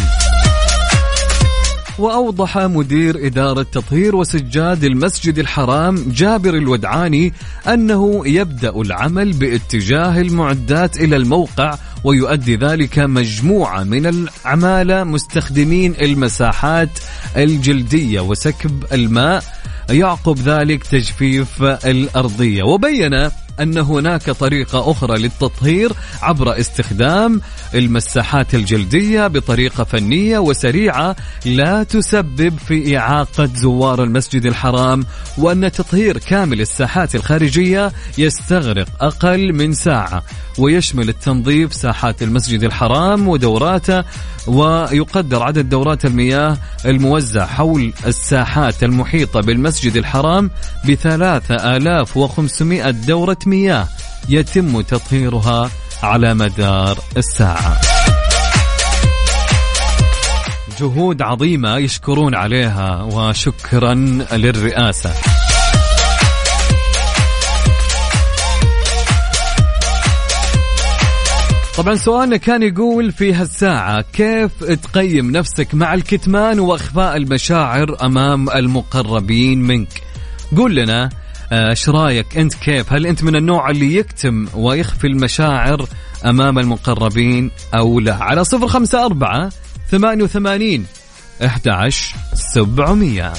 وأوضح 1.99 2.59
مدير 2.59 3.27
إدارة 3.27 3.63
تطهير 3.63 4.17
وسجاد 4.17 4.85
المسجد 4.85 5.39
الحرام 5.39 6.05
جابر 6.09 6.55
الودعاني 6.55 7.33
أنه 7.69 8.23
يبدأ 8.27 8.81
العمل 8.81 9.33
باتجاه 9.33 10.21
المعدات 10.21 10.97
إلى 10.97 11.17
الموقع 11.17 11.79
ويؤدي 12.05 12.57
ذلك 12.57 12.99
مجموعة 12.99 13.85
من 13.85 14.07
العمالة 14.07 15.05
مستخدمين 15.05 15.95
المساحات 16.01 16.99
الجلدية 17.37 18.21
وسكب 18.21 18.85
الماء. 18.93 19.45
يعقب 19.91 20.39
ذلك 20.39 20.85
تجفيف 20.85 21.63
الأرضية. 21.63 22.63
وبين 22.63 23.31
أن 23.61 23.79
هناك 23.79 24.31
طريقة 24.31 24.91
أخرى 24.91 25.19
للتطهير 25.19 25.93
عبر 26.23 26.61
استخدام 26.61 27.41
المساحات 27.75 28.55
الجلدية 28.55 29.27
بطريقة 29.27 29.85
فنية 29.85 30.39
وسريعة 30.39 31.17
لا 31.45 31.83
تسبب 31.83 32.59
في 32.59 32.99
إعاقة 32.99 33.51
زوار 33.55 34.03
المسجد 34.05 34.47
الحرام 34.47 35.05
وأن 35.39 35.73
تطهير 35.73 36.19
كامل 36.19 36.61
الساحات 36.61 37.15
الخارجية 37.15 37.93
يستغرق 38.19 38.89
أقل 39.01 39.53
من 39.53 39.73
ساعة. 39.73 40.23
ويشمل 40.61 41.09
التنظيف 41.09 41.75
ساحات 41.75 42.23
المسجد 42.23 42.65
الحرام 42.65 43.29
ودوراته 43.29 44.05
ويقدر 44.47 45.43
عدد 45.43 45.69
دورات 45.69 46.05
المياه 46.05 46.59
الموزع 46.87 47.47
حول 47.47 47.93
الساحات 48.07 48.85
المحيطة 48.85 49.41
بالمسجد 49.41 49.97
الحرام 49.97 50.51
بثلاثة 50.89 51.77
آلاف 51.77 52.17
وخمسمائة 52.17 52.91
دورة 52.91 53.39
مياه 53.47 53.89
يتم 54.29 54.81
تطهيرها 54.81 55.71
على 56.03 56.35
مدار 56.35 56.99
الساعة. 57.17 57.81
جهود 60.81 61.23
عظيمة 61.23 61.77
يشكرون 61.77 62.35
عليها 62.35 63.03
وشكرا 63.03 63.95
للرئاسة. 64.33 65.38
طبعا 71.79 71.95
سؤالنا 71.95 72.37
كان 72.37 72.63
يقول 72.63 73.13
في 73.13 73.35
هالساعة 73.35 74.05
كيف 74.13 74.65
تقيم 74.65 75.31
نفسك 75.31 75.75
مع 75.75 75.95
الكتمان 75.95 76.61
وأخفاء 76.61 77.17
المشاعر 77.17 77.97
أمام 78.03 78.51
المقربين 78.51 79.63
منك؟ 79.63 80.03
قول 80.57 80.75
لنا 80.77 81.09
آه، 81.53 81.71
إيش 81.71 81.89
رأيك 81.89 82.39
أنت 82.39 82.55
كيف؟ 82.55 82.93
هل 82.93 83.07
أنت 83.07 83.25
من 83.25 83.37
النوع 83.37 83.71
اللي 83.71 83.95
يكتم 83.95 84.47
ويخفي 84.55 85.07
المشاعر 85.07 85.87
أمام 86.27 86.59
المقربين 86.59 87.51
أو 87.75 88.01
لا؟ 88.01 88.15
على 88.15 88.45
صفر 88.45 88.69
خمسة 88.69 89.05
أربعة 89.05 89.51
ثمانية 89.91 90.25
وثمانين 90.25 90.87
أحد 91.45 91.69
عشر 91.69 92.15
سبعمية. 92.35 93.33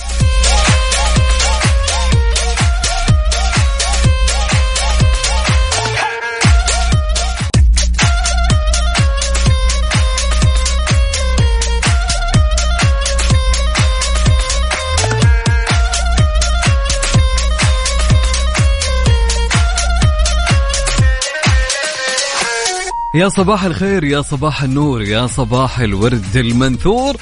يا 23.16 23.30
صباح 23.30 23.64
الخير 23.64 24.04
يا 24.04 24.22
صباح 24.22 24.64
النور 24.64 25.02
يا 25.02 25.28
صباح 25.28 25.80
الورد 25.80 26.36
المنثور. 26.38 27.18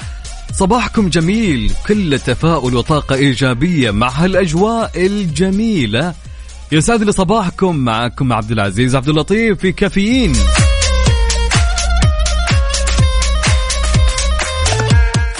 صباحكم 0.52 1.08
جميل 1.08 1.72
كل 1.86 2.18
تفاؤل 2.18 2.74
وطاقة 2.74 3.14
إيجابية 3.14 3.90
مع 3.90 4.08
هالأجواء 4.08 5.06
الجميلة. 5.06 6.14
يسعد 6.72 7.02
لي 7.02 7.12
صباحكم 7.12 7.76
معكم 7.76 8.32
عبد 8.32 8.50
العزيز 8.50 8.96
عبد 8.96 9.08
اللطيف 9.08 9.58
في 9.58 9.72
كافيين. 9.72 10.32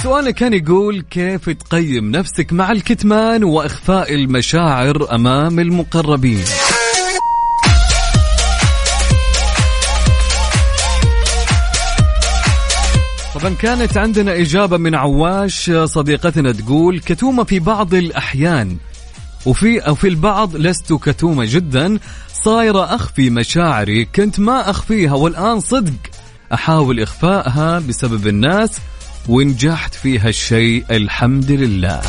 سؤالنا 0.02 0.30
كان 0.30 0.52
يقول 0.52 1.04
كيف 1.10 1.50
تقيم 1.50 2.10
نفسك 2.10 2.52
مع 2.52 2.72
الكتمان 2.72 3.44
وإخفاء 3.44 4.14
المشاعر 4.14 5.14
أمام 5.14 5.60
المقربين؟ 5.60 6.44
طبعا 13.38 13.54
كانت 13.54 13.96
عندنا 13.96 14.40
إجابة 14.40 14.76
من 14.76 14.94
عواش 14.94 15.70
صديقتنا 15.70 16.52
تقول 16.52 17.00
كتومة 17.00 17.44
في 17.44 17.58
بعض 17.58 17.94
الأحيان 17.94 18.76
وفي 19.46 19.78
أو 19.78 19.94
في 19.94 20.08
البعض 20.08 20.56
لست 20.56 20.92
كتومة 20.92 21.44
جدا 21.44 21.98
صايرة 22.32 22.94
أخفي 22.94 23.30
مشاعري 23.30 24.04
كنت 24.04 24.40
ما 24.40 24.70
أخفيها 24.70 25.14
والآن 25.14 25.60
صدق 25.60 25.92
أحاول 26.54 27.00
إخفائها 27.00 27.78
بسبب 27.78 28.26
الناس 28.26 28.70
ونجحت 29.28 29.94
في 29.94 30.18
هالشيء 30.18 30.84
الحمد 30.90 31.50
لله. 31.50 32.00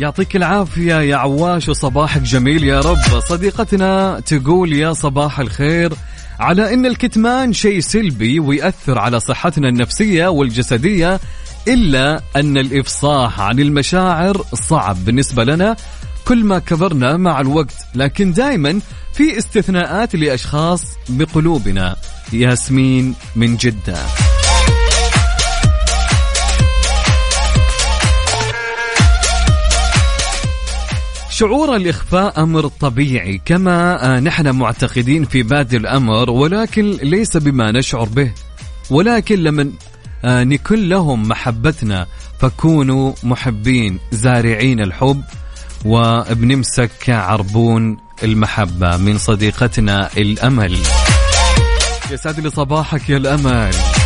يعطيك 0.00 0.36
العافية 0.36 0.94
يا 0.94 1.16
عواش 1.16 1.68
وصباحك 1.68 2.20
جميل 2.22 2.64
يا 2.64 2.80
رب. 2.80 3.20
صديقتنا 3.28 4.20
تقول 4.20 4.72
يا 4.72 4.92
صباح 4.92 5.40
الخير 5.40 5.92
على 6.40 6.74
إن 6.74 6.86
الكتمان 6.86 7.52
شيء 7.52 7.80
سلبي 7.80 8.40
ويأثر 8.40 8.98
على 8.98 9.20
صحتنا 9.20 9.68
النفسية 9.68 10.28
والجسدية 10.28 11.20
إلا 11.68 12.22
أن 12.36 12.58
الإفصاح 12.58 13.40
عن 13.40 13.60
المشاعر 13.60 14.44
صعب 14.54 15.04
بالنسبة 15.04 15.44
لنا. 15.44 15.76
كل 16.24 16.44
ما 16.44 16.58
كبرنا 16.58 17.16
مع 17.16 17.40
الوقت 17.40 17.76
لكن 17.94 18.32
دائما 18.32 18.80
في 19.12 19.38
استثناءات 19.38 20.16
لأشخاص 20.16 20.84
بقلوبنا. 21.08 21.96
ياسمين 22.32 23.14
من 23.36 23.56
جدة. 23.56 23.96
شعور 31.40 31.76
الإخفاء 31.76 32.42
أمر 32.42 32.66
طبيعي 32.68 33.40
كما 33.44 34.06
آه، 34.16 34.20
نحن 34.20 34.50
معتقدين 34.50 35.24
في 35.24 35.42
بادئ 35.42 35.76
الأمر 35.76 36.30
ولكن 36.30 36.90
ليس 37.02 37.36
بما 37.36 37.72
نشعر 37.72 38.04
به. 38.04 38.32
ولكن 38.90 39.38
لمن 39.38 39.72
آه، 40.24 40.44
نكن 40.44 40.88
لهم 40.88 41.28
محبتنا 41.28 42.06
فكونوا 42.40 43.12
محبين 43.22 43.98
زارعين 44.12 44.80
الحب 44.80 45.22
وبنمسك 45.84 47.10
عربون 47.10 47.96
المحبة 48.22 48.96
من 48.96 49.18
صديقتنا 49.18 50.10
الأمل. 50.16 50.78
يسعد 52.10 52.40
لي 52.40 52.50
صباحك 52.50 53.10
يا 53.10 53.16
الأمل. 53.16 53.99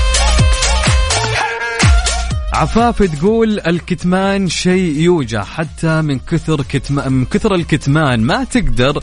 عفاف 2.55 3.03
تقول 3.03 3.61
الكتمان 3.61 4.49
شيء 4.49 4.99
يوجع 4.99 5.45
حتى 5.45 6.03
من 6.03 6.19
كثر 6.19 6.63
كتمان 6.63 7.13
من 7.13 7.25
كثر 7.25 7.55
الكتمان 7.55 8.21
ما 8.21 8.45
تقدر 8.45 9.03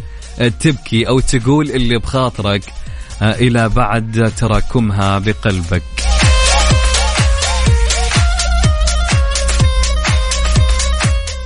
تبكي 0.59 1.07
أو 1.07 1.19
تقول 1.19 1.69
اللي 1.71 1.97
بخاطرك 1.99 2.61
آه، 3.21 3.33
إلى 3.33 3.69
بعد 3.69 4.33
تراكمها 4.37 5.19
بقلبك. 5.19 5.83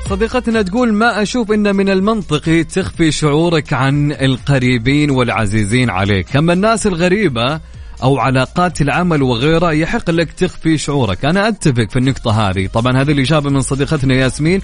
صديقتنا 0.10 0.62
تقول 0.62 0.94
ما 0.94 1.22
أشوف 1.22 1.52
إن 1.52 1.76
من 1.76 1.90
المنطقي 1.90 2.64
تخفي 2.64 3.12
شعورك 3.12 3.74
عن 3.74 4.12
القريبين 4.12 5.10
والعزيزين 5.10 5.90
عليك. 5.90 6.36
أما 6.36 6.54
الناس 6.54 6.88
الغريبة 6.88 7.60
أو 8.04 8.20
علاقات 8.20 8.82
العمل 8.82 9.24
وغيرها 9.24 9.72
يحق 9.72 10.10
لك 10.10 10.32
تخفي 10.32 10.78
شعورك. 10.78 11.26
أنا 11.26 11.48
أتفق 11.48 11.90
في 11.90 12.00
النقطة 12.00 12.50
هذه. 12.50 12.68
طبعا 12.68 13.02
هذه 13.02 13.12
الإجابة 13.12 13.50
من 13.50 13.62
صديقتنا 13.62 14.16
ياسمين. 14.16 14.62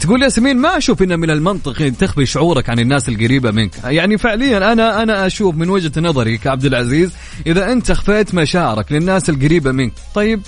تقول 0.00 0.22
ياسمين 0.22 0.56
ما 0.56 0.76
أشوف 0.76 1.02
إن 1.02 1.18
من 1.20 1.30
المنطقي 1.30 1.90
تخفي 1.90 2.26
شعورك 2.26 2.70
عن 2.70 2.78
الناس 2.78 3.08
القريبة 3.08 3.50
منك. 3.50 3.72
يعني 3.84 4.18
فعليا 4.18 4.72
أنا 4.72 5.02
أنا 5.02 5.26
أشوف 5.26 5.54
من 5.54 5.70
وجهة 5.70 6.00
نظري 6.00 6.38
كعبد 6.38 6.64
العزيز 6.64 7.12
إذا 7.46 7.72
أنت 7.72 7.92
خفيت 7.92 8.34
مشاعرك 8.34 8.92
للناس 8.92 9.30
القريبة 9.30 9.72
منك. 9.72 9.92
طيب 10.14 10.40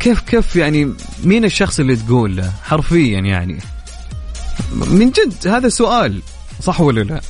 كيف 0.00 0.20
كيف 0.20 0.56
يعني 0.56 0.92
مين 1.24 1.44
الشخص 1.44 1.80
اللي 1.80 1.96
تقول 1.96 2.36
له؟ 2.36 2.52
حرفيا 2.62 3.20
يعني. 3.20 3.58
من 4.72 5.10
جد 5.10 5.48
هذا 5.48 5.68
سؤال 5.68 6.22
صح 6.62 6.80
ولا 6.80 7.00
لا؟ 7.00 7.20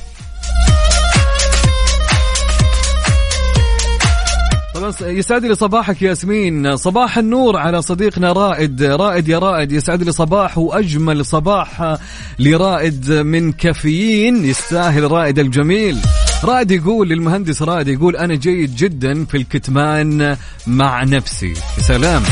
يسعد 5.01 5.45
لي 5.45 5.55
صباحك 5.55 6.01
ياسمين. 6.01 6.75
صباح 6.75 7.17
النور 7.17 7.57
على 7.57 7.81
صديقنا 7.81 8.31
رائد. 8.31 8.83
رائد 8.83 9.27
يا 9.27 9.39
رائد 9.39 9.71
يسعد 9.71 10.03
لي 10.03 10.11
صباح 10.11 10.57
وأجمل 10.57 11.25
صباح 11.25 11.97
لرائد 12.39 13.11
من 13.11 13.51
كافيين. 13.51 14.45
يستاهل 14.45 15.11
رائد 15.11 15.39
الجميل. 15.39 15.97
رائد 16.43 16.71
يقول 16.71 17.09
للمهندس 17.09 17.61
رائد 17.61 17.87
يقول 17.87 18.15
أنا 18.15 18.35
جيد 18.35 18.75
جدا 18.75 19.25
في 19.25 19.37
الكتمان 19.37 20.37
مع 20.67 21.03
نفسي. 21.03 21.53
سلام. 21.77 22.23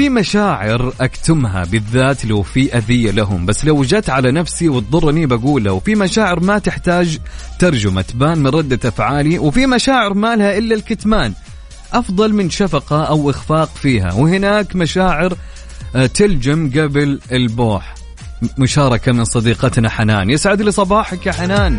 في 0.00 0.08
مشاعر 0.08 0.92
أكتمها 1.00 1.64
بالذات 1.64 2.24
لو 2.24 2.42
في 2.42 2.76
أذية 2.76 3.10
لهم 3.10 3.46
بس 3.46 3.64
لو 3.64 3.82
جت 3.82 4.10
على 4.10 4.32
نفسي 4.32 4.68
وتضرني 4.68 5.26
بقولها 5.26 5.72
وفي 5.72 5.94
مشاعر 5.94 6.40
ما 6.40 6.58
تحتاج 6.58 7.18
ترجمة 7.58 8.02
تبان 8.02 8.38
من 8.38 8.46
ردة 8.46 8.88
أفعالي 8.88 9.38
وفي 9.38 9.66
مشاعر 9.66 10.14
ما 10.14 10.36
لها 10.36 10.58
إلا 10.58 10.74
الكتمان. 10.74 11.32
أفضل 11.92 12.34
من 12.34 12.50
شفقة 12.50 13.04
أو 13.04 13.30
إخفاق 13.30 13.68
فيها 13.74 14.12
وهناك 14.12 14.76
مشاعر 14.76 15.36
آه، 15.96 16.06
تلجم 16.06 16.70
قبل 16.70 17.20
البوح. 17.32 17.94
مشاركة 18.58 19.12
من 19.12 19.24
صديقتنا 19.24 19.90
حنان. 19.90 20.30
يسعد 20.30 20.62
لي 20.62 20.70
صباحك 20.70 21.26
يا 21.26 21.32
حنان. 21.32 21.78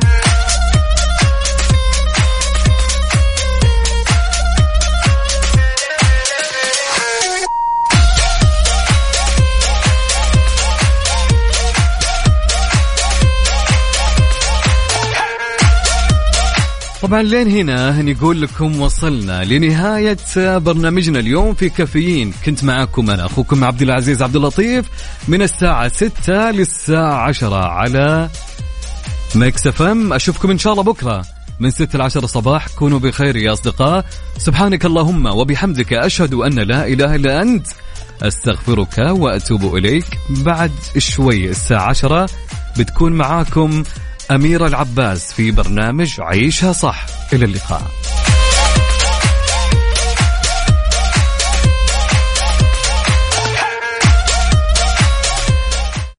طبعا 17.02 17.22
لين 17.22 17.47
هنا 17.47 18.02
نقول 18.02 18.41
لكم 18.41 18.82
وصلنا 18.82 19.43
لنهاية 19.43 20.18
برنامجنا 20.58 21.20
اليوم 21.20 21.54
في 21.54 21.70
كافيين. 21.70 22.34
كنت 22.45 22.64
معاكم 22.64 23.10
أنا 23.10 23.26
أخوكم 23.26 23.64
عبد 23.64 23.82
العزيز 23.82 24.22
عبد 24.22 24.36
اللطيف 24.36 24.86
من 25.28 25.41
الساعة 25.41 25.88
6 25.88 26.52
للساعة 26.52 27.14
10 27.28 27.56
على 27.56 28.30
Mix 29.36 29.68
FM. 29.68 30.14
أشوفكم 30.14 30.52
إن 30.52 30.58
شاء 30.58 30.74
الله 30.74 30.84
بكرة 30.84 31.26
من 31.60 31.72
6 31.72 31.97
ل 31.99 32.02
10 32.02 32.26
صباح. 32.26 32.68
كونوا 32.68 32.99
بخير 32.99 33.36
يا 33.36 33.54
أصدقاء. 33.54 34.06
سبحانك 34.38 34.86
اللهم 34.86 35.26
وبحمدك 35.26 35.93
أشهد 35.93 36.34
أن 36.34 36.60
لا 36.60 36.88
إله 36.88 37.16
إلا 37.16 37.41
أنت. 37.41 37.68
أستغفرك 38.22 38.97
وأتوب 38.97 39.76
إليك. 39.76 40.06
بعد 40.30 40.72
شوي 40.97 41.49
الساعة 41.49 41.89
10 41.89 42.30
بتكون 42.80 43.12
معاكم 43.14 43.84
أميرة 44.36 44.67
العباس 44.67 45.34
في 45.34 45.51
برنامج 45.51 46.15
عيشها 46.19 46.71
صح. 46.73 47.05
إلى 47.34 47.45
اللقاء. 47.45 47.82